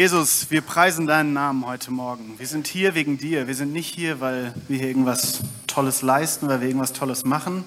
Jesus, 0.00 0.50
wir 0.50 0.62
preisen 0.62 1.06
deinen 1.06 1.34
Namen 1.34 1.66
heute 1.66 1.90
Morgen. 1.90 2.38
Wir 2.38 2.46
sind 2.46 2.66
hier 2.66 2.94
wegen 2.94 3.18
dir. 3.18 3.46
Wir 3.46 3.54
sind 3.54 3.74
nicht 3.74 3.94
hier, 3.94 4.18
weil 4.18 4.54
wir 4.66 4.78
hier 4.78 4.88
irgendwas 4.88 5.40
Tolles 5.66 6.00
leisten, 6.00 6.48
weil 6.48 6.62
wir 6.62 6.68
irgendwas 6.68 6.94
Tolles 6.94 7.26
machen, 7.26 7.64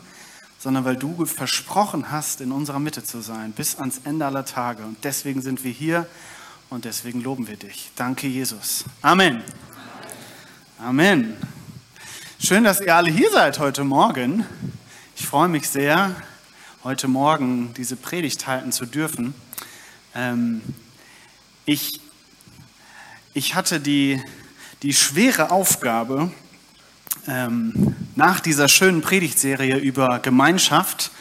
sondern 0.57 0.83
weil 0.83 0.95
du 0.95 1.27
versprochen 1.27 2.09
hast, 2.09 2.41
in 2.41 2.51
unserer 2.51 2.79
Mitte 2.79 3.03
zu 3.03 3.21
sein, 3.21 3.51
bis 3.51 3.75
ans 3.75 4.01
Ende 4.03 4.25
aller 4.25 4.45
Tage. 4.45 4.81
Und 4.81 4.97
deswegen 5.03 5.43
sind 5.43 5.63
wir 5.63 5.69
hier 5.69 6.07
und 6.71 6.85
deswegen 6.85 7.21
loben 7.21 7.47
wir 7.47 7.55
dich. 7.55 7.91
Danke, 7.95 8.25
Jesus. 8.25 8.83
Amen. 9.03 9.43
Amen. 10.79 11.38
Schön, 12.39 12.63
dass 12.63 12.81
ihr 12.81 12.95
alle 12.95 13.11
hier 13.11 13.29
seid 13.29 13.59
heute 13.59 13.83
Morgen. 13.83 14.43
Ich 15.15 15.27
freue 15.27 15.49
mich 15.49 15.69
sehr, 15.69 16.15
heute 16.83 17.08
Morgen 17.08 17.75
diese 17.77 17.95
Predigt 17.95 18.47
halten 18.47 18.71
zu 18.71 18.88
dürfen. 18.88 19.36
Ähm, 20.15 20.63
ich 21.65 22.02
ich 23.34 23.56
hatte 23.56 23.80
die, 23.80 24.22
die 24.84 24.94
schwere 24.94 25.52
Aufgabe, 25.52 26.31
ähm, 27.28 27.95
nach 28.16 28.39
dieser 28.39 28.67
schönen 28.67 29.02
Predigtserie 29.02 29.78
über 29.78 30.20
Gemeinschaft 30.20 31.12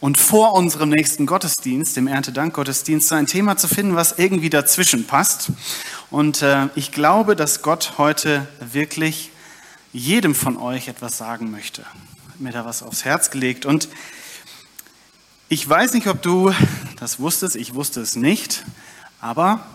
und 0.00 0.16
vor 0.16 0.54
unserem 0.54 0.88
nächsten 0.88 1.26
Gottesdienst, 1.26 1.96
dem 1.96 2.06
Erntedank-Gottesdienst, 2.06 3.12
ein 3.12 3.26
Thema 3.26 3.58
zu 3.58 3.68
finden, 3.68 3.94
was 3.94 4.18
irgendwie 4.18 4.48
dazwischen 4.48 5.06
passt. 5.06 5.52
Und 6.10 6.40
äh, 6.40 6.68
ich 6.76 6.92
glaube, 6.92 7.36
dass 7.36 7.60
Gott 7.60 7.98
heute 7.98 8.48
wirklich 8.60 9.30
jedem 9.92 10.34
von 10.34 10.56
euch 10.56 10.88
etwas 10.88 11.18
sagen 11.18 11.50
möchte. 11.50 11.82
Hat 11.84 12.40
mir 12.40 12.52
da 12.52 12.64
was 12.64 12.82
aufs 12.82 13.04
Herz 13.04 13.30
gelegt. 13.30 13.66
Und 13.66 13.88
ich 15.50 15.68
weiß 15.68 15.92
nicht, 15.92 16.06
ob 16.06 16.22
du 16.22 16.54
das 16.98 17.18
wusstest, 17.18 17.56
ich 17.56 17.74
wusste 17.74 18.00
es 18.00 18.16
nicht, 18.16 18.64
aber 19.20 19.66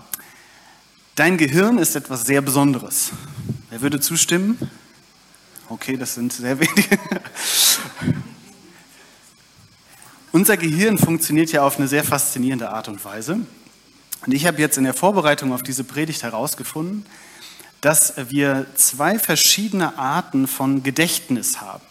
Dein 1.16 1.38
Gehirn 1.38 1.78
ist 1.78 1.96
etwas 1.96 2.26
sehr 2.26 2.42
Besonderes. 2.42 3.12
Wer 3.70 3.80
würde 3.80 4.02
zustimmen? 4.02 4.70
Okay, 5.70 5.96
das 5.96 6.16
sind 6.16 6.34
sehr 6.34 6.60
wenige. 6.60 7.00
Unser 10.34 10.58
Gehirn 10.58 10.98
funktioniert 10.98 11.54
ja 11.54 11.64
auf 11.64 11.78
eine 11.78 11.88
sehr 11.88 12.04
faszinierende 12.04 12.70
Art 12.70 12.90
und 12.90 13.06
Weise. 13.06 13.40
Und 14.26 14.34
ich 14.34 14.46
habe 14.46 14.60
jetzt 14.60 14.78
in 14.78 14.84
der 14.84 14.94
Vorbereitung 14.94 15.54
auf 15.54 15.64
diese 15.64 15.86
Predigt 15.86 16.24
herausgefunden, 16.24 17.06
dass 17.80 18.16
wir 18.30 18.66
zwei 18.76 19.18
verschiedene 19.18 19.98
Arten 19.98 20.48
von 20.48 20.84
Gedächtnis 20.84 21.62
haben. 21.62 21.86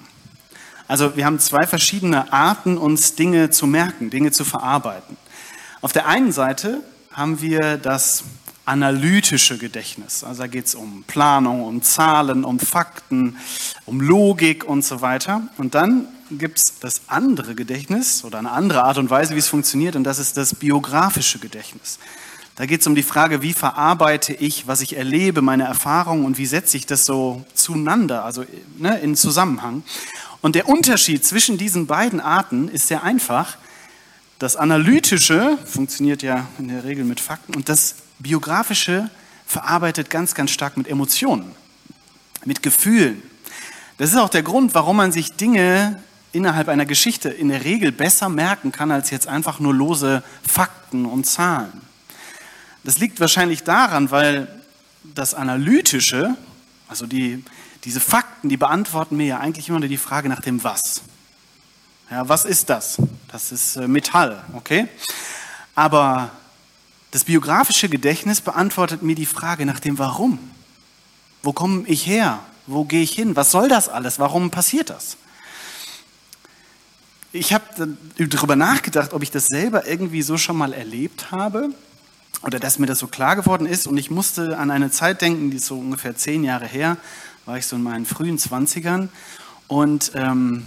Also 0.87 1.17
wir 1.17 1.25
haben 1.25 1.39
zwei 1.39 1.67
verschiedene 1.67 2.31
Arten, 2.31 2.77
uns 2.77 3.15
Dinge 3.15 3.49
zu 3.49 3.67
merken, 3.67 4.11
Dinge 4.11 4.33
zu 4.33 4.45
verarbeiten. 4.45 5.17
Auf 5.81 5.93
der 5.93 6.07
einen 6.09 6.31
Seite 6.31 6.83
haben 7.11 7.41
wir 7.41 7.79
das 7.79 8.25
analytische 8.65 9.59
Gedächtnis. 9.59 10.25
Also 10.25 10.43
da 10.43 10.47
geht 10.47 10.67
es 10.67 10.75
um 10.75 11.05
Planung, 11.07 11.65
um 11.65 11.83
Zahlen, 11.83 12.45
um 12.45 12.59
Fakten, 12.59 13.37
um 13.85 14.01
Logik 14.01 14.65
und 14.65 14.85
so 14.85 15.01
weiter. 15.01 15.43
Und 15.59 15.75
dann 15.75 16.07
gibt 16.31 16.59
es 16.59 16.79
das 16.81 17.03
andere 17.09 17.55
Gedächtnis 17.55 18.25
oder 18.25 18.39
eine 18.39 18.51
andere 18.51 18.85
Art 18.85 18.99
und 18.99 19.11
Weise, 19.11 19.35
wie 19.35 19.39
es 19.39 19.49
funktioniert, 19.49 19.97
und 19.97 20.05
das 20.05 20.19
ist 20.19 20.37
das 20.37 20.55
biografische 20.55 21.39
Gedächtnis. 21.39 21.99
Da 22.57 22.67
geht 22.67 22.81
es 22.81 22.87
um 22.87 22.95
die 22.95 23.03
Frage, 23.03 23.43
wie 23.43 23.53
verarbeite 23.53 24.33
ich, 24.33 24.69
was 24.69 24.81
ich 24.81 24.97
erlebe, 24.97 25.43
meine 25.43 25.65
Erfahrungen 25.65 26.25
und 26.25 26.39
wie 26.39 26.47
setze 26.47 26.77
ich 26.77 26.87
das 26.87 27.05
so 27.05 27.45
zueinander, 27.53 28.25
also 28.25 28.45
ne, 28.79 28.99
in 29.01 29.17
Zusammenhang. 29.17 29.83
Und 30.41 30.55
der 30.55 30.69
Unterschied 30.69 31.25
zwischen 31.25 31.59
diesen 31.59 31.87
beiden 31.87 32.21
Arten 32.21 32.69
ist 32.69 32.89
sehr 32.89 33.03
einfach. 33.03 33.57
Das 34.39 34.57
Analytische 34.57 35.59
funktioniert 35.65 36.23
ja 36.23 36.47
in 36.59 36.69
der 36.69 36.85
Regel 36.85 37.05
mit 37.05 37.19
Fakten 37.19 37.55
und 37.55 37.69
das 37.69 37.97
Biografische 38.25 39.09
verarbeitet 39.47 40.11
ganz, 40.11 40.35
ganz 40.35 40.51
stark 40.51 40.77
mit 40.77 40.89
Emotionen, 40.89 41.55
mit 42.45 42.63
Gefühlen. 42.63 43.23
Das 43.99 44.11
ist 44.11 44.17
auch 44.17 44.31
der 44.31 44.43
Grund, 44.43 44.75
warum 44.75 44.97
man 44.97 45.13
sich 45.13 45.35
Dinge 45.35 46.03
innerhalb 46.33 46.69
einer 46.69 46.87
Geschichte 46.87 47.29
in 47.29 47.51
der 47.51 47.65
Regel 47.65 47.93
besser 47.93 48.29
merken 48.29 48.73
kann 48.73 48.91
als 48.91 49.11
jetzt 49.11 49.29
einfach 49.29 49.61
nur 49.61 49.73
lose 49.73 50.25
Fakten 50.43 51.07
und 51.07 51.25
Zahlen. 51.25 51.81
Das 52.83 52.99
liegt 52.99 53.21
wahrscheinlich 53.21 53.63
daran, 53.63 54.11
weil 54.11 54.49
das 55.05 55.35
Analytische, 55.35 56.35
also 56.89 57.07
die, 57.07 57.45
diese 57.85 58.01
Fakten, 58.01 58.49
die 58.49 58.57
beantworten 58.57 59.17
mir 59.17 59.27
ja 59.27 59.39
eigentlich 59.39 59.69
immer 59.69 59.79
nur 59.79 59.89
die 59.89 59.97
Frage 59.97 60.29
nach 60.29 60.41
dem 60.41 60.65
Was. 60.65 61.03
Ja, 62.11 62.29
was 62.29 62.45
ist 62.45 62.71
das? 62.71 62.97
Das 63.29 63.53
ist 63.53 63.77
äh, 63.77 63.87
Metall, 63.87 64.43
okay? 64.55 64.89
Aber 65.75 66.31
das 67.15 67.23
biografische 67.23 67.89
Gedächtnis 67.89 68.41
beantwortet 68.41 69.03
mir 69.03 69.15
die 69.15 69.25
Frage 69.25 69.67
nach 69.67 69.79
dem 69.79 69.99
Warum. 70.01 70.41
Wo 71.45 71.53
komme 71.53 71.85
ich 71.87 72.09
her? 72.09 72.41
Wo 72.67 72.83
gehe 72.83 73.03
ich 73.03 73.13
hin? 73.13 73.37
Was 73.37 73.53
soll 73.53 73.69
das 73.69 73.89
alles? 73.89 74.19
Warum 74.19 74.51
passiert 74.51 74.91
das? 74.91 75.17
Ich 77.31 77.53
habe 77.53 77.97
darüber 78.19 78.57
nachgedacht, 78.57 79.13
ob 79.13 79.23
ich 79.23 79.31
das 79.31 79.47
selber 79.47 79.87
irgendwie 79.87 80.23
so 80.23 80.37
schon 80.39 80.57
mal 80.57 80.73
erlebt 80.73 81.31
habe 81.31 81.71
oder 82.43 82.59
dass 82.59 82.81
mir 82.81 82.87
das 82.87 82.99
so 82.99 83.07
klar 83.07 83.37
geworden 83.37 83.67
ist. 83.69 83.87
Und 83.87 83.97
ich 83.97 84.11
musste 84.11 84.59
an 84.59 84.73
eine 84.73 84.91
Zeit 84.91 85.23
denken, 85.23 85.53
die 85.53 85.59
ist 85.59 85.67
so 85.67 85.79
ungefähr 85.79 86.17
zehn 86.17 86.43
Jahre 86.43 86.67
her, 86.67 86.97
war 87.47 87.57
ich 87.57 87.67
so 87.67 87.77
in 87.77 87.85
meinen 87.85 88.07
frühen 88.07 88.41
Zwanzigern. 88.41 89.09
Und 89.69 90.11
ähm, 90.17 90.65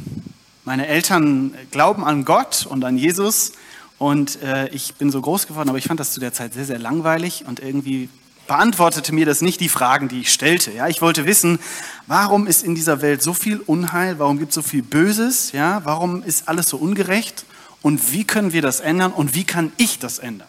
meine 0.63 0.88
Eltern 0.88 1.53
glauben 1.72 2.06
an 2.06 2.24
Gott 2.24 2.66
und 2.66 2.86
an 2.86 2.97
Jesus. 2.97 3.52
Und 3.97 4.41
äh, 4.44 4.68
ich 4.69 4.94
bin 4.96 5.12
so 5.12 5.22
groß 5.22 5.47
geworden, 5.47 5.69
aber 5.69 5.78
ich 5.78 5.85
fand 5.85 6.00
das 6.00 6.12
zu 6.12 6.19
der 6.19 6.34
Zeit 6.34 6.53
sehr, 6.53 6.66
sehr 6.66 6.80
langweilig 6.80 7.46
und 7.47 7.59
irgendwie 7.59 8.09
beantwortete 8.47 9.13
mir 9.13 9.25
das 9.25 9.41
nicht 9.41 9.59
die 9.59 9.69
Fragen, 9.69 10.08
die 10.08 10.22
ich 10.22 10.31
stellte. 10.31 10.72
Ja, 10.72 10.88
ich 10.88 11.02
wollte 11.02 11.25
wissen, 11.25 11.59
warum 12.07 12.47
ist 12.47 12.63
in 12.63 12.75
dieser 12.75 13.02
Welt 13.02 13.22
so 13.22 13.34
viel 13.34 13.59
Unheil, 13.59 14.19
warum 14.19 14.40
gibt 14.40 14.52
es 14.52 14.56
so 14.56 14.62
viel 14.62 14.84
Böses, 14.84 15.52
ja, 15.52 15.81
warum 15.84 16.24
ist 16.24 16.47
alles 16.47 16.69
so 16.69 16.78
ungerecht? 16.78 17.46
Und 17.81 18.12
wie 18.13 18.24
können 18.24 18.53
wir 18.53 18.62
das 18.62 18.80
ändern? 18.80 19.12
Und 19.12 19.36
wie 19.36 19.44
kann 19.44 19.72
ich 19.78 20.00
das 20.00 20.19
ändern? 20.19 20.47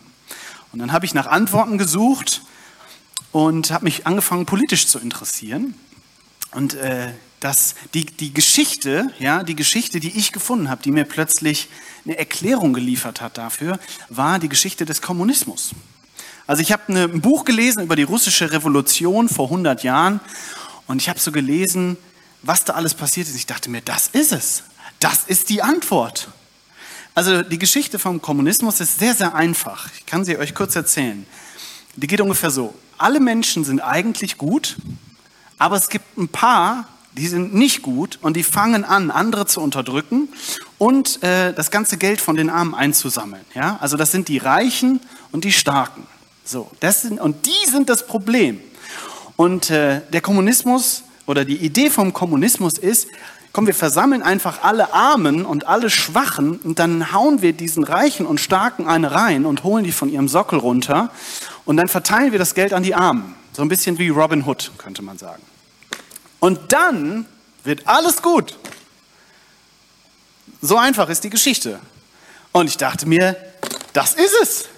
Und 0.72 0.78
dann 0.78 0.92
habe 0.92 1.06
ich 1.06 1.14
nach 1.14 1.26
Antworten 1.26 1.78
gesucht 1.78 2.42
und 3.32 3.70
habe 3.70 3.84
mich 3.84 4.06
angefangen 4.06 4.46
politisch 4.46 4.86
zu 4.86 4.98
interessieren. 4.98 5.74
Und 6.52 6.74
äh, 6.74 7.12
dass 7.40 7.74
die, 7.94 8.04
die 8.04 8.34
Geschichte, 8.34 9.10
ja, 9.18 9.42
die 9.42 9.56
Geschichte, 9.56 10.00
die 10.00 10.16
ich 10.16 10.32
gefunden 10.32 10.70
habe, 10.70 10.82
die 10.82 10.90
mir 10.90 11.04
plötzlich 11.04 11.68
eine 12.04 12.18
Erklärung 12.18 12.72
geliefert 12.72 13.20
hat 13.20 13.38
dafür, 13.38 13.78
war 14.08 14.38
die 14.38 14.48
Geschichte 14.48 14.84
des 14.84 15.02
Kommunismus. 15.02 15.70
Also 16.46 16.62
ich 16.62 16.72
habe 16.72 16.92
ein 16.92 17.20
Buch 17.20 17.44
gelesen 17.44 17.82
über 17.82 17.94
die 17.94 18.04
russische 18.04 18.50
Revolution 18.50 19.28
vor 19.28 19.46
100 19.46 19.82
Jahren 19.82 20.20
und 20.86 21.02
ich 21.02 21.08
habe 21.08 21.20
so 21.20 21.30
gelesen, 21.30 21.96
was 22.42 22.64
da 22.64 22.72
alles 22.74 22.94
passiert 22.94 23.28
ist. 23.28 23.36
Ich 23.36 23.46
dachte 23.46 23.70
mir, 23.70 23.82
das 23.82 24.08
ist 24.08 24.32
es. 24.32 24.62
Das 25.00 25.24
ist 25.26 25.50
die 25.50 25.62
Antwort. 25.62 26.28
Also 27.14 27.42
die 27.42 27.58
Geschichte 27.58 27.98
vom 27.98 28.22
Kommunismus 28.22 28.80
ist 28.80 28.98
sehr, 28.98 29.14
sehr 29.14 29.34
einfach. 29.34 29.88
Ich 29.96 30.06
kann 30.06 30.24
sie 30.24 30.38
euch 30.38 30.54
kurz 30.54 30.74
erzählen. 30.76 31.26
Die 31.96 32.06
geht 32.06 32.20
ungefähr 32.20 32.50
so. 32.50 32.74
Alle 32.96 33.20
Menschen 33.20 33.64
sind 33.64 33.80
eigentlich 33.80 34.38
gut, 34.38 34.76
aber 35.58 35.76
es 35.76 35.88
gibt 35.88 36.16
ein 36.16 36.28
paar, 36.28 36.88
die 37.18 37.28
sind 37.28 37.54
nicht 37.54 37.82
gut 37.82 38.18
und 38.22 38.36
die 38.36 38.42
fangen 38.42 38.84
an, 38.84 39.10
andere 39.10 39.46
zu 39.46 39.60
unterdrücken 39.60 40.28
und 40.78 41.22
äh, 41.22 41.52
das 41.52 41.70
ganze 41.70 41.96
Geld 41.96 42.20
von 42.20 42.36
den 42.36 42.48
Armen 42.50 42.74
einzusammeln. 42.74 43.44
Ja? 43.54 43.78
Also 43.80 43.96
das 43.96 44.12
sind 44.12 44.28
die 44.28 44.38
Reichen 44.38 45.00
und 45.32 45.44
die 45.44 45.52
Starken. 45.52 46.06
So, 46.44 46.70
das 46.80 47.02
sind, 47.02 47.20
und 47.20 47.46
die 47.46 47.70
sind 47.70 47.90
das 47.90 48.06
Problem. 48.06 48.60
Und 49.36 49.70
äh, 49.70 50.00
der 50.12 50.20
Kommunismus 50.20 51.02
oder 51.26 51.44
die 51.44 51.56
Idee 51.56 51.90
vom 51.90 52.12
Kommunismus 52.12 52.78
ist, 52.78 53.08
komm, 53.52 53.66
wir 53.66 53.74
versammeln 53.74 54.22
einfach 54.22 54.62
alle 54.62 54.94
Armen 54.94 55.44
und 55.44 55.66
alle 55.66 55.90
Schwachen 55.90 56.56
und 56.58 56.78
dann 56.78 57.12
hauen 57.12 57.42
wir 57.42 57.52
diesen 57.52 57.84
Reichen 57.84 58.26
und 58.26 58.40
Starken 58.40 58.86
eine 58.86 59.12
rein 59.12 59.44
und 59.44 59.64
holen 59.64 59.84
die 59.84 59.92
von 59.92 60.08
ihrem 60.08 60.28
Sockel 60.28 60.58
runter 60.58 61.10
und 61.64 61.76
dann 61.76 61.88
verteilen 61.88 62.32
wir 62.32 62.38
das 62.38 62.54
Geld 62.54 62.72
an 62.72 62.82
die 62.82 62.94
Armen. 62.94 63.34
So 63.52 63.62
ein 63.62 63.68
bisschen 63.68 63.98
wie 63.98 64.08
Robin 64.08 64.44
Hood, 64.46 64.72
könnte 64.78 65.02
man 65.02 65.18
sagen. 65.18 65.42
Und 66.40 66.72
dann 66.72 67.26
wird 67.64 67.86
alles 67.86 68.22
gut. 68.22 68.56
So 70.60 70.76
einfach 70.76 71.08
ist 71.08 71.24
die 71.24 71.30
Geschichte. 71.30 71.78
Und 72.52 72.68
ich 72.68 72.76
dachte 72.76 73.06
mir, 73.06 73.36
das 73.92 74.14
ist 74.14 74.34
es. 74.42 74.68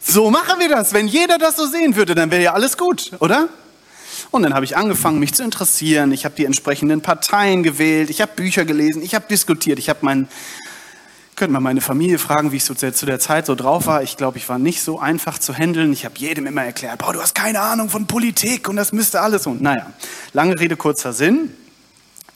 So 0.00 0.30
machen 0.30 0.58
wir 0.58 0.68
das. 0.68 0.92
Wenn 0.92 1.08
jeder 1.08 1.38
das 1.38 1.56
so 1.56 1.66
sehen 1.66 1.96
würde, 1.96 2.14
dann 2.14 2.30
wäre 2.30 2.42
ja 2.42 2.52
alles 2.52 2.76
gut, 2.76 3.12
oder? 3.20 3.48
Und 4.30 4.42
dann 4.42 4.54
habe 4.54 4.64
ich 4.64 4.76
angefangen, 4.76 5.18
mich 5.18 5.34
zu 5.34 5.42
interessieren. 5.42 6.12
Ich 6.12 6.24
habe 6.24 6.34
die 6.34 6.44
entsprechenden 6.44 7.00
Parteien 7.00 7.62
gewählt. 7.62 8.10
Ich 8.10 8.20
habe 8.20 8.32
Bücher 8.34 8.64
gelesen. 8.64 9.02
Ich 9.02 9.14
habe 9.14 9.26
diskutiert. 9.28 9.78
Ich 9.78 9.88
habe 9.88 10.00
mein, 10.02 10.28
könnte 11.36 11.52
man 11.52 11.62
meine 11.62 11.80
Familie 11.80 12.18
fragen, 12.18 12.52
wie 12.52 12.56
ich 12.56 12.64
so 12.64 12.74
zu 12.74 13.06
der 13.06 13.20
Zeit 13.20 13.46
so 13.46 13.54
drauf 13.54 13.86
war. 13.86 14.02
Ich 14.02 14.16
glaube, 14.16 14.38
ich 14.38 14.48
war 14.48 14.58
nicht 14.58 14.82
so 14.82 14.98
einfach 15.00 15.38
zu 15.38 15.54
handeln. 15.54 15.92
Ich 15.92 16.04
habe 16.04 16.16
jedem 16.18 16.46
immer 16.46 16.64
erklärt, 16.64 16.98
boah, 16.98 17.12
du 17.12 17.20
hast 17.20 17.34
keine 17.34 17.60
Ahnung 17.60 17.90
von 17.90 18.06
Politik 18.06 18.68
und 18.68 18.76
das 18.76 18.92
müsste 18.92 19.20
alles. 19.20 19.46
Und 19.46 19.60
naja, 19.60 19.92
lange 20.32 20.58
Rede, 20.58 20.76
kurzer 20.76 21.12
Sinn. 21.12 21.50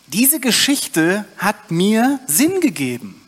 Diese 0.08 0.40
Geschichte 0.40 1.24
hat 1.36 1.70
mir 1.70 2.18
Sinn 2.26 2.60
gegeben. 2.60 3.20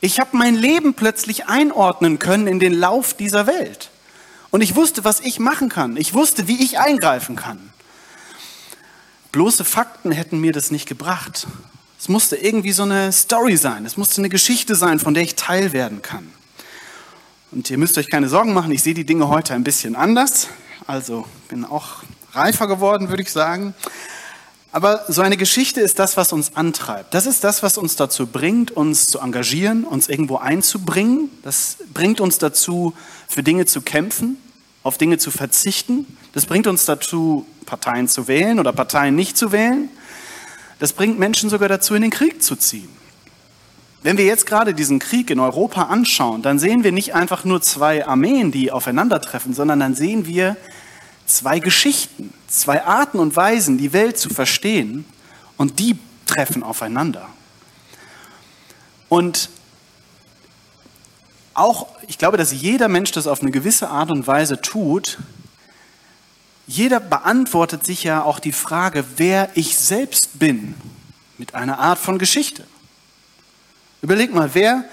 Ich 0.00 0.20
habe 0.20 0.36
mein 0.36 0.54
Leben 0.54 0.94
plötzlich 0.94 1.46
einordnen 1.46 2.18
können 2.18 2.46
in 2.46 2.60
den 2.60 2.72
Lauf 2.72 3.14
dieser 3.14 3.46
Welt. 3.46 3.90
Und 4.50 4.62
ich 4.62 4.76
wusste, 4.76 5.04
was 5.04 5.20
ich 5.20 5.40
machen 5.40 5.68
kann. 5.68 5.96
Ich 5.96 6.14
wusste, 6.14 6.48
wie 6.48 6.62
ich 6.62 6.78
eingreifen 6.78 7.36
kann. 7.36 7.72
Bloße 9.32 9.64
Fakten 9.64 10.10
hätten 10.10 10.40
mir 10.40 10.52
das 10.52 10.70
nicht 10.70 10.88
gebracht. 10.88 11.46
Es 12.00 12.08
musste 12.08 12.36
irgendwie 12.36 12.70
so 12.70 12.84
eine 12.84 13.10
Story 13.10 13.56
sein. 13.56 13.84
Es 13.84 13.96
musste 13.96 14.20
eine 14.20 14.28
Geschichte 14.28 14.76
sein, 14.76 15.00
von 15.00 15.14
der 15.14 15.24
ich 15.24 15.34
Teil 15.34 15.72
werden 15.72 16.00
kann. 16.00 16.30
Und 17.50 17.68
ihr 17.70 17.78
müsst 17.78 17.98
euch 17.98 18.08
keine 18.08 18.28
Sorgen 18.28 18.52
machen, 18.52 18.70
ich 18.70 18.82
sehe 18.82 18.94
die 18.94 19.04
Dinge 19.04 19.28
heute 19.28 19.54
ein 19.54 19.64
bisschen 19.64 19.96
anders. 19.96 20.48
Also 20.86 21.26
bin 21.48 21.64
auch 21.64 22.04
reifer 22.32 22.68
geworden, 22.68 23.08
würde 23.08 23.22
ich 23.22 23.32
sagen. 23.32 23.74
Aber 24.70 25.04
so 25.08 25.22
eine 25.22 25.36
Geschichte 25.36 25.80
ist 25.80 25.98
das, 25.98 26.16
was 26.16 26.32
uns 26.32 26.54
antreibt. 26.54 27.14
Das 27.14 27.26
ist 27.26 27.42
das, 27.42 27.64
was 27.64 27.78
uns 27.78 27.96
dazu 27.96 28.26
bringt, 28.26 28.70
uns 28.70 29.06
zu 29.06 29.18
engagieren, 29.18 29.84
uns 29.84 30.08
irgendwo 30.08 30.36
einzubringen. 30.36 31.30
Das 31.42 31.78
bringt 31.94 32.20
uns 32.20 32.38
dazu, 32.38 32.94
für 33.28 33.42
Dinge 33.42 33.66
zu 33.66 33.80
kämpfen, 33.80 34.36
auf 34.84 34.98
Dinge 34.98 35.18
zu 35.18 35.32
verzichten. 35.32 36.06
Das 36.32 36.46
bringt 36.46 36.68
uns 36.68 36.84
dazu, 36.84 37.44
Parteien 37.66 38.08
zu 38.08 38.28
wählen 38.28 38.60
oder 38.60 38.72
Parteien 38.72 39.16
nicht 39.16 39.36
zu 39.36 39.50
wählen. 39.50 39.88
Das 40.78 40.92
bringt 40.92 41.18
Menschen 41.18 41.50
sogar 41.50 41.68
dazu, 41.68 41.94
in 41.94 42.02
den 42.02 42.10
Krieg 42.10 42.42
zu 42.42 42.56
ziehen. 42.56 42.88
Wenn 44.02 44.16
wir 44.16 44.24
jetzt 44.24 44.46
gerade 44.46 44.74
diesen 44.74 45.00
Krieg 45.00 45.28
in 45.30 45.40
Europa 45.40 45.82
anschauen, 45.82 46.42
dann 46.42 46.58
sehen 46.58 46.84
wir 46.84 46.92
nicht 46.92 47.14
einfach 47.14 47.44
nur 47.44 47.60
zwei 47.60 48.06
Armeen, 48.06 48.52
die 48.52 48.70
aufeinandertreffen, 48.70 49.54
sondern 49.54 49.80
dann 49.80 49.94
sehen 49.94 50.26
wir 50.26 50.56
zwei 51.26 51.58
Geschichten, 51.58 52.32
zwei 52.46 52.84
Arten 52.84 53.18
und 53.18 53.34
Weisen, 53.34 53.76
die 53.76 53.92
Welt 53.92 54.16
zu 54.18 54.28
verstehen 54.28 55.04
und 55.56 55.80
die 55.80 55.98
treffen 56.26 56.62
aufeinander. 56.62 57.28
Und 59.08 59.50
auch, 61.54 61.88
ich 62.06 62.18
glaube, 62.18 62.36
dass 62.36 62.52
jeder 62.52 62.88
Mensch 62.88 63.10
das 63.10 63.26
auf 63.26 63.42
eine 63.42 63.50
gewisse 63.50 63.88
Art 63.88 64.10
und 64.10 64.26
Weise 64.26 64.60
tut. 64.60 65.18
Jeder 66.68 67.00
beantwortet 67.00 67.86
sich 67.86 68.04
ja 68.04 68.22
auch 68.22 68.38
die 68.38 68.52
Frage, 68.52 69.02
wer 69.16 69.48
ich 69.54 69.78
selbst 69.78 70.38
bin, 70.38 70.74
mit 71.38 71.54
einer 71.54 71.78
Art 71.78 71.98
von 71.98 72.18
Geschichte. 72.18 72.62
Überleg 74.02 74.34
mal, 74.34 74.50
wer, 74.52 74.84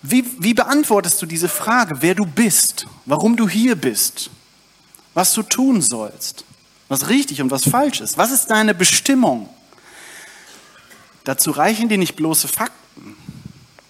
wie, 0.00 0.24
wie 0.38 0.54
beantwortest 0.54 1.20
du 1.20 1.26
diese 1.26 1.50
Frage, 1.50 2.00
wer 2.00 2.14
du 2.14 2.24
bist, 2.24 2.86
warum 3.04 3.36
du 3.36 3.46
hier 3.46 3.76
bist, 3.76 4.30
was 5.12 5.34
du 5.34 5.42
tun 5.42 5.82
sollst, 5.82 6.46
was 6.88 7.10
richtig 7.10 7.42
und 7.42 7.50
was 7.50 7.68
falsch 7.68 8.00
ist, 8.00 8.16
was 8.16 8.30
ist 8.30 8.46
deine 8.46 8.74
Bestimmung? 8.74 9.50
Dazu 11.24 11.50
reichen 11.50 11.90
dir 11.90 11.98
nicht 11.98 12.16
bloße 12.16 12.48
Fakten. 12.48 13.16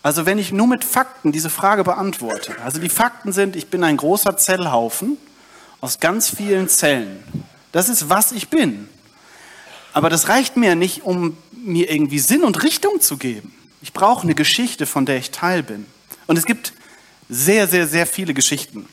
Also 0.02 0.26
wenn 0.26 0.38
ich 0.38 0.50
nur 0.50 0.66
mit 0.66 0.84
Fakten 0.84 1.30
diese 1.30 1.50
Frage 1.50 1.84
beantworte, 1.84 2.56
also 2.64 2.80
die 2.80 2.88
Fakten 2.88 3.32
sind, 3.32 3.54
ich 3.54 3.68
bin 3.68 3.84
ein 3.84 3.96
großer 3.96 4.36
Zellhaufen 4.36 5.18
aus 5.82 5.98
ganz 6.00 6.30
vielen 6.30 6.68
Zellen. 6.68 7.22
Das 7.72 7.90
ist, 7.90 8.08
was 8.08 8.32
ich 8.32 8.48
bin. 8.48 8.88
Aber 9.92 10.08
das 10.08 10.28
reicht 10.28 10.56
mir 10.56 10.74
nicht, 10.76 11.02
um 11.02 11.36
mir 11.52 11.90
irgendwie 11.90 12.20
Sinn 12.20 12.44
und 12.44 12.62
Richtung 12.62 13.00
zu 13.00 13.18
geben. 13.18 13.52
Ich 13.82 13.92
brauche 13.92 14.22
eine 14.22 14.34
Geschichte, 14.34 14.86
von 14.86 15.04
der 15.04 15.18
ich 15.18 15.32
Teil 15.32 15.62
bin. 15.62 15.86
Und 16.28 16.38
es 16.38 16.46
gibt 16.46 16.72
sehr, 17.28 17.66
sehr, 17.66 17.88
sehr 17.88 18.06
viele 18.06 18.32
Geschichten 18.32 18.86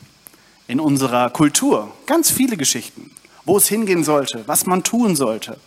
in 0.66 0.80
unserer 0.80 1.30
Kultur. 1.30 1.92
Ganz 2.06 2.30
viele 2.30 2.56
Geschichten, 2.56 3.12
wo 3.44 3.56
es 3.56 3.68
hingehen 3.68 4.02
sollte, 4.02 4.42
was 4.46 4.66
man 4.66 4.82
tun 4.82 5.14
sollte, 5.14 5.58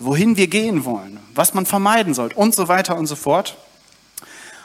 wohin 0.00 0.36
wir 0.36 0.48
gehen 0.48 0.84
wollen, 0.84 1.20
was 1.32 1.54
man 1.54 1.64
vermeiden 1.64 2.12
sollte 2.12 2.34
und 2.34 2.56
so 2.56 2.66
weiter 2.66 2.96
und 2.96 3.06
so 3.06 3.14
fort. 3.14 3.56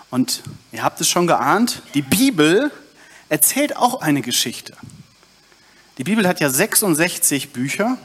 Und 0.10 0.42
ihr 0.72 0.84
habt 0.84 1.00
es 1.00 1.08
schon 1.08 1.28
geahnt, 1.28 1.84
die 1.94 2.02
Bibel 2.02 2.72
erzählt 3.30 3.78
auch 3.78 4.02
eine 4.02 4.22
Geschichte. 4.22 4.74
Die 6.02 6.04
Bibel 6.04 6.28
hat 6.28 6.40
ja 6.40 6.50
66 6.50 7.54
Bücher 7.54 7.98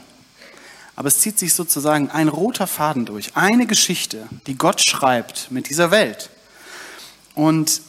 aber 0.97 1.09
es 1.09 1.19
zieht 1.19 1.37
sich 1.37 1.53
sozusagen 1.53 2.09
ein 2.09 2.27
roter 2.27 2.65
Faden 2.65 3.05
durch, 3.05 3.35
eine 3.35 3.67
Geschichte, 3.67 4.27
die 4.47 4.57
Gott 4.57 4.81
schreibt 4.81 5.51
mit 5.51 5.69
dieser 5.69 5.91
Welt. 5.91 6.31
Und 7.35 7.83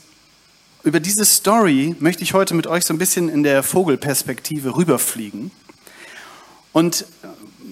über 0.83 1.01
diese 1.01 1.25
Story 1.25 1.97
möchte 2.01 2.23
ich 2.23 2.35
heute 2.35 2.53
mit 2.53 2.67
euch 2.67 2.85
so 2.85 2.93
ein 2.93 2.99
bisschen 2.99 3.31
in 3.31 3.43
der 3.43 3.63
Vogelperspektive 3.63 4.77
rüberfliegen. 4.77 5.51
Und 6.75 7.07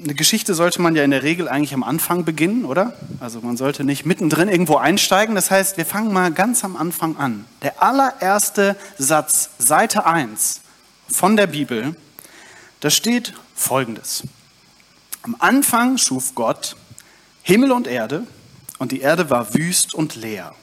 eine 0.03 0.15
Geschichte 0.15 0.55
sollte 0.55 0.81
man 0.81 0.97
ja 0.97 1.05
in 1.05 1.11
der 1.11 1.23
Regel 1.23 1.50
eigentlich 1.50 1.75
am 1.75 1.83
Anfang 1.83 2.25
beginnen, 2.25 2.65
oder? 2.65 2.94
Also 3.21 3.43
man 3.43 3.59
sollte 3.59 3.85
nicht 3.85 4.06
mittendrin 4.06 4.49
irgendwo 4.49 4.77
einsteigen. 4.77 5.35
Das 5.35 5.50
heißt, 5.50 5.77
wir 5.77 5.85
fangen 5.85 6.15
mal 6.15 6.33
ganz 6.33 6.65
am 6.65 6.77
Anfang 6.77 7.19
an. 7.19 7.44
Der 7.61 7.83
allererste 7.83 8.75
Satz, 8.97 9.50
Seite 9.59 10.06
1 10.06 10.62
von 11.09 11.37
der 11.37 11.47
Bibel, 11.47 11.94
da 12.81 12.90
steht 12.90 13.32
Folgendes. 13.55 14.23
Am 15.23 15.37
Anfang 15.38 15.99
schuf 15.99 16.34
Gott 16.34 16.76
Himmel 17.43 17.73
und 17.73 17.87
Erde, 17.87 18.26
und 18.78 18.93
die 18.93 19.00
Erde 19.00 19.31
war 19.31 19.55
wüst 19.55 19.94
und 19.94 20.17
leer. 20.17 20.55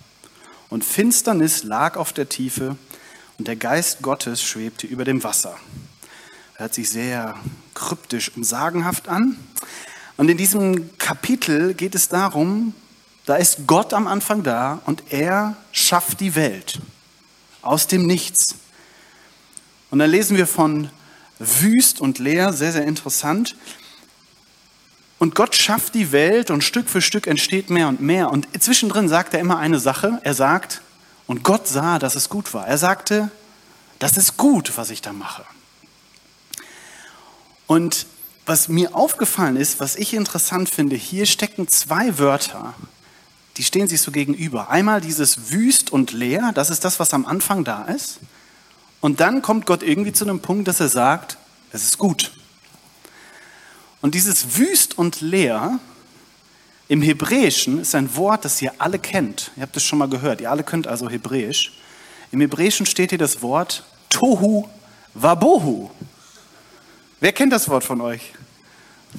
Und 0.69 0.83
Finsternis 0.83 1.63
lag 1.63 1.97
auf 1.97 2.13
der 2.13 2.29
Tiefe, 2.29 2.77
und 3.37 3.47
der 3.47 3.55
Geist 3.55 4.01
Gottes 4.01 4.41
schwebte 4.41 4.85
über 4.85 5.05
dem 5.05 5.23
Wasser. 5.23 5.57
Hört 6.55 6.73
sich 6.73 6.89
sehr 6.89 7.35
kryptisch 7.73 8.31
und 8.35 8.43
sagenhaft 8.43 9.07
an. 9.07 9.37
Und 10.17 10.29
in 10.29 10.37
diesem 10.37 10.97
Kapitel 10.97 11.73
geht 11.73 11.95
es 11.95 12.09
darum, 12.09 12.75
da 13.25 13.35
ist 13.35 13.65
Gott 13.65 13.93
am 13.93 14.07
Anfang 14.07 14.43
da 14.43 14.81
und 14.85 15.03
er 15.09 15.55
schafft 15.71 16.19
die 16.19 16.35
Welt 16.35 16.79
aus 17.61 17.87
dem 17.87 18.05
Nichts. 18.05 18.55
Und 19.89 19.99
dann 19.99 20.11
lesen 20.11 20.37
wir 20.37 20.47
von 20.47 20.89
wüst 21.39 22.01
und 22.01 22.19
leer, 22.19 22.53
sehr, 22.53 22.71
sehr 22.71 22.85
interessant. 22.85 23.55
Und 25.19 25.35
Gott 25.35 25.55
schafft 25.55 25.95
die 25.95 26.11
Welt 26.11 26.51
und 26.51 26.63
Stück 26.63 26.89
für 26.89 27.01
Stück 27.01 27.27
entsteht 27.27 27.69
mehr 27.69 27.87
und 27.87 28.01
mehr. 28.01 28.29
Und 28.31 28.47
zwischendrin 28.61 29.07
sagt 29.07 29.33
er 29.33 29.39
immer 29.39 29.57
eine 29.57 29.79
Sache. 29.79 30.19
Er 30.23 30.33
sagt, 30.33 30.81
und 31.27 31.43
Gott 31.43 31.67
sah, 31.67 31.99
dass 31.99 32.15
es 32.15 32.29
gut 32.29 32.53
war. 32.53 32.67
Er 32.67 32.77
sagte, 32.77 33.31
das 33.99 34.17
ist 34.17 34.37
gut, 34.37 34.73
was 34.75 34.89
ich 34.89 35.01
da 35.01 35.13
mache. 35.13 35.45
Und 37.67 38.05
was 38.45 38.67
mir 38.67 38.93
aufgefallen 38.93 39.55
ist, 39.55 39.79
was 39.79 39.95
ich 39.95 40.13
interessant 40.13 40.67
finde, 40.67 40.97
hier 40.97 41.25
stecken 41.25 41.67
zwei 41.69 42.19
Wörter, 42.19 42.73
die 43.55 43.63
stehen 43.63 43.87
sich 43.87 44.01
so 44.01 44.11
gegenüber. 44.11 44.69
Einmal 44.69 44.99
dieses 44.99 45.51
wüst 45.51 45.91
und 45.91 46.11
leer, 46.11 46.51
das 46.53 46.69
ist 46.69 46.83
das, 46.83 46.99
was 46.99 47.13
am 47.13 47.25
Anfang 47.25 47.63
da 47.63 47.85
ist. 47.85 48.19
Und 49.03 49.19
dann 49.19 49.41
kommt 49.41 49.65
Gott 49.65 49.83
irgendwie 49.83 50.13
zu 50.13 50.23
einem 50.23 50.39
Punkt, 50.39 50.65
dass 50.65 50.79
er 50.79 50.87
sagt, 50.87 51.35
es 51.73 51.83
ist 51.83 51.97
gut. 51.97 52.31
Und 53.99 54.15
dieses 54.15 54.57
wüst 54.57 54.97
und 54.97 55.19
leer 55.19 55.77
im 56.87 57.01
Hebräischen 57.01 57.81
ist 57.81 57.95
ein 57.95 58.15
Wort, 58.15 58.45
das 58.45 58.61
ihr 58.61 58.71
alle 58.77 58.99
kennt. 58.99 59.51
Ihr 59.57 59.63
habt 59.63 59.75
es 59.75 59.83
schon 59.83 59.99
mal 59.99 60.07
gehört. 60.07 60.39
Ihr 60.39 60.49
alle 60.49 60.63
könnt 60.63 60.87
also 60.87 61.09
Hebräisch. 61.09 61.73
Im 62.31 62.39
Hebräischen 62.39 62.85
steht 62.85 63.09
hier 63.09 63.19
das 63.19 63.41
Wort 63.41 63.83
Tohu 64.09 64.69
Wabohu. 65.13 65.89
Wer 67.19 67.33
kennt 67.33 67.51
das 67.51 67.67
Wort 67.67 67.83
von 67.83 67.99
euch? 67.99 68.31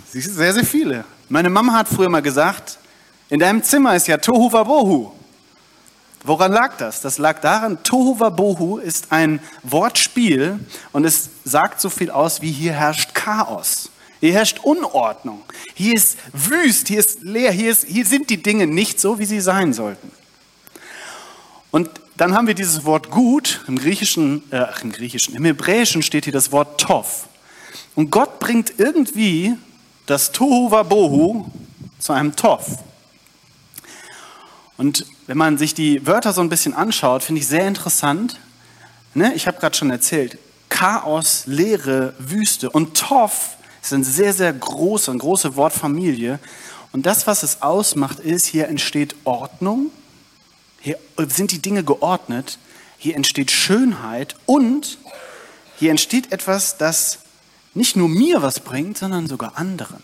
Sehr, 0.08 0.54
sehr 0.54 0.64
viele. 0.64 1.04
Meine 1.28 1.50
Mama 1.50 1.74
hat 1.74 1.90
früher 1.90 2.08
mal 2.08 2.22
gesagt, 2.22 2.78
in 3.28 3.38
deinem 3.38 3.62
Zimmer 3.62 3.94
ist 3.94 4.06
ja 4.06 4.16
Tohu 4.16 4.50
Wabohu. 4.50 5.12
Woran 6.24 6.52
lag 6.52 6.78
das? 6.78 7.02
Das 7.02 7.18
lag 7.18 7.40
daran, 7.40 7.82
Tohu 7.82 8.18
Wabohu 8.18 8.78
ist 8.78 9.12
ein 9.12 9.40
Wortspiel 9.62 10.58
und 10.92 11.04
es 11.04 11.28
sagt 11.44 11.82
so 11.82 11.90
viel 11.90 12.10
aus 12.10 12.40
wie 12.40 12.50
hier 12.50 12.72
herrscht 12.72 13.14
Chaos. 13.14 13.90
Hier 14.20 14.32
herrscht 14.32 14.60
Unordnung. 14.62 15.42
Hier 15.74 15.92
ist 15.92 16.16
wüst, 16.32 16.88
hier 16.88 17.00
ist 17.00 17.22
leer, 17.22 17.52
hier, 17.52 17.70
ist, 17.70 17.84
hier 17.84 18.06
sind 18.06 18.30
die 18.30 18.42
Dinge 18.42 18.66
nicht 18.66 18.98
so, 18.98 19.18
wie 19.18 19.26
sie 19.26 19.40
sein 19.40 19.74
sollten. 19.74 20.10
Und 21.70 21.90
dann 22.16 22.34
haben 22.34 22.46
wir 22.46 22.54
dieses 22.54 22.86
Wort 22.86 23.10
gut, 23.10 23.62
im 23.68 23.78
Griechischen, 23.78 24.50
äh, 24.50 24.64
im 24.80 24.92
Griechischen, 24.92 25.34
im 25.34 25.44
Hebräischen 25.44 26.02
steht 26.02 26.24
hier 26.24 26.32
das 26.32 26.52
Wort 26.52 26.80
Tov. 26.80 27.28
Und 27.94 28.10
Gott 28.10 28.38
bringt 28.38 28.78
irgendwie 28.78 29.54
das 30.06 30.32
Tohu 30.32 30.70
Wabohu 30.70 31.50
zu 31.98 32.14
einem 32.14 32.34
Tov. 32.34 32.78
Und 34.76 35.06
wenn 35.26 35.38
man 35.38 35.58
sich 35.58 35.74
die 35.74 36.06
Wörter 36.06 36.32
so 36.32 36.40
ein 36.40 36.48
bisschen 36.48 36.74
anschaut, 36.74 37.22
finde 37.22 37.40
ich 37.40 37.46
sehr 37.46 37.66
interessant. 37.66 38.40
Ne? 39.14 39.32
Ich 39.34 39.46
habe 39.46 39.58
gerade 39.58 39.76
schon 39.76 39.90
erzählt, 39.90 40.38
Chaos, 40.68 41.44
Leere, 41.46 42.14
Wüste. 42.18 42.70
Und 42.70 43.00
es 43.00 43.88
ist 43.88 43.92
eine 43.92 44.04
sehr, 44.04 44.32
sehr 44.32 44.52
große, 44.52 45.10
eine 45.10 45.20
große 45.20 45.54
Wortfamilie. 45.54 46.40
Und 46.92 47.06
das, 47.06 47.26
was 47.26 47.42
es 47.42 47.62
ausmacht, 47.62 48.18
ist, 48.18 48.46
hier 48.46 48.68
entsteht 48.68 49.14
Ordnung, 49.24 49.90
hier 50.80 50.98
sind 51.28 51.52
die 51.52 51.62
Dinge 51.62 51.84
geordnet, 51.84 52.58
hier 52.98 53.16
entsteht 53.16 53.50
Schönheit 53.50 54.36
und 54.46 54.98
hier 55.78 55.90
entsteht 55.90 56.32
etwas, 56.32 56.76
das 56.76 57.20
nicht 57.74 57.96
nur 57.96 58.08
mir 58.08 58.42
was 58.42 58.60
bringt, 58.60 58.98
sondern 58.98 59.26
sogar 59.26 59.56
anderen. 59.56 60.02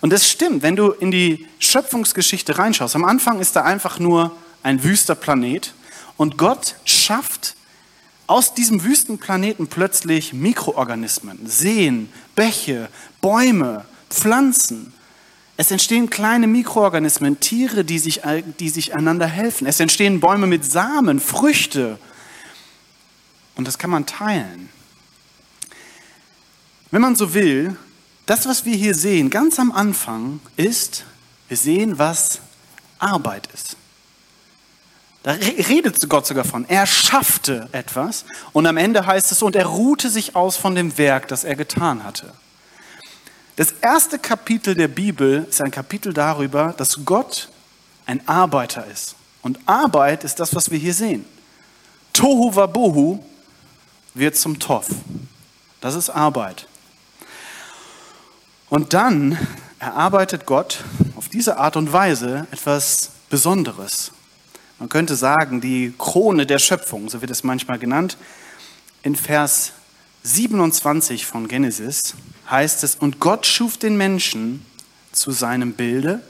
Und 0.00 0.10
das 0.12 0.28
stimmt, 0.28 0.62
wenn 0.62 0.76
du 0.76 0.90
in 0.90 1.10
die 1.10 1.46
Schöpfungsgeschichte 1.58 2.58
reinschaust. 2.58 2.94
Am 2.96 3.04
Anfang 3.04 3.40
ist 3.40 3.56
da 3.56 3.62
einfach 3.62 3.98
nur 3.98 4.36
ein 4.62 4.82
wüster 4.84 5.14
Planet 5.14 5.72
und 6.16 6.38
Gott 6.38 6.76
schafft 6.84 7.56
aus 8.26 8.54
diesem 8.54 8.82
Wüstenplaneten 8.82 9.68
plötzlich 9.68 10.32
Mikroorganismen, 10.32 11.46
Seen, 11.46 12.08
Bäche, 12.34 12.88
Bäume, 13.20 13.84
Pflanzen. 14.10 14.92
Es 15.56 15.70
entstehen 15.70 16.10
kleine 16.10 16.46
Mikroorganismen, 16.46 17.40
Tiere, 17.40 17.84
die 17.84 17.98
sich, 17.98 18.22
die 18.58 18.68
sich 18.68 18.94
einander 18.94 19.26
helfen. 19.26 19.66
Es 19.66 19.80
entstehen 19.80 20.20
Bäume 20.20 20.46
mit 20.46 20.64
Samen, 20.64 21.20
Früchte. 21.20 21.98
Und 23.54 23.66
das 23.66 23.78
kann 23.78 23.90
man 23.90 24.04
teilen. 24.04 24.68
Wenn 26.90 27.00
man 27.00 27.16
so 27.16 27.32
will, 27.32 27.76
das, 28.26 28.46
was 28.46 28.64
wir 28.64 28.76
hier 28.76 28.94
sehen, 28.94 29.30
ganz 29.30 29.58
am 29.58 29.72
Anfang, 29.72 30.40
ist, 30.56 31.04
wir 31.48 31.56
sehen, 31.56 31.98
was 31.98 32.40
Arbeit 32.98 33.48
ist. 33.54 33.76
Da 35.22 35.32
redet 35.32 36.08
Gott 36.08 36.26
sogar 36.26 36.44
von. 36.44 36.68
Er 36.68 36.86
schaffte 36.86 37.68
etwas 37.72 38.24
und 38.52 38.66
am 38.66 38.76
Ende 38.76 39.06
heißt 39.06 39.32
es, 39.32 39.42
und 39.42 39.56
er 39.56 39.66
ruhte 39.66 40.08
sich 40.08 40.36
aus 40.36 40.56
von 40.56 40.74
dem 40.74 40.98
Werk, 40.98 41.26
das 41.28 41.42
er 41.42 41.56
getan 41.56 42.04
hatte. 42.04 42.32
Das 43.56 43.72
erste 43.80 44.18
Kapitel 44.18 44.74
der 44.74 44.88
Bibel 44.88 45.46
ist 45.48 45.60
ein 45.60 45.70
Kapitel 45.70 46.12
darüber, 46.12 46.74
dass 46.76 47.04
Gott 47.04 47.48
ein 48.06 48.26
Arbeiter 48.28 48.86
ist. 48.86 49.16
Und 49.42 49.58
Arbeit 49.66 50.24
ist 50.24 50.38
das, 50.38 50.54
was 50.54 50.70
wir 50.70 50.78
hier 50.78 50.94
sehen. 50.94 51.24
Tohu 52.12 52.54
Wabohu 52.54 53.18
wird 54.14 54.36
zum 54.36 54.58
Toff. 54.58 54.88
Das 55.80 55.94
ist 55.94 56.10
Arbeit. 56.10 56.68
Und 58.76 58.92
dann 58.92 59.38
erarbeitet 59.78 60.44
Gott 60.44 60.84
auf 61.16 61.30
diese 61.30 61.56
Art 61.56 61.76
und 61.76 61.94
Weise 61.94 62.46
etwas 62.50 63.12
Besonderes. 63.30 64.12
Man 64.78 64.90
könnte 64.90 65.16
sagen, 65.16 65.62
die 65.62 65.94
Krone 65.96 66.44
der 66.44 66.58
Schöpfung, 66.58 67.08
so 67.08 67.22
wird 67.22 67.30
es 67.30 67.42
manchmal 67.42 67.78
genannt. 67.78 68.18
In 69.02 69.16
Vers 69.16 69.72
27 70.24 71.24
von 71.24 71.48
Genesis 71.48 72.16
heißt 72.50 72.84
es, 72.84 72.96
und 72.96 73.18
Gott 73.18 73.46
schuf 73.46 73.78
den 73.78 73.96
Menschen 73.96 74.62
zu 75.10 75.30
seinem 75.30 75.72
Bilde, 75.72 76.20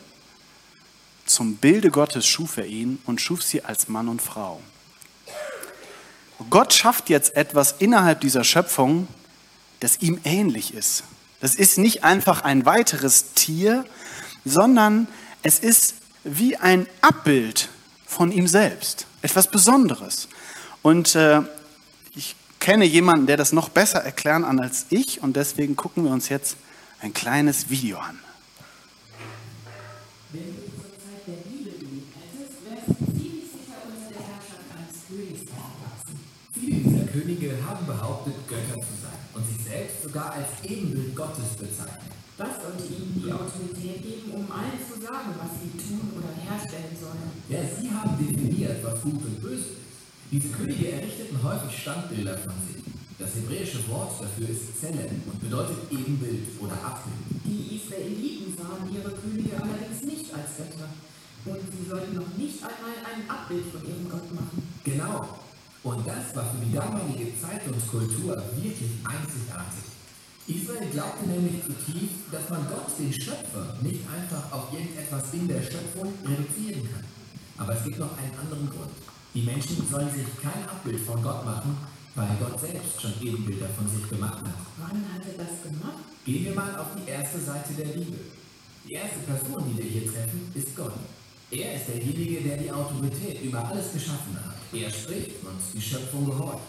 zum 1.25 1.57
Bilde 1.57 1.91
Gottes 1.91 2.27
schuf 2.27 2.59
er 2.59 2.67
ihn 2.67 3.01
und 3.07 3.21
schuf 3.21 3.43
sie 3.43 3.65
als 3.65 3.89
Mann 3.89 4.09
und 4.09 4.23
Frau. 4.23 4.61
Gott 6.49 6.73
schafft 6.73 7.11
jetzt 7.11 7.35
etwas 7.35 7.75
innerhalb 7.81 8.21
dieser 8.21 8.45
Schöpfung, 8.45 9.09
das 9.81 10.01
ihm 10.01 10.21
ähnlich 10.23 10.75
ist. 10.75 11.03
Das 11.41 11.55
ist 11.55 11.79
nicht 11.79 12.05
einfach 12.05 12.43
ein 12.43 12.65
weiteres 12.65 13.33
Tier, 13.35 13.85
sondern 14.45 15.07
es 15.43 15.59
ist 15.59 15.95
wie 16.25 16.57
ein 16.57 16.87
Abbild 17.03 17.69
von 18.07 18.33
ihm 18.33 18.47
selbst, 18.47 19.07
etwas 19.23 19.51
Besonderes. 19.51 20.29
Und 20.83 21.15
äh, 21.15 21.43
ich 22.15 22.37
kenne 22.61 22.85
jemanden, 22.85 23.27
der 23.27 23.37
das 23.37 23.53
noch 23.53 23.69
besser 23.69 24.01
erklären 24.01 24.43
kann 24.43 24.61
als 24.61 24.87
ich 24.91 25.23
und 25.23 25.37
deswegen 25.37 25.77
gucken 25.77 26.05
wir 26.05 26.11
uns 26.11 26.29
jetzt 26.29 26.57
ein 27.01 27.13
kleines 27.13 27.69
Video 27.69 27.99
an. 27.99 28.19
Wenn 30.33 30.43
du 30.43 30.63
zur 30.75 30.91
Zeit 30.99 31.27
der 31.27 31.49
Bibel 31.49 31.73
hättest, 32.17 32.65
wärst 32.65 32.89
du 32.89 33.05
ziemlich 33.07 33.45
sicher 33.53 33.79
unter 33.87 34.09
der 34.11 34.27
Herrschaft 34.27 34.67
eines 34.75 35.07
Königs 35.07 35.43
aufgewachsen. 35.53 36.21
Viele 36.55 36.77
dieser 36.81 37.07
Könige 37.13 37.59
haben 37.69 37.86
sogar 40.17 40.33
als 40.33 40.49
Ebenbild 40.65 41.15
Gottes 41.15 41.53
bezeichnet. 41.61 42.09
Das 42.39 42.57
sollte 42.57 42.89
ihnen 42.89 43.21
die 43.21 43.33
Autorität 43.33 44.01
geben, 44.01 44.33
um 44.33 44.49
allen 44.51 44.81
zu 44.81 44.97
sagen, 45.01 45.37
was 45.37 45.53
sie 45.61 45.73
tun 45.77 46.09
oder 46.17 46.33
herstellen 46.33 46.97
sollen. 46.97 47.29
Ja, 47.49 47.61
sie 47.61 47.93
haben 47.93 48.17
definiert, 48.17 48.81
was 48.83 49.01
gut 49.03 49.21
und 49.21 49.43
böse 49.43 49.77
ist. 49.77 49.85
Diese 50.33 50.49
Könige 50.49 50.93
errichteten 50.93 51.37
häufig 51.43 51.79
Standbilder 51.79 52.37
von 52.39 52.53
sich. 52.65 52.83
Das 53.19 53.35
hebräische 53.37 53.81
Wort 53.89 54.21
dafür 54.21 54.49
ist 54.49 54.81
Zellen 54.81 55.23
und 55.25 55.41
bedeutet 55.41 55.77
Ebenbild 55.91 56.49
oder 56.61 56.77
Abbild. 56.81 57.21
Die 57.45 57.77
Israeliten 57.77 58.57
sahen 58.57 58.89
ihre 58.93 59.13
Könige 59.13 59.57
allerdings 59.57 60.01
nicht 60.03 60.33
als 60.33 60.57
Götter. 60.57 60.89
Und 61.45 61.61
sie 61.61 61.89
sollten 61.89 62.17
noch 62.17 62.33
nicht 62.37 62.59
einmal 62.61 62.97
ein 63.05 63.29
Abbild 63.29 63.65
von 63.73 63.81
ihrem 63.85 64.09
Gott 64.11 64.29
machen. 64.35 64.61
Genau. 64.85 65.29
Und 65.85 66.07
das 66.09 66.35
war 66.35 66.45
für 66.53 66.65
die 66.65 66.73
damalige 66.75 67.33
Zeit 67.41 67.65
und 67.69 67.81
Kultur 67.87 68.43
wirklich 68.57 68.91
einzigartig. 69.05 69.96
Israel 70.47 70.87
glaubte 70.93 71.27
nämlich 71.27 71.59
zutiefst, 71.67 72.31
dass 72.31 72.49
man 72.49 72.69
Gott, 72.69 72.87
den 72.99 73.13
Schöpfer, 73.13 73.75
nicht 73.83 74.01
einfach 74.07 74.53
auf 74.53 74.73
irgendetwas 74.73 75.25
in 75.33 75.49
der 75.49 75.61
Schöpfung 75.61 76.15
reduzieren 76.23 76.87
kann. 76.87 77.05
Aber 77.59 77.75
es 77.75 77.83
gibt 77.83 77.99
noch 77.99 78.17
einen 78.17 78.31
anderen 78.39 78.71
Grund. 78.71 78.95
Die 79.35 79.43
Menschen 79.43 79.83
sollen 79.91 80.11
sich 80.15 80.27
kein 80.41 80.63
Abbild 80.69 81.01
von 81.01 81.21
Gott 81.21 81.45
machen, 81.45 81.77
weil 82.15 82.29
Gott 82.39 82.61
selbst 82.61 83.03
schon 83.03 83.13
Ebenbilder 83.21 83.69
von 83.77 83.89
sich 83.91 84.09
gemacht 84.09 84.39
hat. 84.39 84.55
Wann 84.79 85.03
hat 85.13 85.27
er 85.27 85.45
das 85.45 85.63
gemacht? 85.67 86.07
Gehen 86.25 86.45
wir 86.45 86.55
mal 86.55 86.77
auf 86.79 86.95
die 86.95 87.11
erste 87.11 87.41
Seite 87.41 87.75
der 87.75 87.91
Bibel. 87.99 88.21
Die 88.87 88.93
erste 88.93 89.19
Person, 89.27 89.65
die 89.67 89.83
wir 89.83 89.91
hier 89.91 90.13
treffen, 90.13 90.53
ist 90.55 90.77
Gott. 90.77 90.95
Er 91.51 91.75
ist 91.75 91.89
derjenige, 91.89 92.41
der 92.43 92.57
die 92.57 92.71
Autorität 92.71 93.43
über 93.43 93.67
alles 93.67 93.93
geschaffen 93.93 94.37
hat. 94.37 94.55
Er 94.73 94.91
spricht 94.91 95.43
und 95.43 95.59
die 95.75 95.81
Schöpfung 95.81 96.25
gehorcht. 96.27 96.63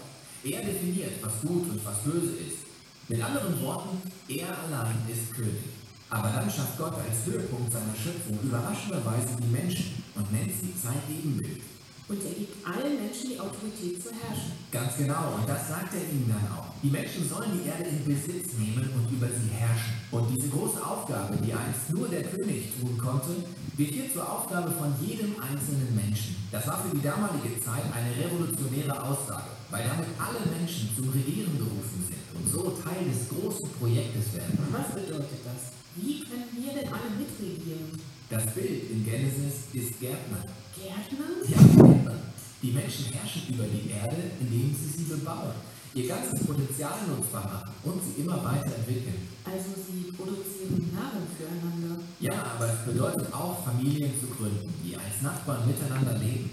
Er 0.44 0.62
definiert, 0.62 1.14
was 1.22 1.42
gut 1.42 1.70
und 1.70 1.86
was 1.86 2.00
böse 2.04 2.34
ist. 2.42 2.67
Mit 3.10 3.24
anderen 3.24 3.62
Worten, 3.64 4.02
er 4.28 4.52
allein 4.52 5.00
ist 5.08 5.34
König. 5.34 5.72
Aber 6.10 6.28
dann 6.28 6.52
schafft 6.52 6.78
Gott 6.78 6.96
als 7.00 7.24
Höhepunkt 7.24 7.72
seiner 7.72 7.96
Schöpfung 7.96 8.38
überraschenderweise 8.44 9.32
die 9.40 9.48
Menschen 9.48 10.04
und 10.14 10.28
nennt 10.34 10.52
sie 10.52 10.76
sein 10.76 11.00
Ebenbild. 11.08 11.64
Und 12.10 12.20
er 12.20 12.36
gibt 12.36 12.68
allen 12.68 13.00
Menschen 13.00 13.32
die 13.32 13.40
Autorität 13.40 14.04
zu 14.04 14.12
herrschen. 14.12 14.52
Ganz 14.72 14.98
genau, 14.98 15.40
und 15.40 15.48
das 15.48 15.70
sagt 15.70 15.96
er 15.96 16.04
ihnen 16.04 16.28
dann 16.28 16.52
auch. 16.52 16.68
Die 16.84 16.92
Menschen 16.92 17.24
sollen 17.28 17.56
die 17.56 17.68
Erde 17.68 17.88
in 17.88 18.04
Besitz 18.04 18.60
nehmen 18.60 18.92
und 18.92 19.08
über 19.08 19.28
sie 19.28 19.56
herrschen. 19.56 20.04
Und 20.12 20.28
diese 20.36 20.50
große 20.52 20.84
Aufgabe, 20.84 21.38
die 21.40 21.54
einst 21.56 21.88
nur 21.96 22.10
der 22.10 22.24
König 22.24 22.76
tun 22.76 22.98
konnte, 22.98 23.40
wird 23.80 23.92
hier 23.92 24.12
zur 24.12 24.28
Aufgabe 24.28 24.72
von 24.72 24.92
jedem 25.00 25.32
einzelnen 25.40 25.96
Menschen. 25.96 26.36
Das 26.52 26.68
war 26.68 26.84
für 26.84 26.92
die 26.92 27.04
damalige 27.04 27.56
Zeit 27.64 27.88
eine 27.88 28.12
revolutionäre 28.20 29.00
Aussage, 29.00 29.56
weil 29.72 29.88
damit 29.88 30.12
alle 30.20 30.44
Menschen 30.60 30.92
zum 30.96 31.08
Regieren 31.08 31.56
berufen 31.56 32.04
sind 32.04 32.17
und 32.38 32.52
so 32.52 32.78
Teil 32.84 33.06
des 33.10 33.30
großen 33.30 33.70
Projektes 33.80 34.34
werden. 34.36 34.58
Was 34.72 34.94
bedeutet 34.94 35.42
das? 35.44 35.74
Wie 35.96 36.24
können 36.24 36.50
wir 36.54 36.74
denn 36.74 36.94
alle 36.94 37.10
mitregieren? 37.18 37.98
Das 38.30 38.46
Bild 38.54 38.92
in 38.92 39.06
Genesis 39.06 39.72
ist 39.74 40.00
Gärtner. 40.00 40.46
Gärtner? 40.76 41.42
Ja, 41.48 41.58
Gärtner. 41.58 42.16
Die 42.62 42.72
Menschen 42.72 43.06
herrschen 43.14 43.44
über 43.50 43.64
die 43.66 43.90
Erde, 43.90 44.18
indem 44.40 44.76
sie 44.76 44.98
sie 44.98 45.04
bebauen, 45.06 45.54
ihr 45.94 46.08
ganzes 46.08 46.46
Potenzial 46.46 46.94
nutzbar 47.08 47.44
machen 47.44 47.72
und 47.84 48.02
sie 48.04 48.22
immer 48.22 48.44
weiterentwickeln. 48.44 49.28
Also 49.46 49.74
sie 49.78 50.12
produzieren 50.12 50.92
Nahrung 50.94 51.26
füreinander. 51.38 52.02
Ja, 52.20 52.58
aber 52.58 52.74
es 52.74 52.86
bedeutet 52.86 53.34
auch, 53.34 53.64
Familien 53.64 54.12
zu 54.20 54.28
gründen, 54.28 54.74
die 54.84 54.96
als 54.96 55.22
Nachbarn 55.22 55.66
miteinander 55.66 56.18
leben. 56.18 56.50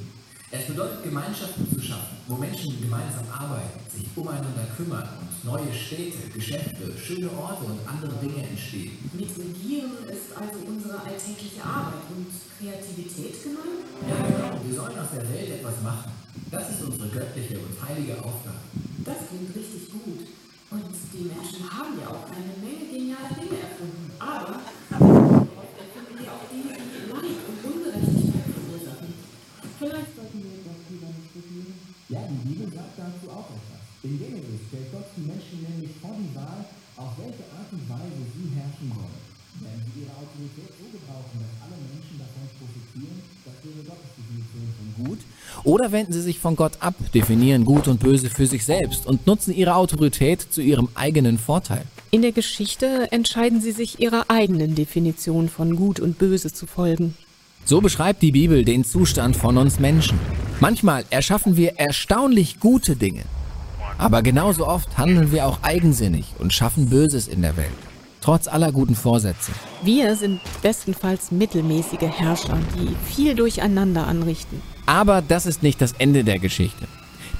Es 0.50 0.66
bedeutet, 0.66 1.02
Gemeinschaften 1.02 1.66
zu 1.68 1.80
schaffen, 1.82 2.16
wo 2.28 2.36
Menschen 2.36 2.80
gemeinsam 2.80 3.24
arbeiten, 3.32 3.80
sich 3.90 4.06
umeinander 4.14 4.66
kümmern 4.76 5.08
und 5.20 5.33
neue 5.44 5.72
Städte, 5.72 6.28
Geschäfte, 6.32 6.92
schöne 6.96 7.30
Orte 7.36 7.64
und 7.64 7.78
andere 7.86 8.12
Dinge 8.20 8.48
entstehen. 8.48 8.96
Mit 9.12 9.28
Regieren 9.28 9.92
ist 10.08 10.32
also 10.34 10.58
unsere 10.66 10.98
alltägliche 10.98 11.62
Arbeit 11.62 12.08
und 12.16 12.26
Kreativität 12.58 13.42
gemeint? 13.44 13.84
Ja, 14.08 14.16
genau. 14.24 14.60
Wir 14.64 14.74
sollen 14.74 14.98
aus 14.98 15.12
der 15.12 15.28
Welt 15.28 15.60
etwas 15.60 15.80
machen. 15.82 16.12
Das 16.50 16.70
ist 16.70 16.82
unsere 16.82 17.08
göttliche 17.08 17.58
und 17.60 17.76
heilige 17.86 18.16
Aufgabe. 18.24 18.64
Das 19.04 19.28
klingt 19.28 19.54
richtig 19.54 19.92
gut. 19.92 20.26
Und 20.70 20.90
die 21.12 21.28
Menschen 21.28 21.70
haben 21.70 21.94
ja 22.00 22.08
auch 22.08 22.26
eine 22.32 22.56
Menge 22.64 22.90
geniale 22.90 23.30
Dinge 23.36 23.60
erfunden. 23.60 24.10
Aber 24.18 24.60
Oder 45.64 45.92
wenden 45.92 46.12
sie 46.12 46.20
sich 46.20 46.38
von 46.38 46.56
Gott 46.56 46.74
ab, 46.80 46.94
definieren 47.14 47.64
Gut 47.64 47.88
und 47.88 48.00
Böse 48.00 48.28
für 48.28 48.46
sich 48.46 48.66
selbst 48.66 49.06
und 49.06 49.26
nutzen 49.26 49.54
ihre 49.54 49.74
Autorität 49.74 50.40
zu 50.42 50.60
ihrem 50.60 50.88
eigenen 50.94 51.38
Vorteil. 51.38 51.82
In 52.10 52.20
der 52.20 52.32
Geschichte 52.32 53.08
entscheiden 53.10 53.62
sie 53.62 53.72
sich 53.72 53.98
ihrer 53.98 54.26
eigenen 54.28 54.74
Definition 54.74 55.48
von 55.48 55.74
Gut 55.74 56.00
und 56.00 56.18
Böse 56.18 56.52
zu 56.52 56.66
folgen. 56.66 57.16
So 57.64 57.80
beschreibt 57.80 58.20
die 58.20 58.32
Bibel 58.32 58.62
den 58.62 58.84
Zustand 58.84 59.36
von 59.36 59.56
uns 59.56 59.80
Menschen. 59.80 60.18
Manchmal 60.60 61.06
erschaffen 61.08 61.56
wir 61.56 61.78
erstaunlich 61.78 62.60
gute 62.60 62.94
Dinge. 62.94 63.22
Aber 63.96 64.22
genauso 64.22 64.66
oft 64.66 64.98
handeln 64.98 65.32
wir 65.32 65.46
auch 65.46 65.62
eigensinnig 65.62 66.26
und 66.38 66.52
schaffen 66.52 66.90
Böses 66.90 67.26
in 67.26 67.40
der 67.40 67.56
Welt. 67.56 67.70
Trotz 68.20 68.48
aller 68.48 68.70
guten 68.70 68.94
Vorsätze. 68.94 69.52
Wir 69.82 70.14
sind 70.14 70.40
bestenfalls 70.62 71.30
mittelmäßige 71.30 72.00
Herrscher, 72.00 72.58
die 72.78 72.94
viel 73.10 73.34
durcheinander 73.34 74.06
anrichten. 74.06 74.60
Aber 74.86 75.22
das 75.22 75.46
ist 75.46 75.62
nicht 75.62 75.80
das 75.80 75.92
Ende 75.92 76.24
der 76.24 76.38
Geschichte. 76.38 76.86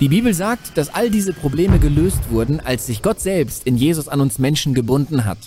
Die 0.00 0.08
Bibel 0.08 0.34
sagt, 0.34 0.76
dass 0.76 0.92
all 0.92 1.10
diese 1.10 1.32
Probleme 1.32 1.78
gelöst 1.78 2.30
wurden, 2.30 2.60
als 2.60 2.86
sich 2.86 3.02
Gott 3.02 3.20
selbst 3.20 3.64
in 3.66 3.76
Jesus 3.76 4.08
an 4.08 4.20
uns 4.20 4.38
Menschen 4.38 4.74
gebunden 4.74 5.24
hat. 5.24 5.38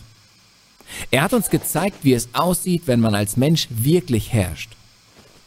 Er 1.12 1.22
hat 1.24 1.34
uns 1.34 1.50
gezeigt, 1.50 1.98
wie 2.04 2.14
es 2.14 2.30
aussieht, 2.34 2.84
wenn 2.86 3.02
man 3.02 3.14
als 3.14 3.36
Mensch 3.36 3.68
wirklich 3.70 4.32
herrscht. 4.32 4.72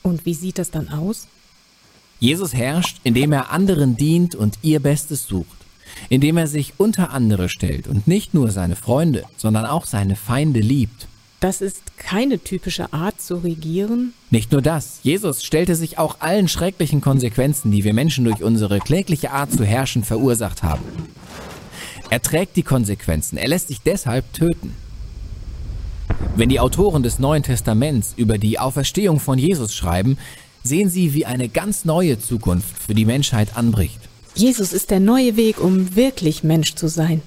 Und 0.02 0.26
wie 0.26 0.34
sieht 0.34 0.58
das 0.58 0.70
dann 0.70 0.90
aus? 0.90 1.28
Jesus 2.18 2.52
herrscht, 2.52 2.98
indem 3.02 3.32
er 3.32 3.50
anderen 3.50 3.96
dient 3.96 4.34
und 4.34 4.58
ihr 4.60 4.80
Bestes 4.80 5.26
sucht, 5.26 5.56
indem 6.10 6.36
er 6.36 6.46
sich 6.46 6.74
unter 6.76 7.10
andere 7.10 7.48
stellt 7.48 7.88
und 7.88 8.06
nicht 8.06 8.34
nur 8.34 8.50
seine 8.50 8.76
Freunde, 8.76 9.24
sondern 9.38 9.64
auch 9.64 9.86
seine 9.86 10.16
Feinde 10.16 10.60
liebt. 10.60 11.08
Das 11.40 11.62
ist 11.62 11.96
keine 11.96 12.38
typische 12.38 12.92
Art 12.92 13.18
zu 13.18 13.36
regieren. 13.36 14.12
Nicht 14.30 14.52
nur 14.52 14.60
das, 14.60 15.00
Jesus 15.02 15.42
stellte 15.42 15.74
sich 15.74 15.96
auch 15.96 16.20
allen 16.20 16.48
schrecklichen 16.48 17.00
Konsequenzen, 17.00 17.70
die 17.72 17.82
wir 17.82 17.94
Menschen 17.94 18.26
durch 18.26 18.42
unsere 18.42 18.78
klägliche 18.78 19.30
Art 19.30 19.50
zu 19.50 19.64
herrschen 19.64 20.04
verursacht 20.04 20.62
haben. 20.62 20.84
Er 22.10 22.20
trägt 22.20 22.56
die 22.56 22.62
Konsequenzen, 22.62 23.38
er 23.38 23.48
lässt 23.48 23.68
sich 23.68 23.80
deshalb 23.80 24.30
töten. 24.34 24.74
Wenn 26.36 26.50
die 26.50 26.60
Autoren 26.60 27.02
des 27.02 27.18
Neuen 27.18 27.42
Testaments 27.42 28.12
über 28.16 28.36
die 28.36 28.58
Auferstehung 28.58 29.18
von 29.18 29.38
Jesus 29.38 29.74
schreiben, 29.74 30.18
sehen 30.62 30.90
sie, 30.90 31.14
wie 31.14 31.24
eine 31.24 31.48
ganz 31.48 31.86
neue 31.86 32.18
Zukunft 32.18 32.76
für 32.76 32.94
die 32.94 33.06
Menschheit 33.06 33.56
anbricht. 33.56 34.00
Jesus 34.34 34.74
ist 34.74 34.90
der 34.90 35.00
neue 35.00 35.36
Weg, 35.36 35.58
um 35.58 35.96
wirklich 35.96 36.44
Mensch 36.44 36.74
zu 36.74 36.88
sein. 36.88 37.22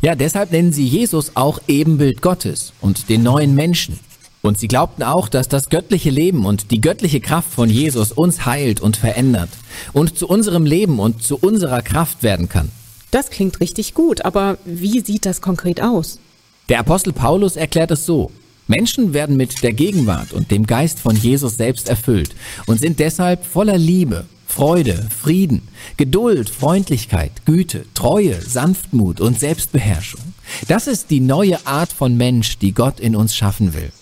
Ja, 0.00 0.14
deshalb 0.14 0.52
nennen 0.52 0.72
sie 0.72 0.86
Jesus 0.86 1.32
auch 1.34 1.60
Ebenbild 1.66 2.22
Gottes 2.22 2.72
und 2.80 3.08
den 3.08 3.24
neuen 3.24 3.56
Menschen. 3.56 3.98
Und 4.42 4.56
sie 4.56 4.68
glaubten 4.68 5.02
auch, 5.02 5.28
dass 5.28 5.48
das 5.48 5.70
göttliche 5.70 6.10
Leben 6.10 6.46
und 6.46 6.70
die 6.70 6.80
göttliche 6.80 7.20
Kraft 7.20 7.52
von 7.52 7.68
Jesus 7.68 8.12
uns 8.12 8.46
heilt 8.46 8.80
und 8.80 8.96
verändert 8.96 9.50
und 9.92 10.16
zu 10.16 10.28
unserem 10.28 10.64
Leben 10.64 11.00
und 11.00 11.22
zu 11.24 11.36
unserer 11.36 11.82
Kraft 11.82 12.22
werden 12.22 12.48
kann. 12.48 12.70
Das 13.10 13.30
klingt 13.30 13.60
richtig 13.60 13.94
gut, 13.94 14.24
aber 14.24 14.58
wie 14.64 15.00
sieht 15.00 15.26
das 15.26 15.40
konkret 15.40 15.82
aus? 15.82 16.20
Der 16.68 16.78
Apostel 16.78 17.12
Paulus 17.12 17.56
erklärt 17.56 17.90
es 17.90 18.06
so. 18.06 18.30
Menschen 18.68 19.14
werden 19.14 19.36
mit 19.36 19.62
der 19.62 19.72
Gegenwart 19.72 20.32
und 20.32 20.50
dem 20.50 20.66
Geist 20.66 21.00
von 21.00 21.16
Jesus 21.16 21.56
selbst 21.56 21.88
erfüllt 21.88 22.36
und 22.66 22.78
sind 22.78 23.00
deshalb 23.00 23.44
voller 23.44 23.78
Liebe, 23.78 24.26
Freude, 24.58 25.06
Frieden, 25.16 25.62
Geduld, 25.98 26.50
Freundlichkeit, 26.50 27.30
Güte, 27.44 27.84
Treue, 27.94 28.40
Sanftmut 28.40 29.20
und 29.20 29.38
Selbstbeherrschung. 29.38 30.20
Das 30.66 30.88
ist 30.88 31.10
die 31.10 31.20
neue 31.20 31.64
Art 31.64 31.92
von 31.92 32.16
Mensch, 32.16 32.58
die 32.58 32.72
Gott 32.72 32.98
in 32.98 33.14
uns 33.14 33.36
schaffen 33.36 33.72
will. 33.72 33.92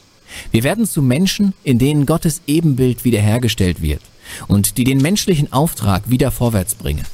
Wir 0.53 0.63
werden 0.63 0.87
zu 0.87 1.03
Menschen, 1.03 1.53
in 1.63 1.79
denen 1.79 2.07
Gottes 2.07 2.41
Ebenbild 2.47 3.05
wiederhergestellt 3.05 3.83
wird 3.83 4.01
und 4.49 4.79
die 4.79 4.85
den 4.85 5.03
menschlichen 5.03 5.53
Auftrag 5.53 6.09
wieder 6.09 6.31
vorwärts 6.31 6.75
bringen. 6.75 7.05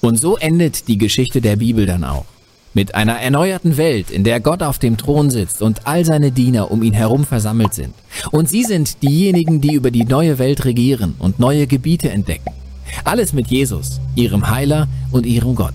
Und 0.00 0.18
so 0.18 0.36
endet 0.36 0.88
die 0.88 0.98
Geschichte 0.98 1.40
der 1.40 1.54
Bibel 1.54 1.86
dann 1.86 2.02
auch. 2.02 2.24
Mit 2.74 2.96
einer 2.96 3.20
erneuerten 3.20 3.76
Welt, 3.76 4.10
in 4.10 4.24
der 4.24 4.40
Gott 4.40 4.64
auf 4.64 4.80
dem 4.80 4.96
Thron 4.96 5.30
sitzt 5.30 5.62
und 5.62 5.86
all 5.86 6.04
seine 6.04 6.32
Diener 6.32 6.72
um 6.72 6.82
ihn 6.82 6.94
herum 6.94 7.24
versammelt 7.24 7.72
sind. 7.72 7.94
Und 8.32 8.48
sie 8.48 8.64
sind 8.64 9.00
diejenigen, 9.04 9.60
die 9.60 9.74
über 9.74 9.92
die 9.92 10.04
neue 10.04 10.40
Welt 10.40 10.64
regieren 10.64 11.14
und 11.20 11.38
neue 11.38 11.68
Gebiete 11.68 12.10
entdecken. 12.10 12.50
Alles 13.04 13.32
mit 13.32 13.48
Jesus, 13.48 14.00
ihrem 14.14 14.48
Heiler 14.48 14.88
und 15.10 15.26
ihrem 15.26 15.54
Gott. 15.54 15.74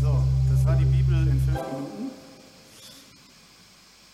So, 0.00 0.22
das 0.50 0.64
war 0.64 0.76
die 0.76 0.84
Bibel 0.84 1.14
in 1.14 1.40
fünf 1.40 1.58
Minuten. 1.58 2.10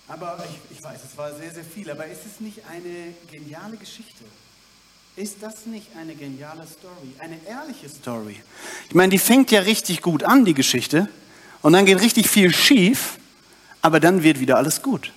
Aber 0.09 0.39
ich, 0.45 0.77
ich 0.79 0.85
weiß, 0.85 1.01
es 1.05 1.17
war 1.17 1.35
sehr, 1.35 1.53
sehr 1.53 1.65
viel. 1.65 1.91
Aber 1.91 2.07
ist 2.07 2.27
es 2.27 2.41
nicht 2.41 2.63
eine 2.71 3.15
geniale 3.31 3.77
Geschichte? 3.77 4.25
Ist 5.17 5.39
das 5.41 5.67
nicht 5.67 5.89
eine 6.01 6.15
geniale 6.15 6.65
Story? 6.67 7.13
Eine 7.19 7.39
ehrliche 7.45 7.89
Story? 7.89 8.37
Ich 8.89 8.95
meine, 8.95 9.11
die 9.11 9.19
fängt 9.19 9.51
ja 9.51 9.61
richtig 9.61 10.01
gut 10.01 10.23
an, 10.23 10.45
die 10.45 10.55
Geschichte. 10.55 11.09
Und 11.61 11.73
dann 11.73 11.87
geht 11.87 12.01
richtig 12.01 12.29
viel 12.29 12.55
schief. 12.55 13.19
Aber 13.83 13.99
dann 13.99 14.23
wird 14.23 14.39
wieder 14.39 14.57
alles 14.57 14.81
gut. 14.83 15.13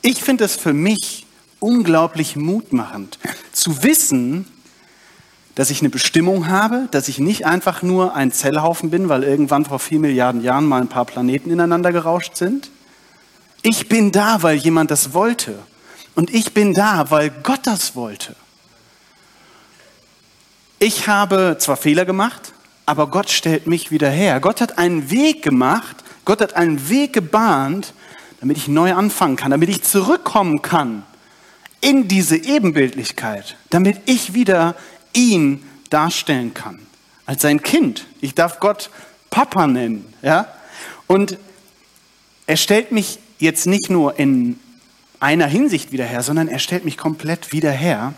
Ich 0.00 0.22
finde 0.22 0.44
es 0.44 0.56
für 0.56 0.72
mich 0.72 1.25
unglaublich 1.60 2.36
mutmachend, 2.36 3.18
zu 3.52 3.82
wissen, 3.82 4.46
dass 5.54 5.70
ich 5.70 5.80
eine 5.80 5.88
Bestimmung 5.88 6.48
habe, 6.48 6.86
dass 6.90 7.08
ich 7.08 7.18
nicht 7.18 7.46
einfach 7.46 7.82
nur 7.82 8.14
ein 8.14 8.30
Zellhaufen 8.30 8.90
bin, 8.90 9.08
weil 9.08 9.24
irgendwann 9.24 9.64
vor 9.64 9.78
vier 9.78 9.98
Milliarden 9.98 10.42
Jahren 10.42 10.66
mal 10.66 10.82
ein 10.82 10.88
paar 10.88 11.06
Planeten 11.06 11.50
ineinander 11.50 11.92
gerauscht 11.92 12.36
sind. 12.36 12.70
Ich 13.62 13.88
bin 13.88 14.12
da, 14.12 14.42
weil 14.42 14.56
jemand 14.56 14.90
das 14.90 15.14
wollte. 15.14 15.58
Und 16.14 16.32
ich 16.32 16.52
bin 16.52 16.74
da, 16.74 17.10
weil 17.10 17.30
Gott 17.42 17.60
das 17.64 17.96
wollte. 17.96 18.36
Ich 20.78 21.08
habe 21.08 21.56
zwar 21.58 21.78
Fehler 21.78 22.04
gemacht, 22.04 22.52
aber 22.84 23.06
Gott 23.06 23.30
stellt 23.30 23.66
mich 23.66 23.90
wieder 23.90 24.10
her. 24.10 24.40
Gott 24.40 24.60
hat 24.60 24.76
einen 24.76 25.10
Weg 25.10 25.42
gemacht, 25.42 25.96
Gott 26.26 26.42
hat 26.42 26.54
einen 26.54 26.90
Weg 26.90 27.14
gebahnt, 27.14 27.94
damit 28.40 28.58
ich 28.58 28.68
neu 28.68 28.92
anfangen 28.92 29.36
kann, 29.36 29.52
damit 29.52 29.70
ich 29.70 29.82
zurückkommen 29.82 30.60
kann 30.60 31.02
in 31.80 32.08
diese 32.08 32.36
Ebenbildlichkeit, 32.36 33.56
damit 33.70 34.00
ich 34.06 34.34
wieder 34.34 34.74
ihn 35.12 35.62
darstellen 35.90 36.54
kann. 36.54 36.78
Als 37.26 37.42
sein 37.42 37.62
Kind. 37.62 38.06
Ich 38.20 38.34
darf 38.34 38.60
Gott 38.60 38.90
Papa 39.30 39.66
nennen. 39.66 40.04
Ja? 40.22 40.46
Und 41.06 41.38
er 42.46 42.56
stellt 42.56 42.92
mich 42.92 43.18
jetzt 43.38 43.66
nicht 43.66 43.90
nur 43.90 44.18
in 44.18 44.58
einer 45.20 45.46
Hinsicht 45.46 45.92
wieder 45.92 46.04
her, 46.04 46.22
sondern 46.22 46.48
er 46.48 46.58
stellt 46.58 46.84
mich 46.84 46.96
komplett 46.96 47.52
wieder 47.52 47.70
her 47.70 48.14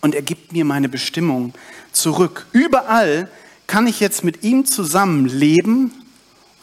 und 0.00 0.14
er 0.14 0.22
gibt 0.22 0.52
mir 0.52 0.64
meine 0.64 0.88
Bestimmung 0.88 1.54
zurück. 1.92 2.46
Überall 2.52 3.30
kann 3.66 3.86
ich 3.86 4.00
jetzt 4.00 4.24
mit 4.24 4.42
ihm 4.42 4.66
zusammen 4.66 5.26
leben 5.26 5.92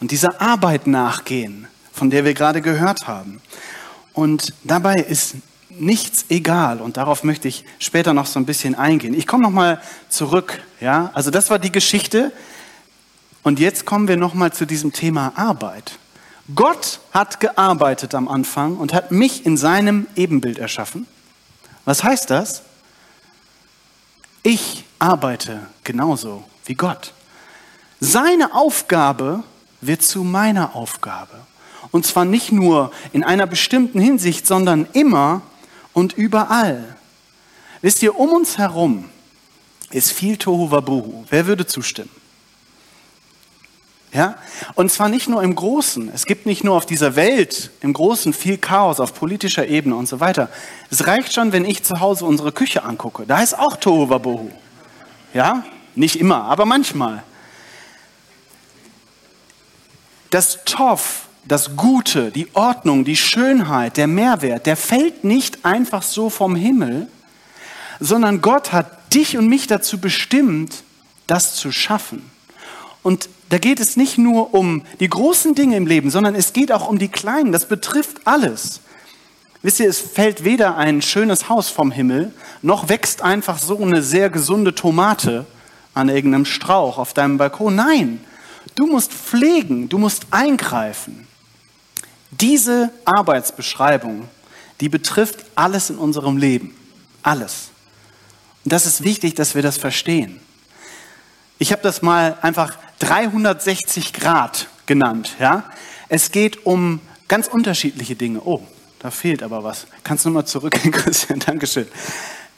und 0.00 0.10
dieser 0.10 0.40
Arbeit 0.40 0.86
nachgehen, 0.86 1.66
von 1.92 2.10
der 2.10 2.24
wir 2.24 2.34
gerade 2.34 2.62
gehört 2.62 3.06
haben. 3.06 3.40
Und 4.12 4.54
dabei 4.62 4.96
ist 4.96 5.34
nichts 5.78 6.26
egal 6.28 6.80
und 6.80 6.96
darauf 6.96 7.24
möchte 7.24 7.48
ich 7.48 7.64
später 7.78 8.14
noch 8.14 8.26
so 8.26 8.38
ein 8.38 8.46
bisschen 8.46 8.74
eingehen. 8.74 9.14
Ich 9.14 9.26
komme 9.26 9.42
noch 9.42 9.50
mal 9.50 9.80
zurück, 10.08 10.60
ja? 10.80 11.10
Also 11.14 11.30
das 11.30 11.50
war 11.50 11.58
die 11.58 11.72
Geschichte 11.72 12.32
und 13.42 13.58
jetzt 13.58 13.86
kommen 13.86 14.08
wir 14.08 14.16
noch 14.16 14.34
mal 14.34 14.52
zu 14.52 14.66
diesem 14.66 14.92
Thema 14.92 15.32
Arbeit. 15.36 15.98
Gott 16.54 17.00
hat 17.12 17.40
gearbeitet 17.40 18.14
am 18.14 18.28
Anfang 18.28 18.76
und 18.76 18.92
hat 18.92 19.12
mich 19.12 19.46
in 19.46 19.56
seinem 19.56 20.06
Ebenbild 20.16 20.58
erschaffen. 20.58 21.06
Was 21.84 22.04
heißt 22.04 22.30
das? 22.30 22.62
Ich 24.42 24.84
arbeite 24.98 25.66
genauso 25.84 26.44
wie 26.66 26.74
Gott. 26.74 27.12
Seine 28.00 28.54
Aufgabe 28.54 29.44
wird 29.80 30.02
zu 30.02 30.24
meiner 30.24 30.74
Aufgabe. 30.74 31.46
Und 31.92 32.06
zwar 32.06 32.24
nicht 32.24 32.52
nur 32.52 32.90
in 33.12 33.22
einer 33.22 33.46
bestimmten 33.46 34.00
Hinsicht, 34.00 34.46
sondern 34.46 34.86
immer 34.92 35.42
und 35.92 36.12
überall. 36.12 36.96
Wisst 37.80 38.02
ihr, 38.02 38.18
um 38.18 38.30
uns 38.30 38.58
herum 38.58 39.08
ist 39.90 40.12
viel 40.12 40.36
Tohu 40.36 40.70
Wabohu. 40.70 41.24
Wer 41.28 41.46
würde 41.46 41.66
zustimmen? 41.66 42.10
Ja? 44.12 44.36
Und 44.74 44.92
zwar 44.92 45.08
nicht 45.08 45.28
nur 45.28 45.42
im 45.42 45.54
Großen. 45.54 46.10
Es 46.14 46.26
gibt 46.26 46.46
nicht 46.46 46.64
nur 46.64 46.76
auf 46.76 46.86
dieser 46.86 47.16
Welt 47.16 47.70
im 47.80 47.92
Großen 47.92 48.32
viel 48.32 48.58
Chaos 48.58 49.00
auf 49.00 49.14
politischer 49.14 49.66
Ebene 49.66 49.96
und 49.96 50.06
so 50.06 50.20
weiter. 50.20 50.48
Es 50.90 51.06
reicht 51.06 51.32
schon, 51.32 51.52
wenn 51.52 51.64
ich 51.64 51.82
zu 51.82 52.00
Hause 52.00 52.26
unsere 52.26 52.52
Küche 52.52 52.84
angucke. 52.84 53.24
Da 53.26 53.42
ist 53.42 53.58
auch 53.58 53.76
Tohu 53.76 54.08
Wabohu. 54.10 54.50
Ja? 55.34 55.64
Nicht 55.94 56.16
immer, 56.16 56.44
aber 56.44 56.66
manchmal. 56.66 57.22
Das 60.30 60.64
Toff 60.64 61.26
das 61.44 61.76
Gute, 61.76 62.30
die 62.30 62.48
Ordnung, 62.54 63.04
die 63.04 63.16
Schönheit, 63.16 63.96
der 63.96 64.06
Mehrwert, 64.06 64.66
der 64.66 64.76
fällt 64.76 65.24
nicht 65.24 65.64
einfach 65.64 66.02
so 66.02 66.30
vom 66.30 66.54
Himmel, 66.54 67.08
sondern 68.00 68.40
Gott 68.40 68.72
hat 68.72 69.14
dich 69.14 69.36
und 69.36 69.48
mich 69.48 69.66
dazu 69.66 69.98
bestimmt, 69.98 70.82
das 71.26 71.54
zu 71.54 71.72
schaffen. 71.72 72.30
Und 73.02 73.28
da 73.48 73.58
geht 73.58 73.80
es 73.80 73.96
nicht 73.96 74.18
nur 74.18 74.54
um 74.54 74.82
die 75.00 75.08
großen 75.08 75.54
Dinge 75.54 75.76
im 75.76 75.86
Leben, 75.86 76.10
sondern 76.10 76.34
es 76.34 76.52
geht 76.52 76.72
auch 76.72 76.88
um 76.88 76.98
die 76.98 77.08
kleinen. 77.08 77.52
Das 77.52 77.66
betrifft 77.66 78.18
alles. 78.24 78.80
Wisst 79.62 79.80
ihr, 79.80 79.88
es 79.88 80.00
fällt 80.00 80.44
weder 80.44 80.76
ein 80.76 81.02
schönes 81.02 81.48
Haus 81.48 81.68
vom 81.68 81.90
Himmel, 81.90 82.32
noch 82.62 82.88
wächst 82.88 83.22
einfach 83.22 83.58
so 83.58 83.78
eine 83.78 84.02
sehr 84.02 84.30
gesunde 84.30 84.74
Tomate 84.74 85.46
an 85.94 86.08
irgendeinem 86.08 86.44
Strauch 86.44 86.98
auf 86.98 87.12
deinem 87.12 87.38
Balkon. 87.38 87.76
Nein, 87.76 88.24
du 88.74 88.86
musst 88.86 89.12
pflegen, 89.12 89.88
du 89.88 89.98
musst 89.98 90.26
eingreifen. 90.30 91.28
Diese 92.40 92.90
Arbeitsbeschreibung, 93.04 94.28
die 94.80 94.88
betrifft 94.88 95.44
alles 95.54 95.90
in 95.90 95.98
unserem 95.98 96.36
Leben. 96.36 96.74
Alles. 97.22 97.70
Und 98.64 98.72
das 98.72 98.86
ist 98.86 99.04
wichtig, 99.04 99.34
dass 99.34 99.54
wir 99.54 99.62
das 99.62 99.76
verstehen. 99.76 100.40
Ich 101.58 101.70
habe 101.72 101.82
das 101.82 102.02
mal 102.02 102.36
einfach 102.42 102.76
360 102.98 104.12
Grad 104.12 104.66
genannt. 104.86 105.36
Ja? 105.38 105.64
Es 106.08 106.32
geht 106.32 106.66
um 106.66 107.00
ganz 107.28 107.46
unterschiedliche 107.46 108.16
Dinge. 108.16 108.40
Oh, 108.44 108.62
da 108.98 109.10
fehlt 109.10 109.42
aber 109.42 109.62
was. 109.62 109.86
Kannst 110.02 110.24
du 110.24 110.30
nochmal 110.30 110.46
zurückgehen, 110.46 110.90
Christian? 110.92 111.38
Dankeschön. 111.38 111.86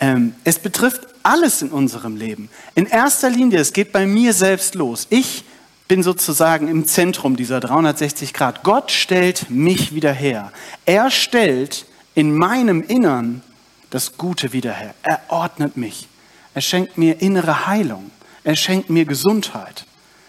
Ähm, 0.01 0.35
es 0.45 0.59
betrifft 0.59 1.03
alles 1.23 1.63
in 1.63 1.71
unserem 1.71 2.17
Leben. 2.17 2.49
In 2.75 2.87
erster 2.87 3.31
Linie, 3.31 3.61
es 3.61 3.73
geht 3.73 3.93
bei 3.93 4.07
mir 4.07 4.33
selbst 4.33 4.75
los. 4.75 5.07
Ich 5.11 5.45
bin 5.89 6.03
sozusagen 6.03 6.69
im 6.69 6.87
Zentrum 6.87 7.37
dieser 7.37 7.61
360 7.61 8.33
Grad. 8.33 8.63
Gott 8.63 8.91
stellt 8.91 9.51
mich 9.51 9.95
wieder 9.95 10.13
her. 10.13 10.53
Er 10.87 11.11
stellt 11.11 11.87
in 12.15 12.35
meinem 12.35 12.83
Innern 12.83 13.43
das 13.91 14.17
Gute 14.17 14.53
wieder 14.53 14.73
her. 14.73 14.95
Er 15.03 15.21
ordnet 15.29 15.77
mich. 15.77 16.09
Er 16.55 16.63
schenkt 16.63 16.97
mir 16.97 17.21
innere 17.21 17.67
Heilung. 17.67 18.11
Er 18.45 18.57
schenkt 18.57 18.91
mir 18.91 19.05
Gesundheit. 19.05 19.85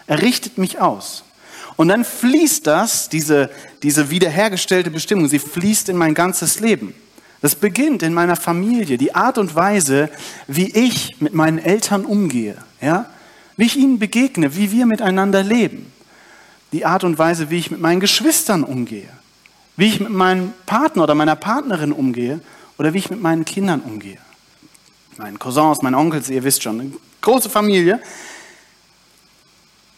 Er 0.06 0.22
richtet 0.22 0.58
mich 0.58 0.80
aus. 0.80 1.24
Und 1.76 1.88
dann 1.88 2.04
fließt 2.04 2.66
das, 2.66 3.08
diese, 3.08 3.50
diese 3.82 4.10
wiederhergestellte 4.10 4.90
Bestimmung, 4.90 5.28
sie 5.28 5.38
fließt 5.38 5.88
in 5.88 5.96
mein 5.96 6.14
ganzes 6.14 6.60
Leben. 6.60 6.94
Das 7.42 7.54
beginnt 7.54 8.02
in 8.02 8.14
meiner 8.14 8.36
Familie, 8.36 8.96
die 8.96 9.14
Art 9.14 9.36
und 9.36 9.54
Weise, 9.54 10.08
wie 10.46 10.70
ich 10.70 11.20
mit 11.20 11.34
meinen 11.34 11.58
Eltern 11.58 12.04
umgehe, 12.04 12.56
ja? 12.80 13.06
Wie 13.56 13.64
ich 13.64 13.76
ihnen 13.76 13.98
begegne, 13.98 14.56
wie 14.56 14.72
wir 14.72 14.86
miteinander 14.86 15.42
leben. 15.42 15.92
Die 16.72 16.84
Art 16.84 17.04
und 17.04 17.18
Weise, 17.18 17.50
wie 17.50 17.58
ich 17.58 17.70
mit 17.70 17.80
meinen 17.80 18.00
Geschwistern 18.00 18.64
umgehe, 18.64 19.08
wie 19.76 19.86
ich 19.86 20.00
mit 20.00 20.10
meinem 20.10 20.52
Partner 20.66 21.04
oder 21.04 21.14
meiner 21.14 21.36
Partnerin 21.36 21.92
umgehe 21.92 22.40
oder 22.78 22.92
wie 22.92 22.98
ich 22.98 23.10
mit 23.10 23.22
meinen 23.22 23.44
Kindern 23.44 23.80
umgehe. 23.80 24.18
Meinen 25.16 25.38
Cousins, 25.38 25.80
meinen 25.80 25.94
Onkels, 25.94 26.28
ihr 26.28 26.44
wisst 26.44 26.62
schon, 26.62 26.80
eine 26.80 26.92
große 27.22 27.48
Familie. 27.48 28.00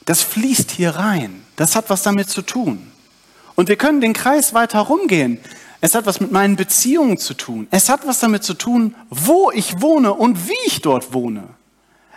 Das 0.05 0.23
fließt 0.23 0.71
hier 0.71 0.90
rein. 0.90 1.42
Das 1.57 1.75
hat 1.75 1.90
was 1.90 2.03
damit 2.03 2.31
zu 2.31 2.42
tun. 2.42 2.90
Und 3.57 3.68
wir 3.68 3.77
können 3.77 4.01
den 4.01 4.12
Kreis 4.12 4.55
weiter 4.55 4.79
rumgehen. 4.79 5.40
Es 5.81 5.94
hat 5.94 6.07
was 6.07 6.21
mit 6.21 6.31
meinen 6.31 6.57
Beziehungen 6.57 7.18
zu 7.18 7.35
tun. 7.35 7.66
Es 7.71 7.88
hat 7.88 8.07
was 8.07 8.21
damit 8.21 8.44
zu 8.44 8.55
tun, 8.55 8.94
wo 9.11 9.51
ich 9.51 9.81
wohne 9.81 10.14
und 10.14 10.49
wie 10.49 10.66
ich 10.66 10.81
dort 10.81 11.12
wohne. 11.12 11.44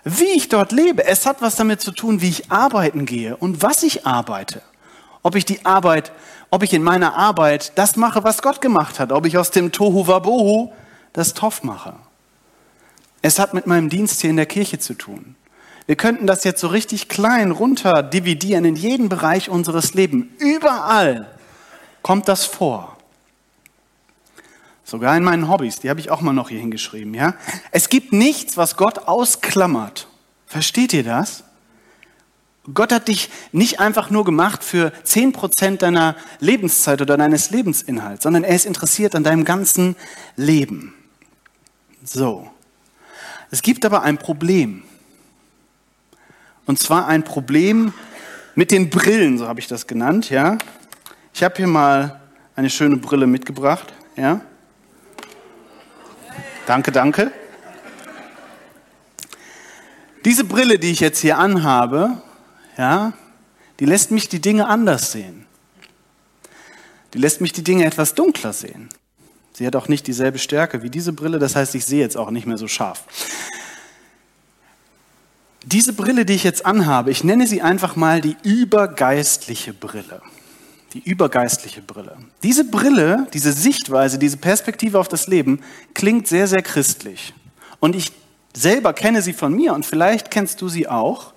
Wie 0.03 0.31
ich 0.35 0.49
dort 0.49 0.71
lebe. 0.71 1.05
Es 1.05 1.25
hat 1.25 1.41
was 1.41 1.55
damit 1.55 1.81
zu 1.81 1.91
tun, 1.91 2.21
wie 2.21 2.29
ich 2.29 2.51
arbeiten 2.51 3.05
gehe 3.05 3.35
und 3.37 3.61
was 3.61 3.83
ich 3.83 4.05
arbeite. 4.05 4.61
Ob 5.23 5.35
ich 5.35 5.45
die 5.45 5.65
Arbeit, 5.65 6.11
ob 6.49 6.63
ich 6.63 6.73
in 6.73 6.81
meiner 6.81 7.15
Arbeit 7.15 7.73
das 7.75 7.95
mache, 7.95 8.23
was 8.23 8.41
Gott 8.41 8.61
gemacht 8.61 8.99
hat. 8.99 9.11
Ob 9.11 9.25
ich 9.25 9.37
aus 9.37 9.51
dem 9.51 9.71
Tohu 9.71 10.07
Wabohu 10.07 10.71
das 11.13 11.33
Toff 11.33 11.63
mache. 11.63 11.93
Es 13.21 13.37
hat 13.37 13.53
mit 13.53 13.67
meinem 13.67 13.89
Dienst 13.89 14.21
hier 14.21 14.31
in 14.31 14.37
der 14.37 14.47
Kirche 14.47 14.79
zu 14.79 14.95
tun. 14.95 15.35
Wir 15.85 15.95
könnten 15.95 16.25
das 16.25 16.43
jetzt 16.43 16.61
so 16.61 16.67
richtig 16.67 17.07
klein 17.07 17.51
runter 17.51 18.01
dividieren 18.01 18.65
in 18.65 18.75
jeden 18.75 19.09
Bereich 19.09 19.49
unseres 19.49 19.93
Lebens. 19.93 20.27
Überall 20.39 21.27
kommt 22.01 22.27
das 22.27 22.45
vor. 22.45 22.90
Sogar 24.91 25.15
in 25.15 25.23
meinen 25.23 25.47
Hobbys, 25.47 25.79
die 25.79 25.89
habe 25.89 26.01
ich 26.01 26.11
auch 26.11 26.19
mal 26.19 26.33
noch 26.33 26.49
hier 26.49 26.59
hingeschrieben. 26.59 27.13
Ja? 27.13 27.35
Es 27.71 27.87
gibt 27.87 28.11
nichts, 28.11 28.57
was 28.57 28.75
Gott 28.75 29.07
ausklammert. 29.07 30.09
Versteht 30.47 30.91
ihr 30.91 31.05
das? 31.05 31.45
Gott 32.73 32.91
hat 32.91 33.07
dich 33.07 33.29
nicht 33.53 33.79
einfach 33.79 34.09
nur 34.09 34.25
gemacht 34.25 34.65
für 34.65 34.91
10% 35.05 35.77
deiner 35.77 36.17
Lebenszeit 36.41 37.01
oder 37.01 37.15
deines 37.15 37.51
Lebensinhalts, 37.51 38.23
sondern 38.23 38.43
er 38.43 38.53
ist 38.53 38.65
interessiert 38.65 39.15
an 39.15 39.23
deinem 39.23 39.45
ganzen 39.45 39.95
Leben. 40.35 40.93
So. 42.03 42.51
Es 43.49 43.61
gibt 43.61 43.85
aber 43.85 44.01
ein 44.01 44.17
Problem. 44.17 44.83
Und 46.65 46.79
zwar 46.79 47.07
ein 47.07 47.23
Problem 47.23 47.93
mit 48.55 48.71
den 48.71 48.89
Brillen, 48.89 49.37
so 49.37 49.47
habe 49.47 49.61
ich 49.61 49.67
das 49.67 49.87
genannt, 49.87 50.29
ja. 50.29 50.57
Ich 51.33 51.43
habe 51.43 51.55
hier 51.55 51.67
mal 51.67 52.19
eine 52.57 52.69
schöne 52.69 52.97
Brille 52.97 53.25
mitgebracht, 53.25 53.93
ja. 54.17 54.41
Danke, 56.65 56.91
danke. 56.91 57.31
Diese 60.25 60.43
Brille, 60.43 60.77
die 60.77 60.91
ich 60.91 60.99
jetzt 60.99 61.19
hier 61.19 61.39
anhabe, 61.39 62.21
ja, 62.77 63.13
die 63.79 63.85
lässt 63.85 64.11
mich 64.11 64.29
die 64.29 64.39
Dinge 64.39 64.67
anders 64.67 65.11
sehen. 65.11 65.47
Die 67.13 67.17
lässt 67.17 67.41
mich 67.41 67.51
die 67.51 67.63
Dinge 67.63 67.85
etwas 67.85 68.13
dunkler 68.13 68.53
sehen. 68.53 68.89
Sie 69.53 69.65
hat 69.65 69.75
auch 69.75 69.87
nicht 69.87 70.07
dieselbe 70.07 70.39
Stärke 70.39 70.83
wie 70.83 70.89
diese 70.89 71.13
Brille, 71.13 71.39
das 71.39 71.55
heißt, 71.55 71.75
ich 71.75 71.85
sehe 71.85 71.99
jetzt 71.99 72.15
auch 72.15 72.31
nicht 72.31 72.45
mehr 72.45 72.57
so 72.57 72.67
scharf. 72.67 73.03
Diese 75.63 75.93
Brille, 75.93 76.25
die 76.25 76.33
ich 76.33 76.43
jetzt 76.43 76.65
anhabe, 76.65 77.11
ich 77.11 77.23
nenne 77.23 77.47
sie 77.47 77.61
einfach 77.61 77.95
mal 77.95 78.21
die 78.21 78.37
übergeistliche 78.43 79.73
Brille 79.73 80.21
die 80.93 80.99
übergeistliche 80.99 81.81
Brille. 81.81 82.17
Diese 82.43 82.65
Brille, 82.65 83.27
diese 83.33 83.53
Sichtweise, 83.53 84.19
diese 84.19 84.37
Perspektive 84.37 84.99
auf 84.99 85.07
das 85.07 85.27
Leben 85.27 85.61
klingt 85.93 86.27
sehr, 86.27 86.47
sehr 86.47 86.61
christlich. 86.61 87.33
Und 87.79 87.95
ich 87.95 88.11
selber 88.53 88.93
kenne 88.93 89.21
sie 89.21 89.33
von 89.33 89.53
mir 89.53 89.73
und 89.73 89.85
vielleicht 89.85 90.31
kennst 90.31 90.61
du 90.61 90.69
sie 90.69 90.87
auch. 90.87 91.33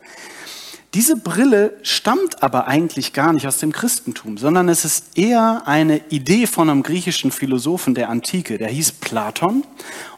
Diese 0.95 1.17
Brille 1.17 1.77
stammt 1.83 2.43
aber 2.45 2.69
eigentlich 2.69 3.13
gar 3.13 3.33
nicht 3.33 3.49
aus 3.49 3.59
dem 3.59 3.73
Christentum, 3.73 4.39
sondern 4.39 4.69
es 4.69 4.85
ist 4.85 5.19
eher 5.19 5.63
eine 5.67 5.99
Idee 6.11 6.47
von 6.47 6.71
einem 6.71 6.85
griechischen 6.85 7.33
Philosophen 7.33 7.97
der 7.97 8.11
Antike, 8.11 8.59
der 8.59 8.69
hieß 8.69 8.93
Platon. 8.93 9.65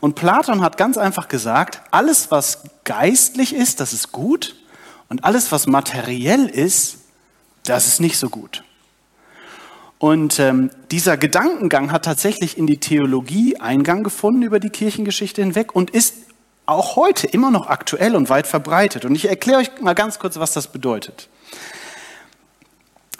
Und 0.00 0.16
Platon 0.16 0.60
hat 0.60 0.76
ganz 0.76 0.98
einfach 0.98 1.28
gesagt, 1.28 1.80
alles 1.92 2.30
was 2.30 2.64
geistlich 2.84 3.54
ist, 3.54 3.80
das 3.80 3.94
ist 3.94 4.12
gut 4.12 4.54
und 5.08 5.24
alles 5.24 5.50
was 5.50 5.66
materiell 5.66 6.46
ist, 6.46 6.98
das 7.64 7.86
ist 7.86 8.00
nicht 8.00 8.18
so 8.18 8.28
gut. 8.28 8.62
Und 9.98 10.38
ähm, 10.38 10.70
dieser 10.90 11.16
Gedankengang 11.16 11.90
hat 11.90 12.04
tatsächlich 12.04 12.58
in 12.58 12.66
die 12.66 12.78
Theologie 12.78 13.56
Eingang 13.58 14.04
gefunden 14.04 14.42
über 14.42 14.60
die 14.60 14.70
Kirchengeschichte 14.70 15.42
hinweg 15.42 15.74
und 15.74 15.90
ist 15.90 16.14
auch 16.66 16.96
heute 16.96 17.26
immer 17.26 17.50
noch 17.50 17.68
aktuell 17.68 18.14
und 18.14 18.28
weit 18.28 18.46
verbreitet. 18.46 19.04
Und 19.04 19.14
ich 19.14 19.28
erkläre 19.28 19.60
euch 19.60 19.80
mal 19.80 19.94
ganz 19.94 20.18
kurz, 20.18 20.38
was 20.38 20.52
das 20.52 20.66
bedeutet. 20.66 21.28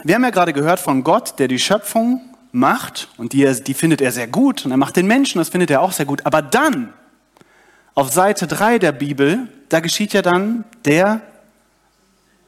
Wir 0.02 0.16
haben 0.16 0.24
ja 0.24 0.30
gerade 0.30 0.52
gehört 0.52 0.80
von 0.80 1.02
Gott, 1.04 1.38
der 1.38 1.48
die 1.48 1.58
Schöpfung 1.58 2.20
macht 2.52 3.08
und 3.16 3.32
die, 3.32 3.50
die 3.62 3.74
findet 3.74 4.00
er 4.00 4.12
sehr 4.12 4.26
gut 4.26 4.64
und 4.64 4.70
er 4.70 4.76
macht 4.76 4.96
den 4.96 5.06
Menschen, 5.06 5.38
das 5.38 5.48
findet 5.48 5.70
er 5.70 5.80
auch 5.80 5.92
sehr 5.92 6.06
gut. 6.06 6.26
Aber 6.26 6.42
dann, 6.42 6.92
auf 7.94 8.12
Seite 8.12 8.46
3 8.46 8.78
der 8.78 8.92
Bibel, 8.92 9.48
da 9.68 9.80
geschieht 9.80 10.12
ja 10.12 10.22
dann 10.22 10.64
der 10.84 11.22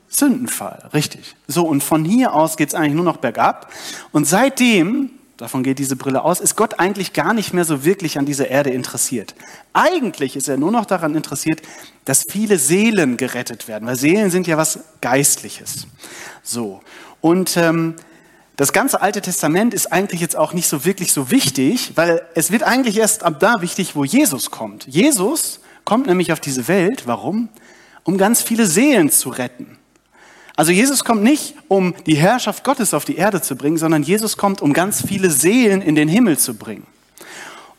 Sündenfall, 0.09 0.89
richtig. 0.95 1.37
So, 1.47 1.67
und 1.67 1.83
von 1.83 2.05
hier 2.05 2.35
aus 2.35 2.57
geht 2.57 2.69
es 2.69 2.75
eigentlich 2.75 2.95
nur 2.95 3.05
noch 3.05 3.19
bergab. 3.19 3.71
Und 4.11 4.27
seitdem, 4.27 5.11
davon 5.37 5.63
geht 5.63 5.79
diese 5.79 5.97
Brille 5.97 6.23
aus, 6.23 6.41
ist 6.41 6.57
Gott 6.57 6.81
eigentlich 6.81 7.13
gar 7.13 7.35
nicht 7.35 7.53
mehr 7.53 7.65
so 7.65 7.85
wirklich 7.85 8.19
an 8.19 8.25
dieser 8.25 8.49
Erde 8.49 8.71
interessiert. 8.71 9.35
Eigentlich 9.75 10.35
ist 10.35 10.49
er 10.49 10.57
nur 10.57 10.73
noch 10.73 10.87
daran 10.87 11.15
interessiert, 11.15 11.61
dass 12.07 12.25
viele 12.29 12.59
Seelen 12.59 13.19
gerettet 13.19 13.69
werden, 13.69 13.87
weil 13.87 13.97
Seelen 13.97 14.31
sind 14.31 14.47
ja 14.47 14.57
was 14.57 14.81
Geistliches. 15.03 15.87
So, 16.43 16.81
und 17.21 17.57
ähm, 17.57 17.95
das 18.59 18.73
ganze 18.73 19.01
Alte 19.03 19.21
Testament 19.21 19.73
ist 19.73 19.93
eigentlich 19.93 20.21
jetzt 20.21 20.37
auch 20.37 20.53
nicht 20.53 20.67
so 20.67 20.85
wirklich 20.85 21.13
so 21.13 21.31
wichtig, 21.31 21.93
weil 21.95 22.23
es 22.35 22.51
wird 22.51 22.65
eigentlich 22.65 22.97
erst 22.99 23.23
ab 23.23 23.39
da 23.39 23.61
wichtig, 23.61 23.95
wo 23.95 24.05
Jesus 24.05 24.51
kommt. 24.51 24.85
Jesus 24.89 25.61
kommt 25.85 26.09
nämlich 26.09 26.33
auf 26.33 26.41
diese 26.41 26.67
Welt, 26.67 27.07
warum? 27.07 27.51
Um 28.03 28.19
ganz 28.19 28.43
viele 28.43 28.67
Seelen 28.67 29.11
zu 29.11 29.29
retten. 29.29 29.78
Also 30.59 30.73
Jesus 30.73 31.05
kommt 31.05 31.23
nicht, 31.23 31.55
um 31.69 31.95
die 32.07 32.17
Herrschaft 32.17 32.65
Gottes 32.65 32.93
auf 32.93 33.05
die 33.05 33.15
Erde 33.15 33.41
zu 33.41 33.55
bringen, 33.55 33.77
sondern 33.77 34.03
Jesus 34.03 34.37
kommt, 34.37 34.61
um 34.61 34.73
ganz 34.73 35.07
viele 35.07 35.31
Seelen 35.31 35.81
in 35.81 35.95
den 35.95 36.09
Himmel 36.09 36.37
zu 36.37 36.55
bringen. 36.55 36.85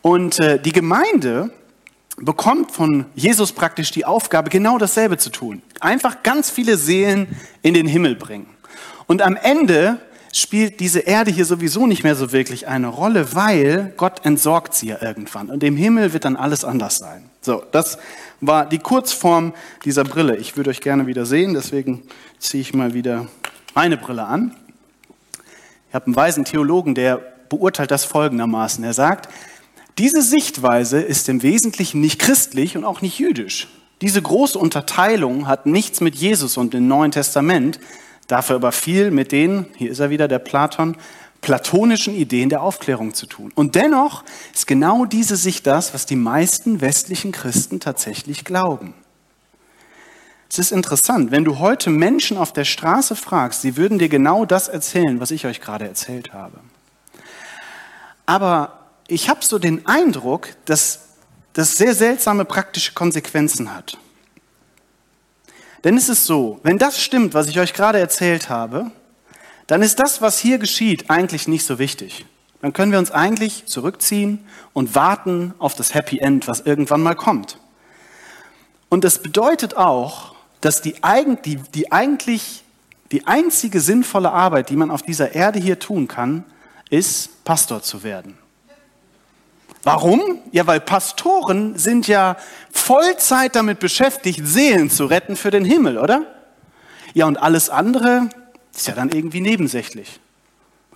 Und 0.02 0.40
äh, 0.40 0.58
die 0.62 0.72
Gemeinde 0.72 1.52
bekommt 2.16 2.72
von 2.72 3.04
Jesus 3.16 3.52
praktisch 3.52 3.92
die 3.92 4.06
Aufgabe, 4.06 4.50
genau 4.50 4.78
dasselbe 4.78 5.18
zu 5.18 5.30
tun. 5.30 5.62
Einfach 5.82 6.24
ganz 6.24 6.50
viele 6.50 6.78
Seelen 6.78 7.28
in 7.64 7.74
den 7.74 7.86
Himmel 7.86 8.16
bringen. 8.16 8.48
Und 9.08 9.22
am 9.24 9.36
Ende 9.36 10.00
spielt 10.34 10.80
diese 10.80 11.00
Erde 11.00 11.32
hier 11.32 11.46
sowieso 11.46 11.88
nicht 11.88 12.04
mehr 12.04 12.16
so 12.16 12.32
wirklich 12.32 12.68
eine 12.68 12.88
Rolle, 12.88 13.34
weil 13.34 13.94
Gott 13.98 14.26
entsorgt 14.26 14.74
sie 14.74 14.88
ja 14.88 15.02
irgendwann. 15.02 15.50
Und 15.50 15.64
im 15.64 15.76
Himmel 15.76 16.14
wird 16.14 16.26
dann 16.26 16.36
alles 16.36 16.64
anders 16.64 16.98
sein. 16.98 17.30
So, 17.42 17.64
das 17.72 17.98
war 18.42 18.68
die 18.68 18.80
Kurzform 18.80 19.54
dieser 19.86 20.04
Brille. 20.04 20.36
Ich 20.38 20.58
würde 20.58 20.70
euch 20.70 20.82
gerne 20.82 21.08
wieder 21.08 21.26
sehen, 21.26 21.54
deswegen 21.54 22.04
ziehe 22.38 22.62
ich 22.62 22.74
mal 22.74 22.94
wieder 22.94 23.28
meine 23.74 23.98
Brille 23.98 24.26
an. 24.26 24.56
Ich 25.90 25.96
habe 25.96 26.06
einen 26.06 26.16
weisen 26.16 26.46
Theologen, 26.46 26.96
der 26.96 27.18
beurteilt 27.50 27.92
das 27.92 28.06
folgendermaßen. 28.06 28.84
Er 28.84 28.94
sagt, 28.94 29.30
diese 29.98 30.22
Sichtweise 30.22 31.02
ist 31.02 31.28
im 31.28 31.42
Wesentlichen 31.44 32.00
nicht 32.00 32.20
christlich 32.20 32.78
und 32.78 32.86
auch 32.86 33.02
nicht 33.02 33.20
jüdisch. 33.20 33.68
Diese 34.02 34.22
große 34.22 34.58
Unterteilung 34.58 35.48
hat 35.48 35.66
nichts 35.66 36.00
mit 36.00 36.16
Jesus 36.16 36.56
und 36.56 36.74
dem 36.74 36.88
Neuen 36.88 37.12
Testament, 37.12 37.80
dafür 38.30 38.56
aber 38.56 38.72
viel 38.72 39.12
mit 39.12 39.34
den, 39.34 39.66
hier 39.76 39.92
ist 39.92 40.00
er 40.00 40.10
wieder, 40.10 40.30
der 40.30 40.40
Platon, 40.40 40.96
platonischen 41.42 42.16
Ideen 42.16 42.50
der 42.50 42.62
Aufklärung 42.62 43.14
zu 43.14 43.26
tun. 43.26 43.52
Und 43.56 43.76
dennoch 43.76 44.24
ist 44.54 44.68
genau 44.68 45.06
diese 45.06 45.36
Sicht 45.36 45.68
das, 45.68 45.94
was 45.94 46.06
die 46.06 46.16
meisten 46.16 46.80
westlichen 46.80 47.32
Christen 47.32 47.80
tatsächlich 47.80 48.46
glauben. 48.46 48.94
Es 50.50 50.60
ist 50.60 50.72
interessant, 50.72 51.32
wenn 51.32 51.44
du 51.44 51.60
heute 51.60 51.90
Menschen 51.90 52.38
auf 52.38 52.54
der 52.54 52.66
Straße 52.66 53.16
fragst, 53.16 53.62
sie 53.62 53.78
würden 53.78 54.00
dir 54.00 54.10
genau 54.10 54.46
das 54.46 54.68
erzählen, 54.68 55.20
was 55.20 55.32
ich 55.32 55.46
euch 55.46 55.62
gerade 55.62 55.88
erzählt 55.88 56.34
habe. 56.34 56.60
Aber 58.26 58.80
ich 59.08 59.30
habe 59.30 59.44
so 59.44 59.60
den 59.60 59.86
Eindruck, 59.86 60.50
dass 60.66 61.02
das 61.54 61.78
sehr 61.78 61.96
seltsame 61.96 62.46
praktische 62.46 62.94
Konsequenzen 62.94 63.74
hat. 63.74 63.98
Denn 65.84 65.96
es 65.96 66.10
ist 66.10 66.26
so, 66.26 66.60
wenn 66.64 66.78
das 66.78 67.02
stimmt, 67.02 67.34
was 67.34 67.48
ich 67.48 67.60
euch 67.60 67.74
gerade 67.74 68.00
erzählt 68.00 68.50
habe, 68.50 68.92
dann 69.68 69.82
ist 69.82 70.00
das, 70.00 70.22
was 70.22 70.40
hier 70.40 70.58
geschieht, 70.58 71.10
eigentlich 71.10 71.48
nicht 71.48 71.66
so 71.66 71.80
wichtig. 71.80 72.26
Dann 72.62 72.74
können 72.74 72.92
wir 72.92 73.00
uns 73.00 73.12
eigentlich 73.12 73.66
zurückziehen 73.68 74.46
und 74.74 74.96
warten 74.96 75.54
auf 75.60 75.76
das 75.76 75.94
Happy 75.94 76.20
End, 76.20 76.48
was 76.48 76.62
irgendwann 76.62 77.02
mal 77.02 77.16
kommt. 77.16 77.58
Und 78.90 79.04
das 79.04 79.22
bedeutet 79.22 79.78
auch, 79.78 80.36
dass 80.62 80.82
die, 80.82 80.96
die, 81.46 81.56
die 81.74 81.92
eigentlich 81.92 82.64
die 83.12 83.28
einzige 83.28 83.80
sinnvolle 83.80 84.32
Arbeit, 84.32 84.70
die 84.70 84.76
man 84.76 84.92
auf 84.92 85.02
dieser 85.02 85.34
Erde 85.34 85.60
hier 85.60 85.80
tun 85.80 86.08
kann, 86.08 86.44
ist, 86.90 87.44
Pastor 87.46 87.82
zu 87.82 88.04
werden. 88.04 88.38
Warum? 89.84 90.40
Ja, 90.52 90.68
weil 90.68 90.82
Pastoren 90.82 91.78
sind 91.78 92.08
ja 92.08 92.36
Vollzeit 92.72 93.56
damit 93.56 93.80
beschäftigt, 93.80 94.42
Seelen 94.44 94.90
zu 94.90 95.06
retten 95.06 95.36
für 95.36 95.52
den 95.52 95.64
Himmel, 95.64 95.98
oder? 95.98 96.24
Ja, 97.14 97.26
und 97.26 97.38
alles 97.38 97.70
andere 97.70 98.30
ist 98.76 98.88
ja 98.88 98.94
dann 98.94 99.10
irgendwie 99.10 99.42
nebensächlich. 99.42 100.20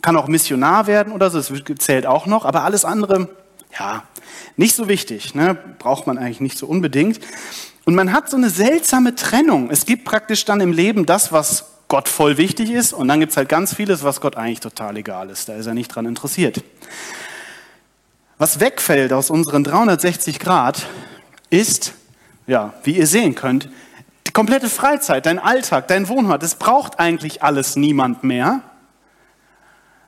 Kann 0.02 0.18
auch 0.18 0.28
Missionar 0.28 0.86
werden 0.86 1.14
oder 1.14 1.30
so, 1.30 1.40
das 1.40 1.52
zählt 1.80 2.06
auch 2.06 2.26
noch, 2.26 2.44
aber 2.46 2.64
alles 2.64 2.84
andere, 2.84 3.30
ja, 3.80 4.04
nicht 4.58 4.76
so 4.76 4.90
wichtig, 4.90 5.34
ne? 5.34 5.58
braucht 5.80 6.06
man 6.06 6.18
eigentlich 6.18 6.42
nicht 6.42 6.58
so 6.58 6.68
unbedingt. 6.68 7.20
Und 7.86 7.96
man 7.96 8.14
hat 8.14 8.30
so 8.30 8.38
eine 8.38 8.50
seltsame 8.50 9.16
Trennung. 9.16 9.70
Es 9.70 9.86
gibt 9.86 10.06
praktisch 10.06 10.46
dann 10.46 10.62
im 10.62 10.72
Leben 10.72 11.06
das, 11.06 11.32
was 11.32 11.66
Gott 11.88 12.08
voll 12.08 12.38
wichtig 12.38 12.72
ist 12.72 12.94
und 12.94 13.08
dann 13.08 13.20
gibt 13.20 13.32
es 13.32 13.38
halt 13.38 13.50
ganz 13.50 13.76
vieles, 13.76 14.04
was 14.04 14.20
Gott 14.20 14.36
eigentlich 14.36 14.62
total 14.62 14.98
egal 14.98 15.30
ist. 15.30 15.50
Da 15.50 15.54
ist 15.54 15.66
er 15.66 15.74
nicht 15.74 15.90
dran 15.90 16.06
interessiert. 16.06 16.64
Was 18.44 18.60
wegfällt 18.60 19.14
aus 19.14 19.30
unseren 19.30 19.64
360 19.64 20.38
Grad 20.38 20.86
ist, 21.50 21.94
ja, 22.46 22.74
wie 22.84 22.98
ihr 22.98 23.08
sehen 23.08 23.36
könnt, 23.36 23.70
die 24.28 24.34
komplette 24.34 24.68
Freizeit, 24.68 25.28
dein 25.28 25.40
Alltag, 25.40 25.88
dein 25.88 26.10
Wohnort. 26.10 26.44
Das 26.44 26.56
braucht 26.56 27.00
eigentlich 27.00 27.42
alles 27.42 27.78
niemand 27.78 28.26
mehr. 28.26 28.62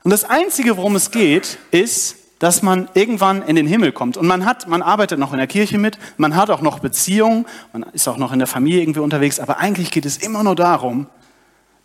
Und 0.03 0.11
das 0.11 0.25
Einzige, 0.25 0.75
worum 0.75 0.97
es 0.97 1.11
geht, 1.11 1.59
ist, 1.71 2.17
dass 2.39 2.61
man 2.61 2.89
irgendwann 2.93 3.41
in 3.41 3.55
den 3.55 3.67
Himmel 3.67 3.93
kommt. 3.93 4.17
Und 4.17 4.27
man 4.27 4.43
hat, 4.43 4.67
man 4.67 4.81
arbeitet 4.81 5.17
noch 5.17 5.31
in 5.31 5.37
der 5.37 5.47
Kirche 5.47 5.77
mit, 5.77 5.97
man 6.17 6.35
hat 6.35 6.49
auch 6.49 6.59
noch 6.59 6.79
Beziehungen, 6.79 7.45
man 7.71 7.83
ist 7.93 8.05
auch 8.09 8.17
noch 8.17 8.33
in 8.33 8.39
der 8.39 8.49
Familie 8.49 8.81
irgendwie 8.81 8.99
unterwegs, 8.99 9.39
aber 9.39 9.59
eigentlich 9.59 9.91
geht 9.91 10.05
es 10.05 10.17
immer 10.17 10.43
nur 10.43 10.57
darum, 10.57 11.07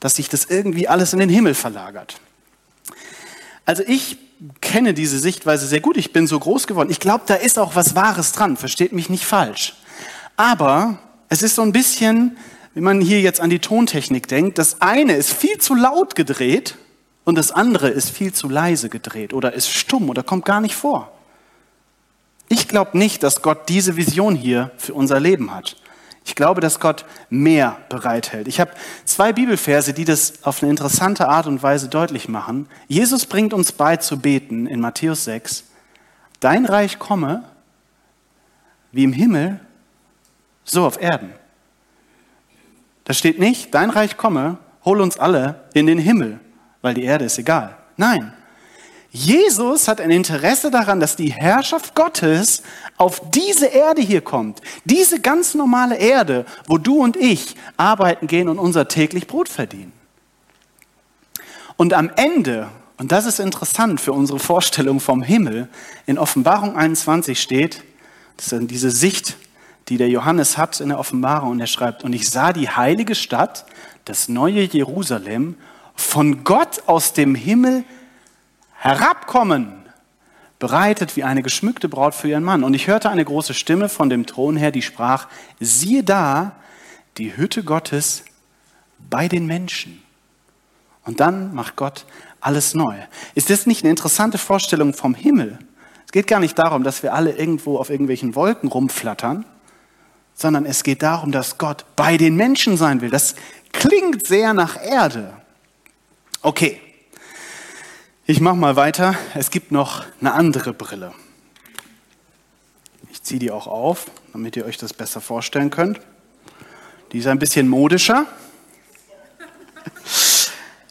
dass 0.00 0.16
sich 0.16 0.28
das 0.28 0.46
irgendwie 0.46 0.88
alles 0.88 1.12
in 1.12 1.20
den 1.20 1.28
Himmel 1.28 1.54
verlagert. 1.54 2.16
Also 3.66 3.84
ich 3.86 4.18
kenne 4.60 4.94
diese 4.94 5.18
Sichtweise 5.18 5.66
sehr 5.66 5.80
gut. 5.80 5.96
Ich 5.96 6.12
bin 6.12 6.26
so 6.26 6.38
groß 6.38 6.66
geworden. 6.66 6.90
Ich 6.90 7.00
glaube, 7.00 7.24
da 7.26 7.34
ist 7.34 7.58
auch 7.58 7.74
was 7.74 7.94
Wahres 7.94 8.32
dran. 8.32 8.56
Versteht 8.56 8.92
mich 8.92 9.10
nicht 9.10 9.24
falsch. 9.24 9.74
Aber 10.36 10.98
es 11.28 11.42
ist 11.42 11.54
so 11.54 11.62
ein 11.62 11.72
bisschen, 11.72 12.36
wenn 12.74 12.84
man 12.84 13.00
hier 13.00 13.20
jetzt 13.20 13.40
an 13.40 13.50
die 13.50 13.58
Tontechnik 13.58 14.28
denkt, 14.28 14.58
das 14.58 14.80
eine 14.80 15.14
ist 15.14 15.32
viel 15.32 15.58
zu 15.58 15.74
laut 15.74 16.14
gedreht 16.14 16.76
und 17.24 17.34
das 17.36 17.52
andere 17.52 17.88
ist 17.88 18.10
viel 18.10 18.32
zu 18.32 18.48
leise 18.48 18.88
gedreht 18.88 19.32
oder 19.32 19.52
ist 19.52 19.70
stumm 19.70 20.08
oder 20.08 20.22
kommt 20.22 20.44
gar 20.44 20.60
nicht 20.60 20.74
vor. 20.74 21.12
Ich 22.48 22.66
glaube 22.66 22.98
nicht, 22.98 23.22
dass 23.22 23.42
Gott 23.42 23.68
diese 23.68 23.96
Vision 23.96 24.34
hier 24.34 24.72
für 24.76 24.94
unser 24.94 25.20
Leben 25.20 25.54
hat. 25.54 25.76
Ich 26.30 26.36
glaube, 26.36 26.60
dass 26.60 26.78
Gott 26.78 27.06
mehr 27.28 27.76
bereithält. 27.88 28.46
Ich 28.46 28.60
habe 28.60 28.70
zwei 29.04 29.32
Bibelverse, 29.32 29.92
die 29.92 30.04
das 30.04 30.44
auf 30.44 30.62
eine 30.62 30.70
interessante 30.70 31.28
Art 31.28 31.48
und 31.48 31.60
Weise 31.60 31.88
deutlich 31.88 32.28
machen. 32.28 32.68
Jesus 32.86 33.26
bringt 33.26 33.52
uns 33.52 33.72
bei 33.72 33.96
zu 33.96 34.20
beten 34.20 34.68
in 34.68 34.78
Matthäus 34.78 35.24
6. 35.24 35.64
Dein 36.38 36.66
Reich 36.66 37.00
komme 37.00 37.42
wie 38.92 39.02
im 39.02 39.12
Himmel, 39.12 39.58
so 40.62 40.86
auf 40.86 41.02
Erden. 41.02 41.32
Da 43.02 43.12
steht 43.12 43.40
nicht, 43.40 43.74
dein 43.74 43.90
Reich 43.90 44.16
komme, 44.16 44.58
hol 44.84 45.00
uns 45.00 45.18
alle 45.18 45.64
in 45.74 45.88
den 45.88 45.98
Himmel, 45.98 46.38
weil 46.80 46.94
die 46.94 47.02
Erde 47.02 47.24
ist 47.24 47.38
egal. 47.38 47.76
Nein, 47.96 48.32
Jesus 49.12 49.88
hat 49.88 50.00
ein 50.00 50.10
Interesse 50.10 50.70
daran, 50.70 51.00
dass 51.00 51.16
die 51.16 51.32
Herrschaft 51.32 51.96
Gottes 51.96 52.62
auf 52.96 53.20
diese 53.30 53.66
Erde 53.66 54.00
hier 54.00 54.20
kommt. 54.20 54.60
Diese 54.84 55.20
ganz 55.20 55.54
normale 55.54 55.96
Erde, 55.96 56.46
wo 56.68 56.78
du 56.78 57.02
und 57.02 57.16
ich 57.16 57.56
arbeiten 57.76 58.28
gehen 58.28 58.48
und 58.48 58.60
unser 58.60 58.86
täglich 58.86 59.26
Brot 59.26 59.48
verdienen. 59.48 59.92
Und 61.76 61.92
am 61.92 62.10
Ende, 62.14 62.68
und 62.98 63.10
das 63.10 63.26
ist 63.26 63.40
interessant 63.40 64.00
für 64.00 64.12
unsere 64.12 64.38
Vorstellung 64.38 65.00
vom 65.00 65.22
Himmel, 65.22 65.68
in 66.06 66.18
Offenbarung 66.18 66.76
21 66.76 67.40
steht, 67.40 67.82
das 68.36 68.52
ist 68.52 68.70
diese 68.70 68.90
Sicht, 68.90 69.36
die 69.88 69.96
der 69.96 70.08
Johannes 70.08 70.56
hat 70.56 70.78
in 70.80 70.90
der 70.90 71.00
Offenbarung, 71.00 71.50
und 71.50 71.60
er 71.60 71.66
schreibt, 71.66 72.04
und 72.04 72.12
ich 72.12 72.30
sah 72.30 72.52
die 72.52 72.68
heilige 72.68 73.16
Stadt, 73.16 73.64
das 74.04 74.28
neue 74.28 74.62
Jerusalem, 74.62 75.56
von 75.96 76.44
Gott 76.44 76.84
aus 76.86 77.12
dem 77.12 77.34
Himmel 77.34 77.84
herabkommen, 78.80 79.84
bereitet 80.58 81.16
wie 81.16 81.24
eine 81.24 81.42
geschmückte 81.42 81.88
Braut 81.88 82.14
für 82.14 82.28
ihren 82.28 82.42
Mann. 82.42 82.64
Und 82.64 82.74
ich 82.74 82.86
hörte 82.86 83.10
eine 83.10 83.24
große 83.24 83.54
Stimme 83.54 83.88
von 83.88 84.08
dem 84.08 84.26
Thron 84.26 84.56
her, 84.56 84.70
die 84.70 84.82
sprach, 84.82 85.28
siehe 85.60 86.02
da, 86.02 86.52
die 87.18 87.36
Hütte 87.36 87.62
Gottes 87.62 88.24
bei 89.10 89.28
den 89.28 89.46
Menschen. 89.46 90.02
Und 91.04 91.20
dann 91.20 91.54
macht 91.54 91.76
Gott 91.76 92.06
alles 92.40 92.74
neu. 92.74 92.94
Ist 93.34 93.50
das 93.50 93.66
nicht 93.66 93.84
eine 93.84 93.90
interessante 93.90 94.38
Vorstellung 94.38 94.94
vom 94.94 95.14
Himmel? 95.14 95.58
Es 96.06 96.12
geht 96.12 96.26
gar 96.26 96.40
nicht 96.40 96.58
darum, 96.58 96.82
dass 96.82 97.02
wir 97.02 97.14
alle 97.14 97.32
irgendwo 97.32 97.78
auf 97.78 97.90
irgendwelchen 97.90 98.34
Wolken 98.34 98.68
rumflattern, 98.68 99.44
sondern 100.34 100.64
es 100.64 100.82
geht 100.84 101.02
darum, 101.02 101.32
dass 101.32 101.58
Gott 101.58 101.84
bei 101.96 102.16
den 102.16 102.34
Menschen 102.34 102.78
sein 102.78 103.02
will. 103.02 103.10
Das 103.10 103.34
klingt 103.72 104.26
sehr 104.26 104.54
nach 104.54 104.82
Erde. 104.82 105.34
Okay, 106.42 106.80
ich 108.30 108.40
mache 108.40 108.54
mal 108.54 108.76
weiter. 108.76 109.16
Es 109.34 109.50
gibt 109.50 109.72
noch 109.72 110.04
eine 110.20 110.34
andere 110.34 110.72
Brille. 110.72 111.12
Ich 113.10 113.24
ziehe 113.24 113.40
die 113.40 113.50
auch 113.50 113.66
auf, 113.66 114.06
damit 114.32 114.54
ihr 114.54 114.66
euch 114.66 114.78
das 114.78 114.92
besser 114.92 115.20
vorstellen 115.20 115.70
könnt. 115.70 116.00
Die 117.10 117.18
ist 117.18 117.26
ein 117.26 117.40
bisschen 117.40 117.68
modischer. 117.68 118.26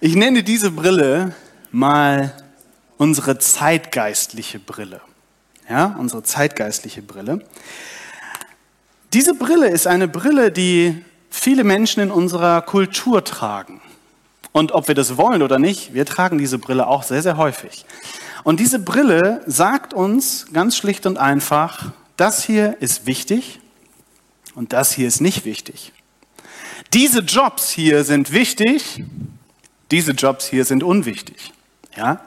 Ich 0.02 0.15
nenne 0.15 0.43
diese 0.43 0.71
Brille 0.71 1.34
mal 1.71 2.34
unsere 2.97 3.39
zeitgeistliche 3.39 4.60
Brille. 4.60 4.99
Ja, 5.69 5.95
unsere 5.97 6.23
zeitgeistliche 6.23 7.02
Brille. 7.02 7.39
Diese 9.13 9.34
Brille 9.34 9.69
ist 9.69 9.88
eine 9.88 10.10
Brille, 10.10 10.52
die 10.52 11.06
viele 11.30 11.63
Menschen 11.63 12.04
in 12.04 12.12
unserer 12.12 12.62
Kultur 12.63 13.23
tragen. 13.23 13.82
Und 14.51 14.71
ob 14.71 14.88
wir 14.88 14.95
das 14.95 15.17
wollen 15.17 15.41
oder 15.41 15.59
nicht, 15.59 15.93
wir 15.93 16.05
tragen 16.05 16.38
diese 16.38 16.57
Brille 16.57 16.88
auch 16.88 17.03
sehr, 17.03 17.21
sehr 17.21 17.38
häufig. 17.38 17.85
Und 18.43 18.59
diese 18.59 18.79
Brille 18.79 19.41
sagt 19.45 19.93
uns 19.93 20.47
ganz 20.53 20.77
schlicht 20.77 21.05
und 21.05 21.17
einfach, 21.17 21.91
das 22.17 22.43
hier 22.43 22.77
ist 22.81 23.05
wichtig 23.05 23.59
und 24.55 24.73
das 24.73 24.91
hier 24.91 25.07
ist 25.07 25.21
nicht 25.21 25.45
wichtig. 25.45 25.93
Diese 26.93 27.19
Jobs 27.19 27.69
hier 27.69 28.03
sind 28.03 28.31
wichtig, 28.31 29.03
diese 29.91 30.12
Jobs 30.13 30.47
hier 30.47 30.65
sind 30.65 30.83
unwichtig. 30.83 31.53
Ja? 31.95 32.21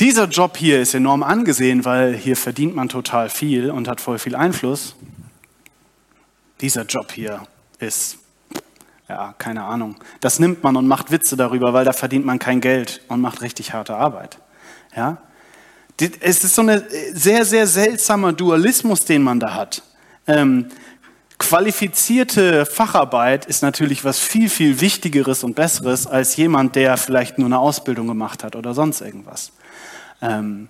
Dieser 0.00 0.24
Job 0.24 0.56
hier 0.56 0.80
ist 0.80 0.94
enorm 0.94 1.22
angesehen, 1.22 1.84
weil 1.84 2.16
hier 2.16 2.36
verdient 2.36 2.74
man 2.74 2.88
total 2.88 3.28
viel 3.28 3.70
und 3.70 3.86
hat 3.86 4.00
voll 4.00 4.18
viel 4.18 4.34
Einfluss. 4.34 4.96
Dieser 6.60 6.84
Job 6.84 7.12
hier 7.12 7.46
ist 7.78 8.18
ja, 9.12 9.34
keine 9.36 9.64
Ahnung. 9.64 9.96
Das 10.20 10.38
nimmt 10.38 10.62
man 10.62 10.74
und 10.74 10.88
macht 10.88 11.10
Witze 11.10 11.36
darüber, 11.36 11.74
weil 11.74 11.84
da 11.84 11.92
verdient 11.92 12.24
man 12.24 12.38
kein 12.38 12.62
Geld 12.62 13.02
und 13.08 13.20
macht 13.20 13.42
richtig 13.42 13.74
harte 13.74 13.94
Arbeit. 13.94 14.38
Ja? 14.96 15.18
Es 16.20 16.42
ist 16.42 16.54
so 16.54 16.62
ein 16.62 16.82
sehr, 17.12 17.44
sehr 17.44 17.66
seltsamer 17.66 18.32
Dualismus, 18.32 19.04
den 19.04 19.22
man 19.22 19.38
da 19.38 19.52
hat. 19.52 19.82
Ähm, 20.26 20.68
qualifizierte 21.36 22.64
Facharbeit 22.64 23.44
ist 23.44 23.62
natürlich 23.62 24.02
was 24.02 24.18
viel, 24.18 24.48
viel 24.48 24.80
Wichtigeres 24.80 25.44
und 25.44 25.54
Besseres 25.54 26.06
als 26.06 26.36
jemand, 26.36 26.74
der 26.74 26.96
vielleicht 26.96 27.36
nur 27.36 27.46
eine 27.46 27.58
Ausbildung 27.58 28.06
gemacht 28.06 28.44
hat 28.44 28.56
oder 28.56 28.72
sonst 28.72 29.02
irgendwas. 29.02 29.52
Ähm, 30.22 30.68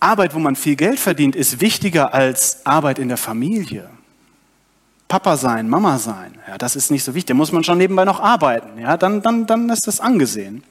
Arbeit, 0.00 0.34
wo 0.34 0.40
man 0.40 0.56
viel 0.56 0.74
Geld 0.74 0.98
verdient, 0.98 1.36
ist 1.36 1.60
wichtiger 1.60 2.12
als 2.12 2.66
Arbeit 2.66 2.98
in 2.98 3.06
der 3.06 3.16
Familie. 3.16 3.88
Papa 5.08 5.38
sein, 5.38 5.68
Mama 5.68 5.98
sein, 5.98 6.34
ja, 6.46 6.58
das 6.58 6.76
ist 6.76 6.90
nicht 6.90 7.02
so 7.02 7.14
wichtig. 7.14 7.28
Da 7.28 7.34
muss 7.34 7.50
man 7.50 7.64
schon 7.64 7.78
nebenbei 7.78 8.04
noch 8.04 8.20
arbeiten. 8.20 8.78
Ja, 8.78 8.98
dann, 8.98 9.22
dann, 9.22 9.46
dann 9.46 9.70
ist 9.70 9.86
das 9.86 10.00
angesehen. 10.00 10.62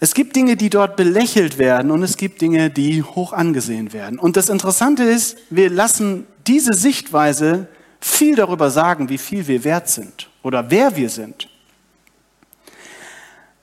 Es 0.00 0.14
gibt 0.14 0.36
Dinge, 0.36 0.56
die 0.56 0.70
dort 0.70 0.96
belächelt 0.96 1.58
werden 1.58 1.90
und 1.90 2.02
es 2.02 2.16
gibt 2.16 2.40
Dinge, 2.40 2.70
die 2.70 3.02
hoch 3.02 3.32
angesehen 3.32 3.92
werden. 3.92 4.18
Und 4.18 4.36
das 4.36 4.48
Interessante 4.48 5.02
ist, 5.02 5.38
wir 5.50 5.70
lassen 5.70 6.26
diese 6.46 6.74
Sichtweise 6.74 7.66
viel 8.00 8.36
darüber 8.36 8.70
sagen, 8.70 9.08
wie 9.08 9.18
viel 9.18 9.48
wir 9.48 9.64
wert 9.64 9.88
sind 9.88 10.28
oder 10.42 10.70
wer 10.70 10.94
wir 10.94 11.08
sind. 11.08 11.48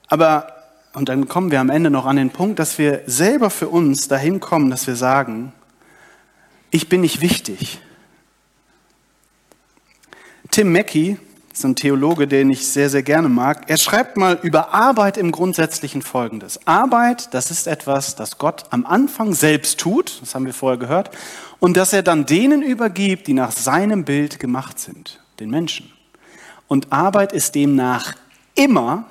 Aber, 0.07 0.47
und 0.93 1.09
dann 1.09 1.27
kommen 1.27 1.51
wir 1.51 1.61
am 1.61 1.69
Ende 1.69 1.89
noch 1.89 2.05
an 2.05 2.17
den 2.17 2.31
Punkt, 2.31 2.59
dass 2.59 2.77
wir 2.77 3.03
selber 3.05 3.49
für 3.49 3.69
uns 3.69 4.07
dahin 4.07 4.39
kommen, 4.39 4.69
dass 4.69 4.87
wir 4.87 4.95
sagen, 4.95 5.53
ich 6.69 6.89
bin 6.89 7.01
nicht 7.01 7.21
wichtig. 7.21 7.79
Tim 10.55 10.71
Mackey, 10.71 11.17
so 11.51 11.67
ein 11.67 11.75
Theologe, 11.75 12.29
den 12.29 12.49
ich 12.49 12.65
sehr, 12.65 12.89
sehr 12.89 13.03
gerne 13.03 13.27
mag, 13.27 13.69
er 13.69 13.75
schreibt 13.75 14.15
mal 14.15 14.39
über 14.41 14.73
Arbeit 14.73 15.17
im 15.17 15.33
Grundsätzlichen 15.33 16.01
Folgendes. 16.01 16.65
Arbeit, 16.65 17.33
das 17.33 17.51
ist 17.51 17.67
etwas, 17.67 18.15
das 18.15 18.37
Gott 18.37 18.63
am 18.69 18.85
Anfang 18.85 19.33
selbst 19.33 19.81
tut, 19.81 20.21
das 20.21 20.33
haben 20.33 20.45
wir 20.45 20.53
vorher 20.53 20.77
gehört, 20.77 21.11
und 21.59 21.75
das 21.75 21.91
er 21.91 22.03
dann 22.03 22.25
denen 22.25 22.61
übergibt, 22.61 23.27
die 23.27 23.33
nach 23.33 23.51
seinem 23.51 24.05
Bild 24.05 24.39
gemacht 24.39 24.79
sind, 24.79 25.21
den 25.41 25.49
Menschen. 25.49 25.91
Und 26.69 26.93
Arbeit 26.93 27.33
ist 27.33 27.55
demnach 27.55 28.13
immer 28.53 29.07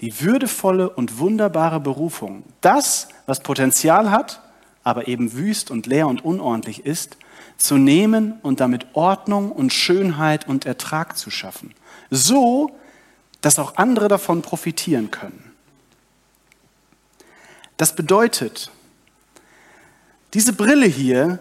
die 0.00 0.20
würdevolle 0.22 0.90
und 0.90 1.20
wunderbare 1.20 1.78
Berufung. 1.78 2.42
Das, 2.62 3.06
was 3.26 3.44
Potenzial 3.44 4.10
hat, 4.10 4.40
aber 4.82 5.06
eben 5.06 5.34
wüst 5.34 5.70
und 5.70 5.86
leer 5.86 6.08
und 6.08 6.24
unordentlich 6.24 6.84
ist, 6.84 7.16
zu 7.62 7.76
nehmen 7.76 8.38
und 8.42 8.60
damit 8.60 8.86
Ordnung 8.94 9.52
und 9.52 9.72
Schönheit 9.72 10.48
und 10.48 10.66
Ertrag 10.66 11.16
zu 11.16 11.30
schaffen. 11.30 11.74
So, 12.10 12.76
dass 13.40 13.58
auch 13.58 13.76
andere 13.76 14.08
davon 14.08 14.42
profitieren 14.42 15.10
können. 15.10 15.52
Das 17.76 17.94
bedeutet, 17.94 18.70
diese 20.34 20.52
Brille 20.52 20.86
hier 20.86 21.40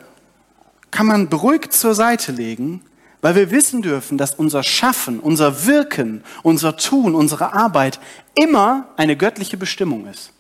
kann 0.90 1.06
man 1.06 1.30
beruhigt 1.30 1.74
zur 1.74 1.96
Seite 1.96 2.32
legen, 2.32 2.82
weil 3.22 3.36
wir 3.36 3.52
wissen 3.52 3.82
dürfen, 3.82 4.18
dass 4.18 4.36
unser 4.36 4.64
Schaffen, 4.64 5.20
unser 5.20 5.66
Wirken, 5.66 6.24
unser 6.44 6.76
Tun, 6.76 7.14
unsere 7.14 7.54
Arbeit 7.54 8.00
immer 8.36 8.88
eine 8.98 9.16
göttliche 9.16 9.58
Bestimmung 9.58 10.08
ist. 10.08 10.34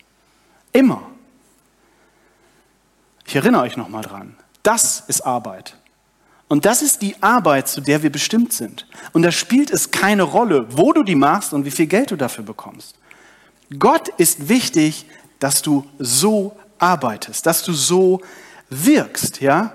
Immer. 0.73 1.03
Ich 3.25 3.35
erinnere 3.35 3.61
euch 3.61 3.77
nochmal 3.77 4.01
dran. 4.01 4.35
Das 4.63 5.03
ist 5.07 5.21
Arbeit. 5.21 5.75
Und 6.47 6.65
das 6.65 6.81
ist 6.81 7.01
die 7.01 7.15
Arbeit, 7.21 7.69
zu 7.69 7.79
der 7.79 8.03
wir 8.03 8.11
bestimmt 8.11 8.51
sind. 8.51 8.85
Und 9.13 9.21
da 9.21 9.31
spielt 9.31 9.71
es 9.71 9.91
keine 9.91 10.23
Rolle, 10.23 10.67
wo 10.69 10.91
du 10.91 11.03
die 11.03 11.15
machst 11.15 11.53
und 11.53 11.63
wie 11.63 11.71
viel 11.71 11.87
Geld 11.87 12.11
du 12.11 12.17
dafür 12.17 12.43
bekommst. 12.43 12.95
Gott 13.79 14.09
ist 14.17 14.49
wichtig, 14.49 15.05
dass 15.39 15.61
du 15.61 15.85
so 15.97 16.57
arbeitest, 16.77 17.45
dass 17.45 17.63
du 17.63 17.71
so 17.71 18.21
wirkst, 18.69 19.39
ja? 19.39 19.73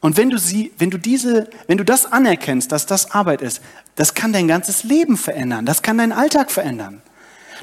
Und 0.00 0.16
wenn 0.16 0.30
du 0.30 0.38
sie, 0.38 0.72
wenn 0.78 0.90
du 0.90 0.98
diese, 0.98 1.48
wenn 1.66 1.78
du 1.78 1.84
das 1.84 2.10
anerkennst, 2.10 2.72
dass 2.72 2.86
das 2.86 3.10
Arbeit 3.10 3.42
ist, 3.42 3.60
das 3.96 4.14
kann 4.14 4.32
dein 4.32 4.48
ganzes 4.48 4.82
Leben 4.82 5.16
verändern, 5.16 5.66
das 5.66 5.82
kann 5.82 5.98
deinen 5.98 6.12
Alltag 6.12 6.50
verändern. 6.50 7.02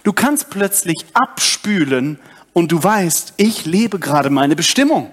Du 0.03 0.13
kannst 0.13 0.49
plötzlich 0.49 1.05
abspülen 1.13 2.19
und 2.53 2.71
du 2.71 2.83
weißt, 2.83 3.33
ich 3.37 3.65
lebe 3.65 3.99
gerade 3.99 4.29
meine 4.29 4.55
Bestimmung. 4.55 5.11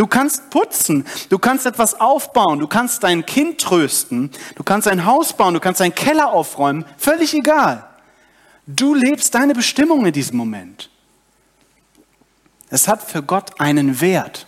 Du 0.00 0.06
kannst 0.06 0.48
putzen, 0.48 1.04
du 1.28 1.38
kannst 1.38 1.66
etwas 1.66 2.00
aufbauen, 2.00 2.58
du 2.58 2.66
kannst 2.66 3.02
dein 3.02 3.26
Kind 3.26 3.60
trösten, 3.60 4.30
du 4.54 4.62
kannst 4.62 4.88
ein 4.88 5.04
Haus 5.04 5.34
bauen, 5.34 5.52
du 5.52 5.60
kannst 5.60 5.82
einen 5.82 5.94
Keller 5.94 6.32
aufräumen, 6.32 6.86
völlig 6.96 7.34
egal. 7.34 7.84
Du 8.66 8.94
lebst 8.94 9.34
deine 9.34 9.52
Bestimmung 9.52 10.06
in 10.06 10.12
diesem 10.14 10.38
Moment. 10.38 10.88
Es 12.70 12.88
hat 12.88 13.02
für 13.02 13.22
Gott 13.22 13.60
einen 13.60 14.00
Wert. 14.00 14.46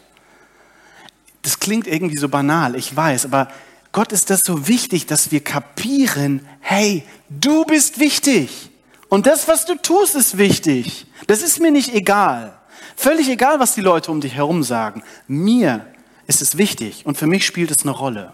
Das 1.42 1.60
klingt 1.60 1.86
irgendwie 1.86 2.16
so 2.16 2.30
banal, 2.30 2.74
ich 2.74 2.96
weiß, 2.96 3.26
aber 3.26 3.48
Gott 3.92 4.10
ist 4.12 4.30
das 4.30 4.40
so 4.42 4.68
wichtig, 4.68 5.04
dass 5.04 5.32
wir 5.32 5.44
kapieren, 5.44 6.48
hey, 6.60 7.04
du 7.28 7.66
bist 7.66 8.00
wichtig. 8.00 8.70
Und 9.10 9.26
das, 9.26 9.48
was 9.48 9.66
du 9.66 9.74
tust, 9.74 10.14
ist 10.14 10.38
wichtig. 10.38 11.06
Das 11.26 11.42
ist 11.42 11.60
mir 11.60 11.70
nicht 11.70 11.92
egal. 11.94 12.58
Völlig 12.96 13.28
egal, 13.28 13.60
was 13.60 13.74
die 13.74 13.80
Leute 13.80 14.10
um 14.10 14.20
dich 14.20 14.34
herum 14.34 14.62
sagen. 14.62 15.02
Mir 15.26 15.86
ist 16.26 16.42
es 16.42 16.58
wichtig 16.58 17.06
und 17.06 17.16
für 17.16 17.26
mich 17.26 17.44
spielt 17.44 17.70
es 17.70 17.82
eine 17.82 17.90
Rolle. 17.90 18.32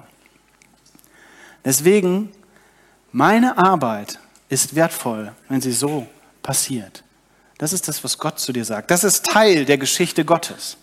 Deswegen, 1.64 2.30
meine 3.12 3.58
Arbeit 3.58 4.18
ist 4.48 4.74
wertvoll, 4.74 5.32
wenn 5.48 5.60
sie 5.60 5.72
so 5.72 6.06
passiert. 6.42 7.04
Das 7.58 7.72
ist 7.72 7.88
das, 7.88 8.04
was 8.04 8.18
Gott 8.18 8.38
zu 8.38 8.52
dir 8.52 8.64
sagt. 8.64 8.90
Das 8.90 9.04
ist 9.04 9.26
Teil 9.26 9.64
der 9.64 9.78
Geschichte 9.78 10.24
Gottes. 10.24 10.76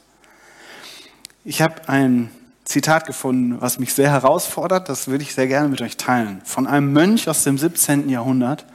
Ich 1.44 1.62
habe 1.62 1.88
ein 1.88 2.30
Zitat 2.66 3.06
gefunden, 3.06 3.62
was 3.62 3.80
mich 3.80 3.94
sehr 3.94 4.10
herausfordert. 4.10 4.90
Das 4.90 5.08
würde 5.08 5.24
ich 5.24 5.34
sehr 5.34 5.48
gerne 5.48 5.70
mit 5.70 5.82
euch 5.82 5.98
teilen. 5.98 6.42
Von 6.44 6.68
einem 6.68 6.92
Mönch 6.92 7.30
aus 7.30 7.44
dem 7.44 7.58
17. 7.58 8.10
Jahrhundert, 8.10 8.66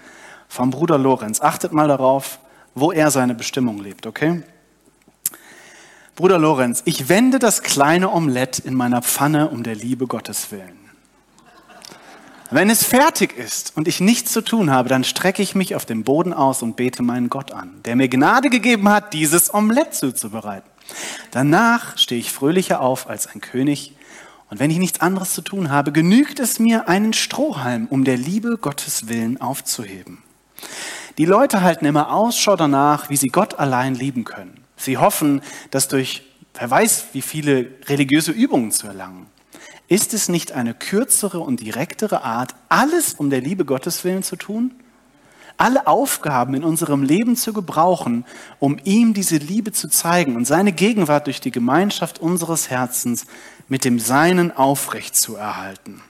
vom 0.48 0.70
Bruder 0.70 0.96
Lorenz. 0.96 1.40
Achtet 1.40 1.72
mal 1.72 1.88
darauf, 1.88 2.38
wo 2.74 2.92
er 2.92 3.10
seine 3.10 3.34
Bestimmung 3.34 3.78
lebt, 3.78 4.06
okay? 4.06 4.42
Bruder 6.20 6.38
Lorenz, 6.38 6.82
ich 6.84 7.08
wende 7.08 7.38
das 7.38 7.62
kleine 7.62 8.10
Omelett 8.12 8.58
in 8.58 8.74
meiner 8.74 9.00
Pfanne 9.00 9.48
um 9.48 9.62
der 9.62 9.74
Liebe 9.74 10.06
Gottes 10.06 10.52
willen. 10.52 10.78
Wenn 12.50 12.68
es 12.68 12.84
fertig 12.84 13.34
ist 13.38 13.72
und 13.74 13.88
ich 13.88 14.02
nichts 14.02 14.30
zu 14.30 14.42
tun 14.42 14.70
habe, 14.70 14.90
dann 14.90 15.02
strecke 15.02 15.40
ich 15.40 15.54
mich 15.54 15.74
auf 15.74 15.86
dem 15.86 16.04
Boden 16.04 16.34
aus 16.34 16.62
und 16.62 16.76
bete 16.76 17.02
meinen 17.02 17.30
Gott 17.30 17.52
an, 17.52 17.80
der 17.86 17.96
mir 17.96 18.08
Gnade 18.08 18.50
gegeben 18.50 18.90
hat, 18.90 19.14
dieses 19.14 19.54
Omelett 19.54 19.94
zuzubereiten. 19.94 20.68
Danach 21.30 21.96
stehe 21.96 22.20
ich 22.20 22.32
fröhlicher 22.32 22.82
auf 22.82 23.08
als 23.08 23.26
ein 23.26 23.40
König. 23.40 23.96
Und 24.50 24.60
wenn 24.60 24.70
ich 24.70 24.76
nichts 24.76 25.00
anderes 25.00 25.32
zu 25.32 25.40
tun 25.40 25.70
habe, 25.70 25.90
genügt 25.90 26.38
es 26.38 26.58
mir, 26.58 26.86
einen 26.86 27.14
Strohhalm 27.14 27.86
um 27.88 28.04
der 28.04 28.18
Liebe 28.18 28.58
Gottes 28.58 29.08
willen 29.08 29.40
aufzuheben. 29.40 30.18
Die 31.16 31.24
Leute 31.24 31.62
halten 31.62 31.86
immer 31.86 32.12
Ausschau 32.12 32.56
danach, 32.56 33.08
wie 33.08 33.16
sie 33.16 33.28
Gott 33.28 33.58
allein 33.58 33.94
lieben 33.94 34.24
können. 34.24 34.59
Sie 34.80 34.98
hoffen, 34.98 35.42
dass 35.70 35.88
durch, 35.88 36.22
wer 36.54 36.70
weiß, 36.70 37.06
wie 37.12 37.22
viele 37.22 37.70
religiöse 37.86 38.32
Übungen 38.32 38.72
zu 38.72 38.86
erlangen. 38.86 39.26
Ist 39.88 40.14
es 40.14 40.28
nicht 40.28 40.52
eine 40.52 40.74
kürzere 40.74 41.40
und 41.40 41.60
direktere 41.60 42.22
Art, 42.22 42.54
alles 42.68 43.14
um 43.14 43.30
der 43.30 43.40
Liebe 43.40 43.64
Gottes 43.64 44.04
willen 44.04 44.22
zu 44.22 44.36
tun? 44.36 44.74
alle 45.60 45.86
Aufgaben 45.86 46.54
in 46.54 46.64
unserem 46.64 47.02
Leben 47.02 47.36
zu 47.36 47.52
gebrauchen, 47.52 48.24
um 48.60 48.78
ihm 48.84 49.12
diese 49.12 49.36
Liebe 49.36 49.72
zu 49.72 49.88
zeigen 49.88 50.36
und 50.36 50.46
seine 50.46 50.72
Gegenwart 50.72 51.26
durch 51.26 51.38
die 51.38 51.50
Gemeinschaft 51.50 52.18
unseres 52.18 52.70
Herzens 52.70 53.26
mit 53.68 53.84
dem 53.84 53.98
Seinen 53.98 54.56
aufrecht 54.56 55.14
zu 55.14 55.36
erhalten. 55.36 56.00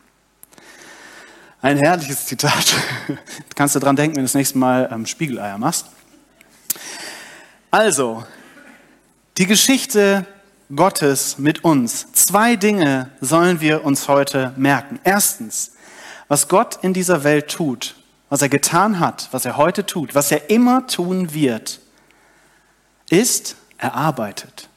Ein 1.63 1.79
herrliches 1.79 2.27
Zitat. 2.27 2.77
Kannst 3.57 3.75
du 3.75 3.81
dran 3.81 3.97
denken, 3.97 4.17
wenn 4.17 4.23
du 4.23 4.27
das 4.27 4.35
nächste 4.35 4.57
Mal 4.57 4.89
ähm, 4.93 5.05
Spiegeleier 5.05 5.59
machst. 5.59 5.87
Also, 7.73 8.25
die 9.41 9.47
Geschichte 9.47 10.27
Gottes 10.77 11.39
mit 11.39 11.65
uns. 11.65 12.13
Zwei 12.13 12.57
Dinge 12.57 13.11
sollen 13.23 13.63
wir 13.63 13.87
uns 13.87 14.07
heute 14.07 14.53
merken. 14.59 15.01
Erstens, 15.03 15.73
was 16.29 16.47
Gott 16.47 16.81
in 16.83 16.93
dieser 16.93 17.25
Welt 17.25 17.51
tut, 17.51 17.97
was 18.29 18.43
er 18.43 18.51
getan 18.51 19.01
hat, 19.01 19.31
was 19.31 19.47
er 19.47 19.57
heute 19.57 19.87
tut, 19.87 20.15
was 20.15 20.31
er 20.31 20.51
immer 20.51 20.87
tun 20.87 21.33
wird, 21.33 21.81
ist, 23.09 23.57
er 23.79 23.95
arbeitet. 23.95 24.69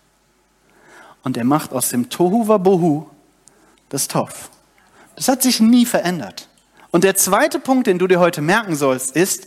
Und 1.24 1.36
er 1.36 1.44
macht 1.44 1.74
aus 1.74 1.90
dem 1.90 2.10
Tohu 2.10 2.48
Wabohu 2.48 3.08
das 3.90 4.08
Topf. 4.08 4.50
Das 5.18 5.28
hat 5.28 5.44
sich 5.44 5.60
nie 5.60 5.86
verändert. 5.86 6.48
Und 6.90 7.04
der 7.04 7.18
zweite 7.18 7.60
Punkt, 7.60 7.88
den 7.88 8.00
du 8.00 8.08
dir 8.08 8.22
heute 8.22 8.40
merken 8.40 8.78
sollst, 8.78 9.14
ist, 9.18 9.46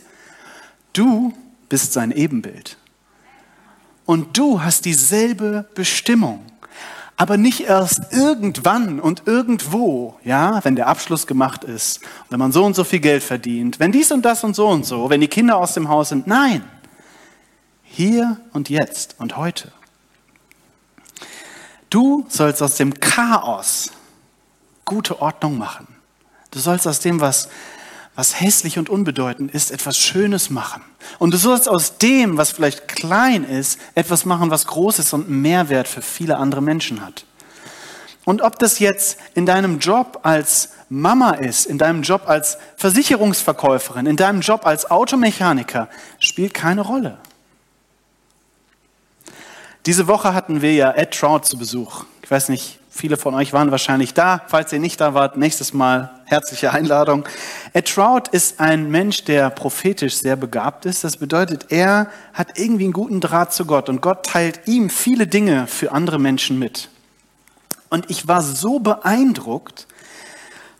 du 0.93 1.33
bist 1.69 1.91
sein 1.91 2.11
Ebenbild. 2.11 2.77
Und 4.07 4.35
du 4.39 4.63
hast 4.63 4.85
dieselbe 4.85 5.69
Bestimmung 5.75 6.43
aber 7.19 7.35
nicht 7.35 7.61
erst 7.61 8.13
irgendwann 8.13 8.99
und 8.99 9.23
irgendwo, 9.25 10.19
ja, 10.23 10.63
wenn 10.63 10.75
der 10.75 10.87
Abschluss 10.87 11.25
gemacht 11.25 11.63
ist, 11.63 11.99
wenn 12.29 12.37
man 12.37 12.51
so 12.51 12.63
und 12.63 12.75
so 12.75 12.83
viel 12.83 12.99
Geld 12.99 13.23
verdient, 13.23 13.79
wenn 13.79 13.91
dies 13.91 14.11
und 14.11 14.21
das 14.21 14.43
und 14.43 14.55
so 14.55 14.67
und 14.67 14.85
so, 14.85 15.09
wenn 15.09 15.19
die 15.19 15.27
Kinder 15.27 15.57
aus 15.57 15.73
dem 15.73 15.89
Haus 15.89 16.09
sind. 16.09 16.27
Nein, 16.27 16.63
hier 17.83 18.37
und 18.53 18.69
jetzt 18.69 19.15
und 19.17 19.35
heute. 19.35 19.71
Du 21.89 22.23
sollst 22.29 22.61
aus 22.61 22.75
dem 22.75 22.93
Chaos 22.99 23.91
gute 24.85 25.19
Ordnung 25.19 25.57
machen. 25.57 25.87
Du 26.51 26.59
sollst 26.59 26.87
aus 26.87 26.99
dem, 26.99 27.19
was 27.19 27.49
was 28.17 28.41
hässlich 28.41 28.79
und 28.79 28.89
unbedeutend 28.89 29.53
ist, 29.53 29.69
etwas 29.69 29.95
Schönes 29.95 30.49
machen. 30.49 30.81
Und 31.19 31.35
du 31.35 31.37
sollst 31.37 31.69
aus 31.69 31.99
dem, 31.99 32.35
was 32.35 32.49
vielleicht 32.49 32.87
klein 32.87 33.43
ist, 33.43 33.79
etwas 33.93 34.25
machen, 34.25 34.49
was 34.49 34.65
groß 34.65 34.97
ist 34.97 35.13
und 35.13 35.29
Mehrwert 35.29 35.87
für 35.87 36.01
viele 36.01 36.37
andere 36.37 36.61
Menschen 36.61 37.05
hat. 37.05 37.25
Und 38.25 38.41
ob 38.41 38.57
das 38.57 38.79
jetzt 38.79 39.19
in 39.35 39.45
deinem 39.45 39.77
Job 39.77 40.21
als 40.23 40.69
Mama 40.89 41.33
ist, 41.33 41.67
in 41.67 41.77
deinem 41.77 42.01
Job 42.01 42.23
als 42.25 42.57
Versicherungsverkäuferin, 42.77 44.07
in 44.07 44.15
deinem 44.15 44.41
Job 44.41 44.65
als 44.65 44.89
Automechaniker, 44.89 45.87
spielt 46.17 46.55
keine 46.55 46.81
Rolle. 46.81 47.19
Diese 49.85 50.07
Woche 50.07 50.33
hatten 50.33 50.63
wir 50.63 50.73
ja 50.73 50.91
Ed 50.91 51.11
Trout 51.11 51.41
zu 51.43 51.55
Besuch. 51.55 52.05
Ich 52.23 52.31
weiß 52.31 52.49
nicht, 52.49 52.79
Viele 52.97 53.17
von 53.17 53.35
euch 53.35 53.53
waren 53.53 53.69
wahrscheinlich 53.69 54.15
da. 54.15 54.41
Falls 54.47 54.73
ihr 54.73 54.79
nicht 54.79 54.99
da 54.99 55.13
wart, 55.13 55.37
nächstes 55.37 55.71
Mal 55.71 56.19
herzliche 56.25 56.73
Einladung. 56.73 57.25
Ed 57.73 57.93
Trout 57.93 58.23
ist 58.31 58.59
ein 58.59 58.89
Mensch, 58.89 59.23
der 59.23 59.51
prophetisch 59.51 60.15
sehr 60.15 60.35
begabt 60.35 60.87
ist. 60.87 61.03
Das 61.03 61.17
bedeutet, 61.17 61.67
er 61.69 62.09
hat 62.33 62.57
irgendwie 62.57 62.85
einen 62.85 62.93
guten 62.93 63.21
Draht 63.21 63.53
zu 63.53 63.65
Gott 63.65 63.87
und 63.87 64.01
Gott 64.01 64.25
teilt 64.25 64.61
ihm 64.65 64.89
viele 64.89 65.27
Dinge 65.27 65.67
für 65.67 65.91
andere 65.91 66.17
Menschen 66.17 66.57
mit. 66.57 66.89
Und 67.89 68.09
ich 68.09 68.27
war 68.27 68.41
so 68.41 68.79
beeindruckt. 68.79 69.85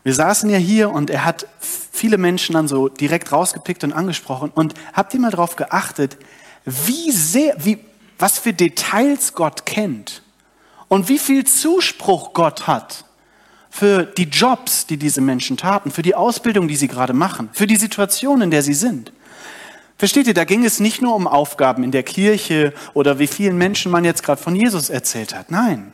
Wir 0.02 0.12
saßen 0.12 0.50
ja 0.50 0.58
hier 0.58 0.90
und 0.90 1.10
er 1.10 1.24
hat 1.24 1.46
viele 1.60 2.18
Menschen 2.18 2.54
dann 2.54 2.66
so 2.66 2.88
direkt 2.88 3.30
rausgepickt 3.30 3.84
und 3.84 3.92
angesprochen. 3.92 4.50
Und 4.52 4.74
habt 4.92 5.14
ihr 5.14 5.20
mal 5.20 5.30
darauf 5.30 5.54
geachtet, 5.54 6.16
wie 6.64 7.12
sehr, 7.12 7.54
wie, 7.60 7.78
was 8.18 8.40
für 8.40 8.52
Details 8.52 9.34
Gott 9.34 9.66
kennt 9.66 10.22
und 10.88 11.08
wie 11.08 11.18
viel 11.18 11.44
Zuspruch 11.44 12.32
Gott 12.32 12.66
hat 12.66 13.04
für 13.70 14.04
die 14.04 14.24
Jobs, 14.24 14.86
die 14.86 14.96
diese 14.96 15.20
Menschen 15.20 15.56
taten, 15.56 15.90
für 15.90 16.02
die 16.02 16.14
Ausbildung, 16.14 16.68
die 16.68 16.76
sie 16.76 16.88
gerade 16.88 17.12
machen, 17.12 17.50
für 17.52 17.66
die 17.66 17.76
Situation, 17.76 18.40
in 18.40 18.50
der 18.50 18.62
sie 18.62 18.74
sind. 18.74 19.12
Versteht 19.98 20.26
ihr, 20.26 20.34
da 20.34 20.44
ging 20.44 20.64
es 20.64 20.80
nicht 20.80 21.02
nur 21.02 21.14
um 21.14 21.26
Aufgaben 21.26 21.82
in 21.82 21.90
der 21.90 22.04
Kirche 22.04 22.72
oder 22.94 23.18
wie 23.18 23.26
vielen 23.26 23.58
Menschen 23.58 23.90
man 23.90 24.04
jetzt 24.04 24.22
gerade 24.22 24.40
von 24.40 24.54
Jesus 24.54 24.90
erzählt 24.90 25.34
hat. 25.34 25.50
Nein. 25.50 25.92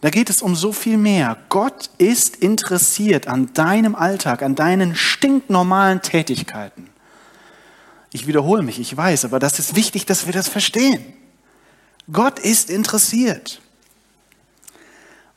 Da 0.00 0.10
geht 0.10 0.30
es 0.30 0.42
um 0.42 0.56
so 0.56 0.72
viel 0.72 0.96
mehr. 0.96 1.36
Gott 1.48 1.90
ist 1.98 2.36
interessiert 2.36 3.28
an 3.28 3.52
deinem 3.54 3.94
Alltag, 3.94 4.42
an 4.42 4.54
deinen 4.54 4.96
stinknormalen 4.96 6.02
Tätigkeiten. 6.02 6.88
Ich 8.12 8.26
wiederhole 8.26 8.62
mich, 8.62 8.80
ich 8.80 8.96
weiß, 8.96 9.24
aber 9.24 9.38
das 9.38 9.58
ist 9.58 9.76
wichtig, 9.76 10.06
dass 10.06 10.26
wir 10.26 10.32
das 10.32 10.48
verstehen. 10.48 11.04
Gott 12.10 12.38
ist 12.38 12.70
interessiert. 12.70 13.60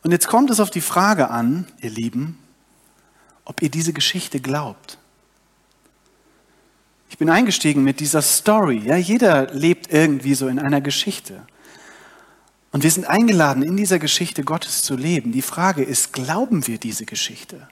Und 0.03 0.11
jetzt 0.11 0.27
kommt 0.27 0.49
es 0.49 0.59
auf 0.59 0.69
die 0.69 0.81
Frage 0.81 1.29
an, 1.29 1.67
ihr 1.81 1.89
Lieben, 1.89 2.39
ob 3.43 3.61
ihr 3.61 3.69
diese 3.69 3.93
Geschichte 3.93 4.39
glaubt. 4.39 4.97
Ich 7.09 7.17
bin 7.17 7.29
eingestiegen 7.29 7.83
mit 7.83 7.99
dieser 7.99 8.21
Story. 8.21 8.81
Ja, 8.85 8.97
jeder 8.97 9.53
lebt 9.53 9.91
irgendwie 9.91 10.35
so 10.35 10.47
in 10.47 10.59
einer 10.59 10.81
Geschichte. 10.81 11.45
Und 12.71 12.83
wir 12.83 12.91
sind 12.91 13.05
eingeladen, 13.05 13.63
in 13.63 13.77
dieser 13.77 13.99
Geschichte 13.99 14.43
Gottes 14.43 14.81
zu 14.81 14.95
leben. 14.95 15.31
Die 15.31 15.41
Frage 15.41 15.83
ist, 15.83 16.11
glauben 16.11 16.67
wir 16.67 16.77
diese 16.77 17.05
Geschichte? 17.05 17.69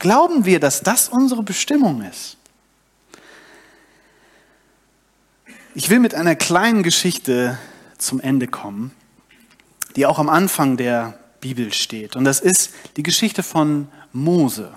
Glauben 0.00 0.44
wir, 0.44 0.58
dass 0.58 0.82
das 0.82 1.08
unsere 1.08 1.42
Bestimmung 1.42 2.02
ist? 2.02 2.36
Ich 5.76 5.88
will 5.88 6.00
mit 6.00 6.14
einer 6.14 6.34
kleinen 6.34 6.82
Geschichte 6.82 7.58
zum 8.04 8.20
Ende 8.20 8.46
kommen, 8.46 8.92
die 9.96 10.06
auch 10.06 10.18
am 10.18 10.28
Anfang 10.28 10.76
der 10.76 11.18
Bibel 11.40 11.72
steht. 11.72 12.16
Und 12.16 12.24
das 12.24 12.40
ist 12.40 12.72
die 12.96 13.02
Geschichte 13.02 13.42
von 13.42 13.88
Mose. 14.12 14.72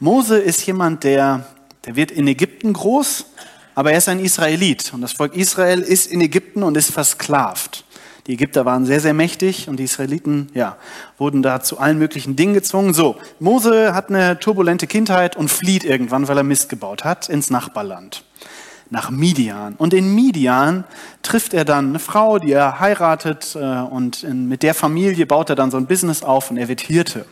Mose 0.00 0.38
ist 0.38 0.64
jemand, 0.66 1.04
der, 1.04 1.46
der 1.84 1.96
wird 1.96 2.10
in 2.10 2.26
Ägypten 2.26 2.72
groß, 2.72 3.26
aber 3.74 3.92
er 3.92 3.98
ist 3.98 4.08
ein 4.08 4.20
Israelit. 4.20 4.92
Und 4.94 5.02
das 5.02 5.12
Volk 5.12 5.36
Israel 5.36 5.80
ist 5.80 6.06
in 6.10 6.20
Ägypten 6.20 6.62
und 6.62 6.76
ist 6.76 6.90
versklavt. 6.90 7.84
Die 8.26 8.34
Ägypter 8.34 8.64
waren 8.64 8.84
sehr, 8.84 9.00
sehr 9.00 9.14
mächtig 9.14 9.68
und 9.68 9.78
die 9.78 9.84
Israeliten, 9.84 10.48
ja, 10.52 10.76
wurden 11.16 11.42
da 11.42 11.62
zu 11.62 11.78
allen 11.78 11.98
möglichen 11.98 12.36
Dingen 12.36 12.54
gezwungen. 12.54 12.92
So, 12.92 13.16
Mose 13.40 13.94
hat 13.94 14.10
eine 14.10 14.38
turbulente 14.38 14.86
Kindheit 14.86 15.36
und 15.36 15.50
flieht 15.50 15.84
irgendwann, 15.84 16.28
weil 16.28 16.36
er 16.36 16.42
Mist 16.42 16.68
gebaut 16.68 17.04
hat, 17.04 17.28
ins 17.28 17.50
Nachbarland 17.50 18.24
nach 18.90 19.10
Midian. 19.10 19.74
Und 19.76 19.94
in 19.94 20.14
Midian 20.14 20.84
trifft 21.22 21.54
er 21.54 21.64
dann 21.64 21.90
eine 21.90 21.98
Frau, 21.98 22.38
die 22.38 22.52
er 22.52 22.80
heiratet 22.80 23.54
äh, 23.54 23.58
und 23.58 24.22
mit 24.22 24.62
der 24.62 24.74
Familie 24.74 25.26
baut 25.26 25.50
er 25.50 25.56
dann 25.56 25.70
so 25.70 25.76
ein 25.76 25.86
Business 25.86 26.22
auf 26.22 26.50
und 26.50 26.56
er 26.56 26.68
wird 26.68 26.80
Hirte. 26.80 27.26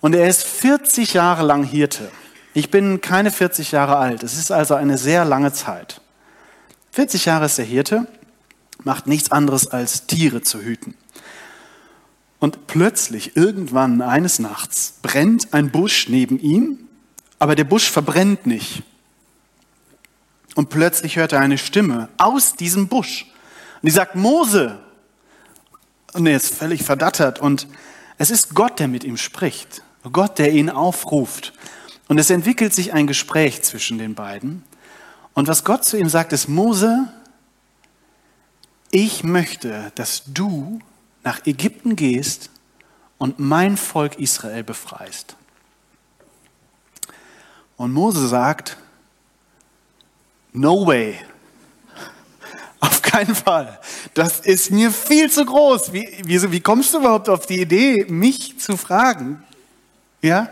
Und 0.00 0.14
er 0.14 0.28
ist 0.28 0.44
40 0.44 1.14
Jahre 1.14 1.44
lang 1.44 1.62
Hirte. 1.62 2.10
Ich 2.54 2.70
bin 2.70 3.00
keine 3.00 3.30
40 3.30 3.72
Jahre 3.72 3.96
alt. 3.96 4.22
Es 4.22 4.36
ist 4.36 4.50
also 4.50 4.74
eine 4.74 4.98
sehr 4.98 5.24
lange 5.24 5.52
Zeit. 5.52 6.00
40 6.92 7.26
Jahre 7.26 7.46
ist 7.46 7.58
er 7.58 7.64
Hirte, 7.64 8.06
macht 8.82 9.06
nichts 9.06 9.30
anderes 9.30 9.68
als 9.68 10.06
Tiere 10.06 10.42
zu 10.42 10.60
hüten. 10.60 10.94
Und 12.40 12.66
plötzlich, 12.66 13.36
irgendwann 13.36 14.00
eines 14.00 14.38
Nachts, 14.38 14.94
brennt 15.02 15.52
ein 15.52 15.70
Busch 15.70 16.08
neben 16.08 16.40
ihm, 16.40 16.78
aber 17.38 17.54
der 17.54 17.64
Busch 17.64 17.90
verbrennt 17.90 18.46
nicht. 18.46 18.82
Und 20.54 20.68
plötzlich 20.68 21.16
hört 21.16 21.32
er 21.32 21.40
eine 21.40 21.58
Stimme 21.58 22.08
aus 22.18 22.54
diesem 22.54 22.88
Busch. 22.88 23.26
Und 23.82 23.86
die 23.86 23.90
sagt, 23.90 24.16
Mose. 24.16 24.78
Und 26.12 26.26
er 26.26 26.36
ist 26.36 26.54
völlig 26.54 26.82
verdattert. 26.82 27.38
Und 27.38 27.68
es 28.18 28.30
ist 28.30 28.54
Gott, 28.54 28.78
der 28.78 28.88
mit 28.88 29.04
ihm 29.04 29.16
spricht. 29.16 29.82
Gott, 30.12 30.38
der 30.38 30.52
ihn 30.52 30.70
aufruft. 30.70 31.52
Und 32.08 32.18
es 32.18 32.30
entwickelt 32.30 32.74
sich 32.74 32.92
ein 32.92 33.06
Gespräch 33.06 33.62
zwischen 33.62 33.98
den 33.98 34.14
beiden. 34.14 34.64
Und 35.34 35.46
was 35.46 35.64
Gott 35.64 35.84
zu 35.84 35.96
ihm 35.96 36.08
sagt, 36.08 36.32
ist, 36.32 36.48
Mose, 36.48 37.08
ich 38.90 39.22
möchte, 39.22 39.92
dass 39.94 40.24
du 40.26 40.80
nach 41.22 41.46
Ägypten 41.46 41.94
gehst 41.96 42.50
und 43.18 43.38
mein 43.38 43.76
Volk 43.76 44.18
Israel 44.18 44.64
befreist. 44.64 45.36
Und 47.76 47.92
Mose 47.92 48.26
sagt, 48.26 48.76
No 50.52 50.86
way. 50.86 51.16
Auf 52.80 53.02
keinen 53.02 53.34
Fall. 53.34 53.78
Das 54.14 54.40
ist 54.40 54.70
mir 54.70 54.90
viel 54.90 55.30
zu 55.30 55.44
groß. 55.44 55.92
Wie, 55.92 56.08
wie, 56.24 56.50
wie 56.50 56.60
kommst 56.60 56.94
du 56.94 56.98
überhaupt 56.98 57.28
auf 57.28 57.46
die 57.46 57.60
Idee, 57.60 58.06
mich 58.08 58.58
zu 58.58 58.76
fragen? 58.76 59.42
Ja? 60.22 60.48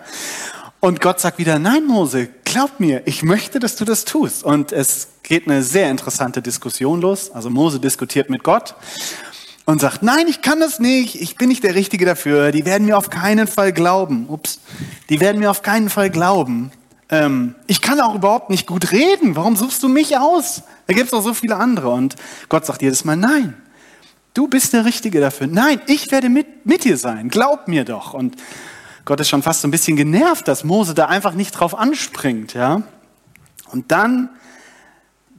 Und 0.81 1.01
Gott 1.01 1.21
sagt 1.21 1.39
wieder, 1.39 1.59
nein, 1.59 1.87
Mose, 1.87 2.29
glaub 2.45 2.79
mir, 2.79 3.03
ich 3.07 3.23
möchte, 3.23 3.59
dass 3.59 3.77
du 3.77 3.85
das 3.85 4.05
tust. 4.05 4.45
Und 4.45 4.73
es 4.73 5.09
geht 5.23 5.47
eine 5.49 5.63
sehr 5.63 5.91
interessante 5.91 6.43
Diskussion 6.43 7.01
los. 7.01 7.31
Also 7.31 7.51
Mose 7.51 7.81
diskutiert 7.81 8.31
mit 8.31 8.45
Gott 8.45 8.75
und 9.65 9.81
sagt, 9.81 10.03
nein, 10.03 10.29
ich 10.29 10.43
kann 10.43 10.61
das 10.61 10.79
nicht, 10.79 11.21
ich 11.21 11.37
bin 11.37 11.49
nicht 11.49 11.65
der 11.65 11.75
Richtige 11.75 12.07
dafür, 12.07 12.53
die 12.53 12.65
werden 12.65 12.87
mir 12.87 12.97
auf 12.97 13.11
keinen 13.11 13.47
Fall 13.47 13.73
glauben. 13.73 14.27
Ups, 14.29 14.61
die 15.09 15.21
werden 15.21 15.41
mir 15.41 15.51
auf 15.51 15.63
keinen 15.63 15.91
Fall 15.91 16.11
glauben 16.11 16.71
ähm, 17.11 17.55
ich 17.67 17.81
kann 17.81 18.01
auch 18.01 18.15
überhaupt 18.15 18.51
nicht 18.51 18.67
gut 18.67 18.93
reden. 18.93 19.35
Warum 19.37 19.57
suchst 19.57 19.83
du 19.83 19.89
mich 19.89 20.17
aus? 20.17 20.63
Da 20.87 20.95
gibt 20.95 21.07
es 21.07 21.11
doch 21.11 21.23
so 21.23 21.35
viele 21.35 21.57
andere. 21.57 21.89
Und 21.91 22.17
Gott 22.49 22.67
sagt 22.67 22.83
jedes 22.83 23.05
Mal, 23.05 23.17
nein, 23.17 23.55
du 24.35 24.49
bist 24.49 24.73
der 24.73 24.85
Richtige 24.85 25.21
dafür. 25.21 25.47
Nein, 25.47 25.81
ich 25.87 26.11
werde 26.11 26.29
mit, 26.29 26.67
mit 26.67 26.85
dir 26.85 26.97
sein. 26.97 27.29
Glaub 27.29 27.67
mir 27.67 27.85
doch. 27.85 28.13
Und 28.13 28.37
Gott 29.05 29.21
ist 29.21 29.31
schon 29.31 29.43
fast 29.43 29.63
so 29.63 29.69
ein 29.69 29.71
bisschen 29.71 29.97
genervt, 29.97 30.47
dass 30.49 30.65
Mose 30.65 30.95
da 30.95 31.07
einfach 31.07 31.33
nicht 31.33 31.53
drauf 31.53 31.75
anspringt. 31.75 32.53
Ja? 32.53 32.83
Und 33.73 33.91
dann, 33.91 34.29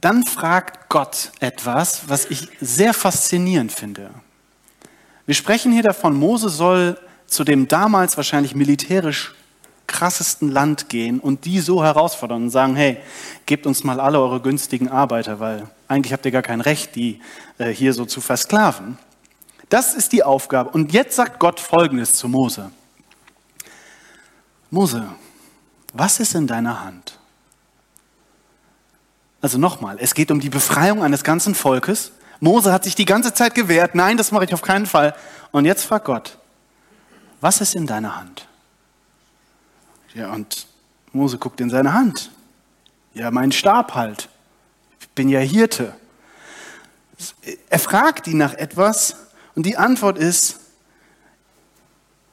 dann 0.00 0.24
fragt 0.24 0.88
Gott 0.88 1.30
etwas, 1.38 2.08
was 2.08 2.26
ich 2.26 2.48
sehr 2.60 2.94
faszinierend 2.94 3.70
finde. 3.70 4.10
Wir 5.24 5.36
sprechen 5.36 5.70
hier 5.70 5.84
davon, 5.84 6.16
Mose 6.16 6.48
soll 6.48 6.98
zu 7.26 7.44
dem 7.44 7.68
damals 7.68 8.16
wahrscheinlich 8.16 8.56
militärisch 8.56 9.34
krassesten 9.90 10.50
Land 10.50 10.88
gehen 10.88 11.20
und 11.20 11.44
die 11.44 11.60
so 11.60 11.84
herausfordern 11.84 12.44
und 12.44 12.50
sagen, 12.50 12.76
hey, 12.76 12.98
gebt 13.44 13.66
uns 13.66 13.84
mal 13.84 14.00
alle 14.00 14.18
eure 14.18 14.40
günstigen 14.40 14.88
Arbeiter, 14.88 15.40
weil 15.40 15.68
eigentlich 15.88 16.12
habt 16.12 16.24
ihr 16.24 16.30
gar 16.30 16.42
kein 16.42 16.62
Recht, 16.62 16.94
die 16.94 17.20
äh, 17.58 17.68
hier 17.68 17.92
so 17.92 18.06
zu 18.06 18.20
versklaven. 18.20 18.96
Das 19.68 19.94
ist 19.94 20.12
die 20.12 20.22
Aufgabe. 20.22 20.70
Und 20.70 20.92
jetzt 20.92 21.16
sagt 21.16 21.38
Gott 21.38 21.60
Folgendes 21.60 22.14
zu 22.14 22.28
Mose. 22.28 22.70
Mose, 24.70 25.06
was 25.92 26.20
ist 26.20 26.34
in 26.34 26.46
deiner 26.46 26.84
Hand? 26.84 27.18
Also 29.40 29.58
nochmal, 29.58 29.96
es 30.00 30.14
geht 30.14 30.30
um 30.30 30.40
die 30.40 30.50
Befreiung 30.50 31.02
eines 31.02 31.24
ganzen 31.24 31.54
Volkes. 31.54 32.12
Mose 32.40 32.72
hat 32.72 32.84
sich 32.84 32.94
die 32.94 33.04
ganze 33.04 33.34
Zeit 33.34 33.54
gewehrt, 33.54 33.94
nein, 33.94 34.16
das 34.16 34.32
mache 34.32 34.44
ich 34.44 34.54
auf 34.54 34.62
keinen 34.62 34.86
Fall. 34.86 35.14
Und 35.50 35.64
jetzt 35.64 35.84
fragt 35.84 36.04
Gott, 36.04 36.38
was 37.40 37.60
ist 37.60 37.74
in 37.74 37.86
deiner 37.86 38.16
Hand? 38.16 38.46
Ja, 40.14 40.32
und 40.32 40.66
Mose 41.12 41.38
guckt 41.38 41.60
in 41.60 41.70
seine 41.70 41.92
Hand. 41.92 42.30
Ja, 43.14 43.30
mein 43.30 43.52
Stab 43.52 43.94
halt. 43.94 44.28
Ich 45.00 45.08
bin 45.10 45.28
ja 45.28 45.40
Hirte. 45.40 45.94
Er 47.68 47.78
fragt 47.78 48.26
ihn 48.26 48.38
nach 48.38 48.54
etwas 48.54 49.16
und 49.54 49.66
die 49.66 49.76
Antwort 49.76 50.18
ist, 50.18 50.58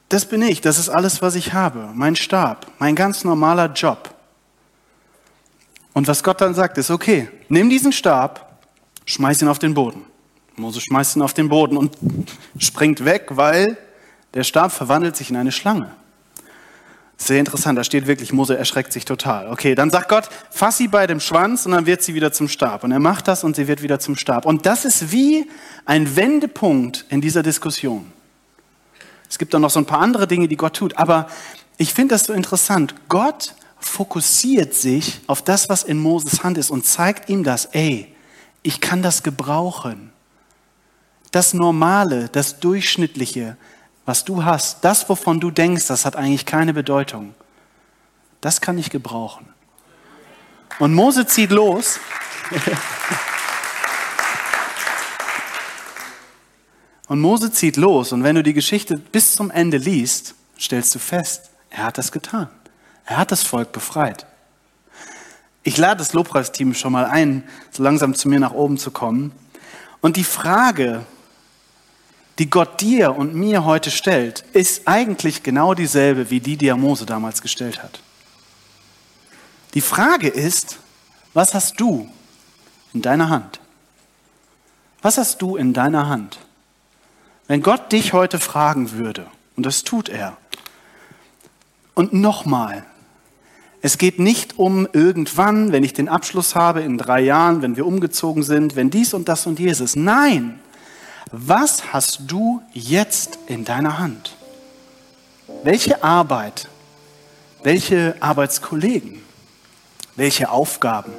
das 0.08 0.24
bin 0.24 0.40
ich, 0.40 0.60
das 0.60 0.78
ist 0.78 0.88
alles, 0.88 1.20
was 1.20 1.34
ich 1.34 1.52
habe, 1.52 1.90
mein 1.94 2.16
Stab, 2.16 2.66
mein 2.78 2.94
ganz 2.94 3.24
normaler 3.24 3.66
Job. 3.72 4.14
Und 5.92 6.08
was 6.08 6.22
Gott 6.22 6.40
dann 6.40 6.54
sagt, 6.54 6.78
ist, 6.78 6.90
okay, 6.90 7.28
nimm 7.48 7.68
diesen 7.68 7.92
Stab, 7.92 8.62
schmeiß 9.04 9.42
ihn 9.42 9.48
auf 9.48 9.58
den 9.58 9.74
Boden. 9.74 10.04
Mose 10.56 10.80
schmeißt 10.80 11.16
ihn 11.16 11.22
auf 11.22 11.34
den 11.34 11.48
Boden 11.48 11.76
und 11.76 11.96
springt 12.58 13.04
weg, 13.04 13.26
weil 13.30 13.76
der 14.34 14.44
Stab 14.44 14.72
verwandelt 14.72 15.16
sich 15.16 15.30
in 15.30 15.36
eine 15.36 15.52
Schlange. 15.52 15.94
Sehr 17.20 17.40
interessant, 17.40 17.76
da 17.76 17.82
steht 17.82 18.06
wirklich, 18.06 18.32
Mose 18.32 18.56
erschreckt 18.56 18.92
sich 18.92 19.04
total. 19.04 19.48
Okay, 19.48 19.74
dann 19.74 19.90
sagt 19.90 20.08
Gott, 20.08 20.28
fass 20.50 20.78
sie 20.78 20.86
bei 20.86 21.08
dem 21.08 21.18
Schwanz 21.18 21.66
und 21.66 21.72
dann 21.72 21.84
wird 21.84 22.00
sie 22.00 22.14
wieder 22.14 22.32
zum 22.32 22.48
Stab. 22.48 22.84
Und 22.84 22.92
er 22.92 23.00
macht 23.00 23.26
das 23.26 23.42
und 23.42 23.56
sie 23.56 23.66
wird 23.66 23.82
wieder 23.82 23.98
zum 23.98 24.14
Stab. 24.14 24.46
Und 24.46 24.66
das 24.66 24.84
ist 24.84 25.10
wie 25.10 25.50
ein 25.84 26.14
Wendepunkt 26.14 27.06
in 27.08 27.20
dieser 27.20 27.42
Diskussion. 27.42 28.12
Es 29.28 29.36
gibt 29.36 29.52
dann 29.52 29.62
noch 29.62 29.70
so 29.70 29.80
ein 29.80 29.84
paar 29.84 29.98
andere 29.98 30.28
Dinge, 30.28 30.46
die 30.46 30.56
Gott 30.56 30.76
tut. 30.76 30.96
Aber 30.96 31.28
ich 31.76 31.92
finde 31.92 32.14
das 32.14 32.24
so 32.24 32.32
interessant. 32.32 32.94
Gott 33.08 33.54
fokussiert 33.80 34.72
sich 34.72 35.20
auf 35.26 35.42
das, 35.42 35.68
was 35.68 35.82
in 35.82 35.98
Moses 35.98 36.44
Hand 36.44 36.56
ist 36.56 36.70
und 36.70 36.86
zeigt 36.86 37.28
ihm 37.28 37.42
das. 37.42 37.66
Ey, 37.66 38.14
ich 38.62 38.80
kann 38.80 39.02
das 39.02 39.24
gebrauchen. 39.24 40.12
das 41.30 41.52
Normale, 41.52 42.28
das 42.30 42.58
Durchschnittliche, 42.60 43.56
was 44.08 44.24
du 44.24 44.42
hast, 44.42 44.82
das, 44.86 45.06
wovon 45.10 45.38
du 45.38 45.50
denkst, 45.50 45.86
das 45.86 46.06
hat 46.06 46.16
eigentlich 46.16 46.46
keine 46.46 46.72
Bedeutung, 46.72 47.34
das 48.40 48.62
kann 48.62 48.78
ich 48.78 48.88
gebrauchen. 48.88 49.46
Und 50.78 50.94
Mose 50.94 51.26
zieht 51.26 51.50
los. 51.50 52.00
Und 57.08 57.20
Mose 57.20 57.52
zieht 57.52 57.76
los. 57.76 58.12
Und 58.12 58.24
wenn 58.24 58.34
du 58.34 58.42
die 58.42 58.54
Geschichte 58.54 58.96
bis 58.96 59.34
zum 59.34 59.50
Ende 59.50 59.76
liest, 59.76 60.34
stellst 60.58 60.94
du 60.94 60.98
fest, 60.98 61.50
er 61.68 61.84
hat 61.84 61.98
das 61.98 62.10
getan. 62.10 62.48
Er 63.04 63.18
hat 63.18 63.30
das 63.30 63.42
Volk 63.42 63.72
befreit. 63.72 64.24
Ich 65.64 65.76
lade 65.76 65.98
das 65.98 66.14
Lobpreisteam 66.14 66.72
schon 66.72 66.92
mal 66.92 67.04
ein, 67.04 67.42
so 67.70 67.82
langsam 67.82 68.14
zu 68.14 68.30
mir 68.30 68.40
nach 68.40 68.52
oben 68.52 68.78
zu 68.78 68.90
kommen. 68.90 69.32
Und 70.00 70.16
die 70.16 70.24
Frage, 70.24 71.04
die 72.38 72.48
Gott 72.48 72.80
dir 72.80 73.16
und 73.16 73.34
mir 73.34 73.64
heute 73.64 73.90
stellt, 73.90 74.44
ist 74.52 74.86
eigentlich 74.86 75.42
genau 75.42 75.74
dieselbe 75.74 76.30
wie 76.30 76.40
die, 76.40 76.56
die 76.56 76.68
er 76.68 76.76
Mose 76.76 77.04
damals 77.04 77.42
gestellt 77.42 77.82
hat. 77.82 78.00
Die 79.74 79.80
Frage 79.80 80.28
ist, 80.28 80.78
was 81.34 81.54
hast 81.54 81.80
du 81.80 82.08
in 82.94 83.02
deiner 83.02 83.28
Hand? 83.28 83.60
Was 85.02 85.18
hast 85.18 85.42
du 85.42 85.56
in 85.56 85.72
deiner 85.72 86.08
Hand? 86.08 86.38
Wenn 87.48 87.62
Gott 87.62 87.92
dich 87.92 88.12
heute 88.12 88.38
fragen 88.38 88.92
würde, 88.92 89.26
und 89.56 89.66
das 89.66 89.82
tut 89.82 90.08
er, 90.08 90.36
und 91.94 92.12
nochmal, 92.12 92.84
es 93.80 93.98
geht 93.98 94.18
nicht 94.18 94.58
um 94.58 94.88
irgendwann, 94.92 95.72
wenn 95.72 95.82
ich 95.82 95.92
den 95.92 96.08
Abschluss 96.08 96.54
habe, 96.54 96.80
in 96.80 96.98
drei 96.98 97.20
Jahren, 97.20 97.62
wenn 97.62 97.76
wir 97.76 97.86
umgezogen 97.86 98.42
sind, 98.42 98.76
wenn 98.76 98.90
dies 98.90 99.14
und 99.14 99.28
das 99.28 99.46
und 99.46 99.58
jenes. 99.58 99.96
Nein, 99.96 100.60
was 101.32 101.92
hast 101.92 102.22
du 102.26 102.62
jetzt 102.72 103.38
in 103.46 103.64
deiner 103.64 103.98
Hand? 103.98 104.36
Welche 105.62 106.02
Arbeit, 106.02 106.68
welche 107.62 108.16
Arbeitskollegen, 108.20 109.22
welche 110.16 110.50
Aufgaben, 110.50 111.12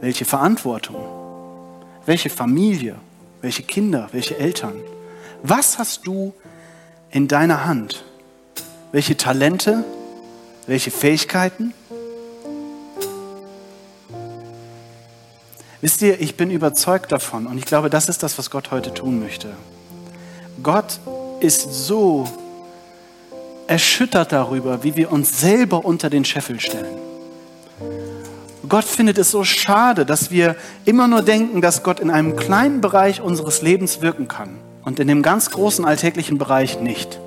welche 0.00 0.24
Verantwortung, 0.24 0.96
welche 2.04 2.30
Familie, 2.30 2.96
welche 3.40 3.62
Kinder, 3.62 4.08
welche 4.12 4.38
Eltern? 4.38 4.74
Was 5.42 5.78
hast 5.78 6.06
du 6.06 6.34
in 7.10 7.28
deiner 7.28 7.64
Hand? 7.64 8.04
Welche 8.92 9.16
Talente, 9.16 9.84
welche 10.66 10.90
Fähigkeiten? 10.90 11.74
Wisst 15.80 16.02
ihr, 16.02 16.20
ich 16.20 16.36
bin 16.36 16.50
überzeugt 16.50 17.12
davon 17.12 17.46
und 17.46 17.58
ich 17.58 17.64
glaube, 17.64 17.90
das 17.90 18.08
ist 18.08 18.22
das, 18.22 18.38
was 18.38 18.50
Gott 18.50 18.70
heute 18.70 18.94
tun 18.94 19.20
möchte. 19.20 19.48
Gott 20.62 21.00
ist 21.40 21.86
so 21.86 22.26
erschüttert 23.66 24.32
darüber, 24.32 24.82
wie 24.82 24.96
wir 24.96 25.12
uns 25.12 25.40
selber 25.40 25.84
unter 25.84 26.08
den 26.08 26.24
Scheffel 26.24 26.60
stellen. 26.60 26.96
Gott 28.68 28.84
findet 28.84 29.18
es 29.18 29.30
so 29.30 29.44
schade, 29.44 30.06
dass 30.06 30.30
wir 30.30 30.56
immer 30.84 31.06
nur 31.06 31.22
denken, 31.22 31.60
dass 31.60 31.82
Gott 31.82 32.00
in 32.00 32.10
einem 32.10 32.36
kleinen 32.36 32.80
Bereich 32.80 33.20
unseres 33.20 33.62
Lebens 33.62 34.00
wirken 34.00 34.28
kann 34.28 34.56
und 34.84 34.98
in 34.98 35.08
dem 35.08 35.22
ganz 35.22 35.50
großen 35.50 35.84
alltäglichen 35.84 36.38
Bereich 36.38 36.80
nicht. 36.80 37.20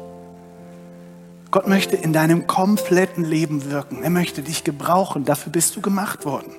Gott 1.52 1.68
möchte 1.68 1.96
in 1.96 2.14
deinem 2.14 2.46
kompletten 2.46 3.24
Leben 3.24 3.72
wirken. 3.72 4.04
Er 4.04 4.10
möchte 4.10 4.42
dich 4.42 4.64
gebrauchen. 4.64 5.26
Dafür 5.26 5.52
bist 5.52 5.76
du 5.76 5.82
gemacht 5.82 6.26
worden. 6.26 6.52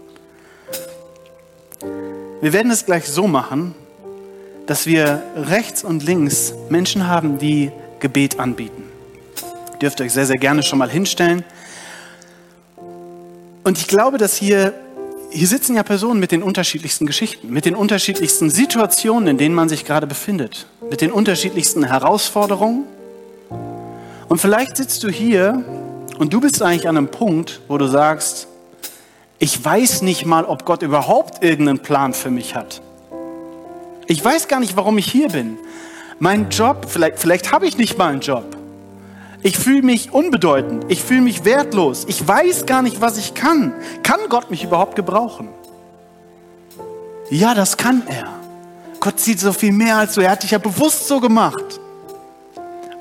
Wir 2.40 2.52
werden 2.52 2.70
es 2.70 2.86
gleich 2.86 3.08
so 3.08 3.26
machen, 3.26 3.74
dass 4.66 4.86
wir 4.86 5.22
rechts 5.36 5.84
und 5.84 6.04
links 6.04 6.54
Menschen 6.68 7.06
haben, 7.06 7.38
die 7.38 7.72
Gebet 7.98 8.38
anbieten. 8.38 8.84
Ihr 9.72 9.78
dürft 9.78 10.00
euch 10.00 10.12
sehr, 10.12 10.26
sehr 10.26 10.38
gerne 10.38 10.62
schon 10.62 10.78
mal 10.78 10.90
hinstellen. 10.90 11.44
Und 13.64 13.78
ich 13.78 13.88
glaube, 13.88 14.18
dass 14.18 14.36
hier, 14.36 14.72
hier 15.30 15.46
sitzen 15.46 15.76
ja 15.76 15.82
Personen 15.82 16.20
mit 16.20 16.32
den 16.32 16.42
unterschiedlichsten 16.42 17.06
Geschichten, 17.06 17.50
mit 17.50 17.64
den 17.64 17.74
unterschiedlichsten 17.74 18.50
Situationen, 18.50 19.28
in 19.28 19.38
denen 19.38 19.54
man 19.54 19.68
sich 19.68 19.84
gerade 19.84 20.06
befindet, 20.06 20.66
mit 20.90 21.00
den 21.00 21.12
unterschiedlichsten 21.12 21.84
Herausforderungen 21.84 22.84
und 24.30 24.40
vielleicht 24.40 24.76
sitzt 24.76 25.02
du 25.02 25.08
hier 25.08 25.64
und 26.18 26.32
du 26.32 26.40
bist 26.40 26.62
eigentlich 26.62 26.88
an 26.88 26.96
einem 26.96 27.08
Punkt, 27.08 27.60
wo 27.66 27.78
du 27.78 27.88
sagst, 27.88 28.46
ich 29.40 29.64
weiß 29.64 30.02
nicht 30.02 30.26
mal, 30.26 30.44
ob 30.44 30.66
Gott 30.66 30.82
überhaupt 30.82 31.42
irgendeinen 31.42 31.80
Plan 31.80 32.12
für 32.12 32.30
mich 32.30 32.54
hat. 32.54 32.82
Ich 34.06 34.22
weiß 34.22 34.48
gar 34.48 34.60
nicht, 34.60 34.76
warum 34.76 34.98
ich 34.98 35.10
hier 35.10 35.30
bin. 35.30 35.56
Mein 36.18 36.50
Job, 36.50 36.86
vielleicht, 36.88 37.18
vielleicht 37.18 37.50
habe 37.50 37.66
ich 37.66 37.78
nicht 37.78 37.96
mal 37.96 38.12
einen 38.12 38.20
Job. 38.20 38.44
Ich 39.42 39.58
fühle 39.58 39.80
mich 39.80 40.12
unbedeutend. 40.12 40.84
Ich 40.88 41.02
fühle 41.02 41.22
mich 41.22 41.46
wertlos. 41.46 42.04
Ich 42.06 42.28
weiß 42.28 42.66
gar 42.66 42.82
nicht, 42.82 43.00
was 43.00 43.16
ich 43.16 43.32
kann. 43.32 43.72
Kann 44.02 44.20
Gott 44.28 44.50
mich 44.50 44.62
überhaupt 44.62 44.94
gebrauchen? 44.94 45.48
Ja, 47.30 47.54
das 47.54 47.78
kann 47.78 48.02
er. 48.08 48.28
Gott 49.00 49.18
sieht 49.18 49.40
so 49.40 49.54
viel 49.54 49.72
mehr 49.72 49.96
als 49.96 50.14
du. 50.14 50.20
Er 50.20 50.32
hat 50.32 50.42
dich 50.42 50.50
ja 50.50 50.58
bewusst 50.58 51.08
so 51.08 51.18
gemacht. 51.18 51.80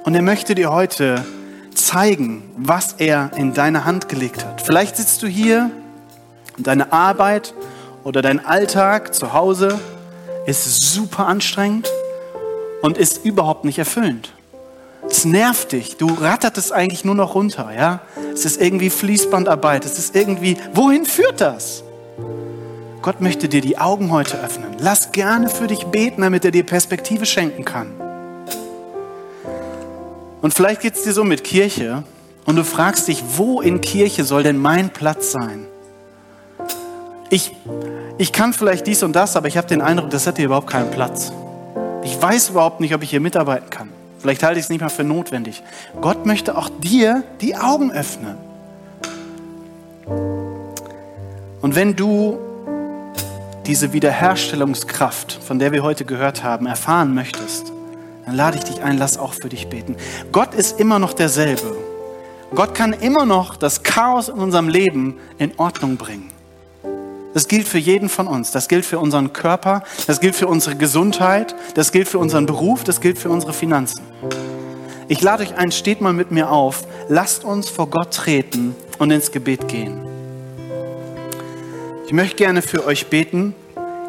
Und 0.06 0.16
er 0.16 0.22
möchte 0.22 0.56
dir 0.56 0.72
heute 0.72 1.26
zeigen, 1.76 2.50
was 2.56 2.94
er 2.94 3.32
in 3.36 3.54
deine 3.54 3.84
Hand 3.84 4.08
gelegt 4.08 4.46
hat. 4.46 4.62
Vielleicht 4.62 4.96
sitzt 4.96 5.22
du 5.22 5.28
hier 5.28 5.70
deine 6.68 6.92
Arbeit 6.92 7.54
oder 8.04 8.22
dein 8.22 8.46
Alltag 8.46 9.14
zu 9.14 9.34
Hause 9.34 9.80
ist 10.46 10.94
super 10.94 11.28
anstrengend 11.28 11.90
und 12.82 12.98
ist 12.98 13.26
überhaupt 13.26 13.66
nicht 13.66 13.78
erfüllend. 13.78 14.34
Es 15.10 15.26
nervt 15.26 15.72
dich. 15.72 15.98
Du 15.98 16.08
rattert 16.20 16.58
es 16.58 16.72
eigentlich 16.72 17.06
nur 17.06 17.16
noch 17.16 17.36
runter, 17.36 17.72
ja? 17.76 18.02
Es 18.34 18.46
ist 18.46 18.62
irgendwie 18.62 18.90
Fließbandarbeit. 18.90 19.86
Es 19.86 19.98
ist 19.98 20.16
irgendwie, 20.16 20.58
wohin 20.74 21.06
führt 21.06 21.42
das? 21.42 21.84
Gott 23.02 23.22
möchte 23.22 23.48
dir 23.48 23.62
die 23.62 23.78
Augen 23.78 24.12
heute 24.12 24.42
öffnen. 24.44 24.76
Lass 24.80 25.12
gerne 25.12 25.50
für 25.50 25.68
dich 25.68 25.86
beten, 25.86 26.22
damit 26.22 26.44
er 26.44 26.52
dir 26.52 26.66
Perspektive 26.66 27.26
schenken 27.26 27.64
kann. 27.64 27.94
Und 30.42 30.54
vielleicht 30.54 30.82
geht 30.82 30.96
es 30.96 31.04
dir 31.04 31.14
so 31.14 31.24
mit 31.24 31.44
Kirche 31.44 32.04
und 32.46 32.56
du 32.56 32.64
fragst 32.64 33.08
dich, 33.08 33.24
wo 33.36 33.62
in 33.62 33.82
Kirche 33.82 34.24
soll 34.24 34.44
denn 34.44 34.58
mein 34.58 34.90
Platz 34.90 35.32
sein? 35.32 35.66
Ich, 37.30 37.56
ich 38.18 38.32
kann 38.32 38.54
vielleicht 38.54 38.88
dies 38.88 39.04
und 39.04 39.14
das, 39.14 39.36
aber 39.36 39.48
ich 39.48 39.58
habe 39.58 39.68
den 39.68 39.82
Eindruck, 39.82 40.10
das 40.10 40.26
hat 40.26 40.38
hier 40.38 40.46
überhaupt 40.46 40.70
keinen 40.70 40.90
Platz. 40.90 41.32
Ich 42.04 42.20
weiß 42.20 42.50
überhaupt 42.50 42.80
nicht, 42.80 42.96
ob 42.96 43.04
ich 43.04 43.10
hier 43.12 43.20
mitarbeiten 43.20 43.70
kann. 43.70 43.90
Vielleicht 44.20 44.44
halte 44.44 44.60
ich 44.60 44.66
es 44.66 44.70
nicht 44.70 44.82
mal 44.82 44.90
für 44.90 45.04
notwendig. 45.04 45.64
Gott 46.02 46.26
möchte 46.26 46.58
auch 46.58 46.70
dir 46.70 47.24
die 47.40 47.56
Augen 47.56 47.92
öffnen. 47.92 48.36
Und 51.62 51.76
wenn 51.76 51.96
du 51.96 52.40
diese 53.66 53.94
Wiederherstellungskraft, 53.94 55.34
von 55.34 55.60
der 55.60 55.72
wir 55.72 55.84
heute 55.84 56.04
gehört 56.04 56.44
haben, 56.44 56.66
erfahren 56.66 57.14
möchtest, 57.14 57.72
dann 58.26 58.36
lade 58.36 58.58
ich 58.58 58.64
dich 58.64 58.82
ein, 58.82 58.98
lass 58.98 59.18
auch 59.18 59.34
für 59.34 59.50
dich 59.50 59.68
beten. 59.68 59.96
Gott 60.32 60.54
ist 60.54 60.80
immer 60.80 61.00
noch 61.00 61.14
derselbe. 61.14 61.78
Gott 62.56 62.74
kann 62.74 62.94
immer 62.94 63.26
noch 63.26 63.56
das 63.56 63.84
Chaos 63.84 64.30
in 64.30 64.40
unserem 64.40 64.68
Leben 64.68 65.18
in 65.38 65.52
Ordnung 65.58 65.98
bringen. 65.98 66.32
Das 67.34 67.48
gilt 67.48 67.68
für 67.68 67.78
jeden 67.78 68.10
von 68.10 68.28
uns. 68.28 68.52
Das 68.52 68.68
gilt 68.68 68.86
für 68.86 69.00
unseren 69.00 69.34
Körper, 69.34 69.84
das 70.08 70.20
gilt 70.20 70.36
für 70.36 70.48
unsere 70.48 70.76
Gesundheit, 70.76 71.56
das 71.76 71.92
gilt 71.92 72.08
für 72.08 72.20
unseren 72.20 72.46
Beruf, 72.46 72.84
das 72.84 73.02
gilt 73.02 73.18
für 73.18 73.30
unsere 73.30 73.54
Finanzen. 73.54 74.02
Ich 75.08 75.22
lade 75.22 75.44
euch 75.44 75.56
ein, 75.56 75.72
steht 75.72 76.02
mal 76.02 76.14
mit 76.14 76.32
mir 76.32 76.52
auf, 76.52 76.84
lasst 77.08 77.44
uns 77.44 77.70
vor 77.70 77.90
Gott 77.90 78.14
treten 78.14 78.76
und 78.98 79.12
ins 79.12 79.32
Gebet 79.32 79.68
gehen. 79.68 80.06
Ich 82.06 82.14
möchte 82.14 82.36
gerne 82.36 82.62
für 82.62 82.86
euch 82.86 83.08
beten 83.08 83.54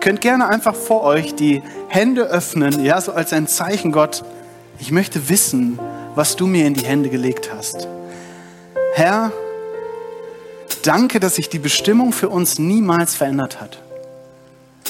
könnt 0.01 0.21
gerne 0.21 0.49
einfach 0.49 0.75
vor 0.75 1.03
euch 1.03 1.35
die 1.35 1.62
Hände 1.89 2.23
öffnen, 2.23 2.85
ja, 2.85 3.01
so 3.01 3.12
als 3.12 3.33
ein 3.33 3.47
Zeichen, 3.47 3.93
Gott, 3.93 4.25
ich 4.79 4.91
möchte 4.91 5.29
wissen, 5.29 5.79
was 6.14 6.37
du 6.37 6.47
mir 6.47 6.66
in 6.66 6.75
die 6.75 6.85
Hände 6.85 7.11
gelegt 7.11 7.51
hast. 7.55 7.87
Herr, 8.95 9.31
danke, 10.87 11.20
dass 11.20 11.37
sich 11.37 11.49
die 11.49 11.59
Bestimmung 11.59 12.12
für 12.12 12.28
uns 12.28 12.59
niemals 12.59 13.14
verändert 13.14 13.61
hat. 13.61 13.83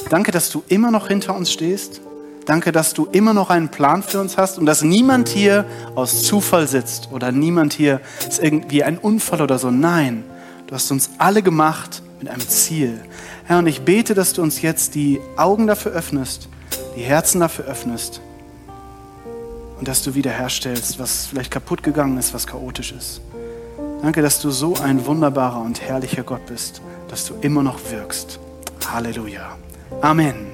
Danke, 0.09 0.33
dass 0.33 0.51
du 0.51 0.63
immer 0.69 0.91
noch 0.91 1.09
hinter 1.09 1.35
uns 1.35 1.53
stehst. 1.53 2.01
Danke, 2.47 2.73
dass 2.73 2.95
du 2.95 3.07
immer 3.13 3.35
noch 3.35 3.51
einen 3.51 3.69
Plan 3.69 4.03
für 4.03 4.21
uns 4.21 4.37
hast 4.37 4.59
und 4.59 4.67
dass 4.67 4.83
niemand 4.83 5.29
hier 5.29 5.67
aus 5.95 6.23
Zufall 6.23 6.67
sitzt 6.67 7.11
oder 7.13 7.33
niemand 7.33 7.73
hier 7.73 8.01
ist 8.27 8.43
irgendwie 8.43 8.83
ein 8.83 8.99
Unfall 8.99 9.43
oder 9.43 9.59
so. 9.59 9.71
Nein, 9.71 10.25
du 10.67 10.75
hast 10.75 10.91
uns 10.91 11.11
alle 11.19 11.43
gemacht 11.43 12.03
mit 12.19 12.29
einem 12.29 12.47
Ziel. 12.49 13.01
Herr, 13.45 13.59
und 13.59 13.67
ich 13.67 13.83
bete, 13.83 14.15
dass 14.15 14.33
du 14.33 14.43
uns 14.43 14.63
jetzt 14.63 14.95
die 14.95 15.21
Augen 15.37 15.67
dafür 15.67 15.93
öffnest, 15.93 16.49
die 16.97 17.03
Herzen 17.03 17.41
dafür 17.41 17.67
öffnest 17.67 18.21
und 19.79 19.87
dass 19.87 20.03
du 20.03 20.15
wiederherstellst, 20.15 20.99
was 20.99 21.27
vielleicht 21.27 21.51
kaputt 21.51 21.83
gegangen 21.83 22.19
ist, 22.19 22.35
was 22.35 22.47
chaotisch 22.47 22.93
ist. 22.93 23.21
Danke, 24.03 24.23
dass 24.23 24.41
du 24.41 24.51
so 24.51 24.77
ein 24.77 25.05
wunderbarer 25.05 25.61
und 25.61 25.81
herrlicher 25.83 26.23
Gott 26.23 26.47
bist, 26.47 26.81
dass 27.09 27.27
du 27.27 27.35
immer 27.43 27.63
noch 27.63 27.79
wirkst. 27.91 28.41
Halleluja. 28.91 29.57
Amen. 30.01 30.50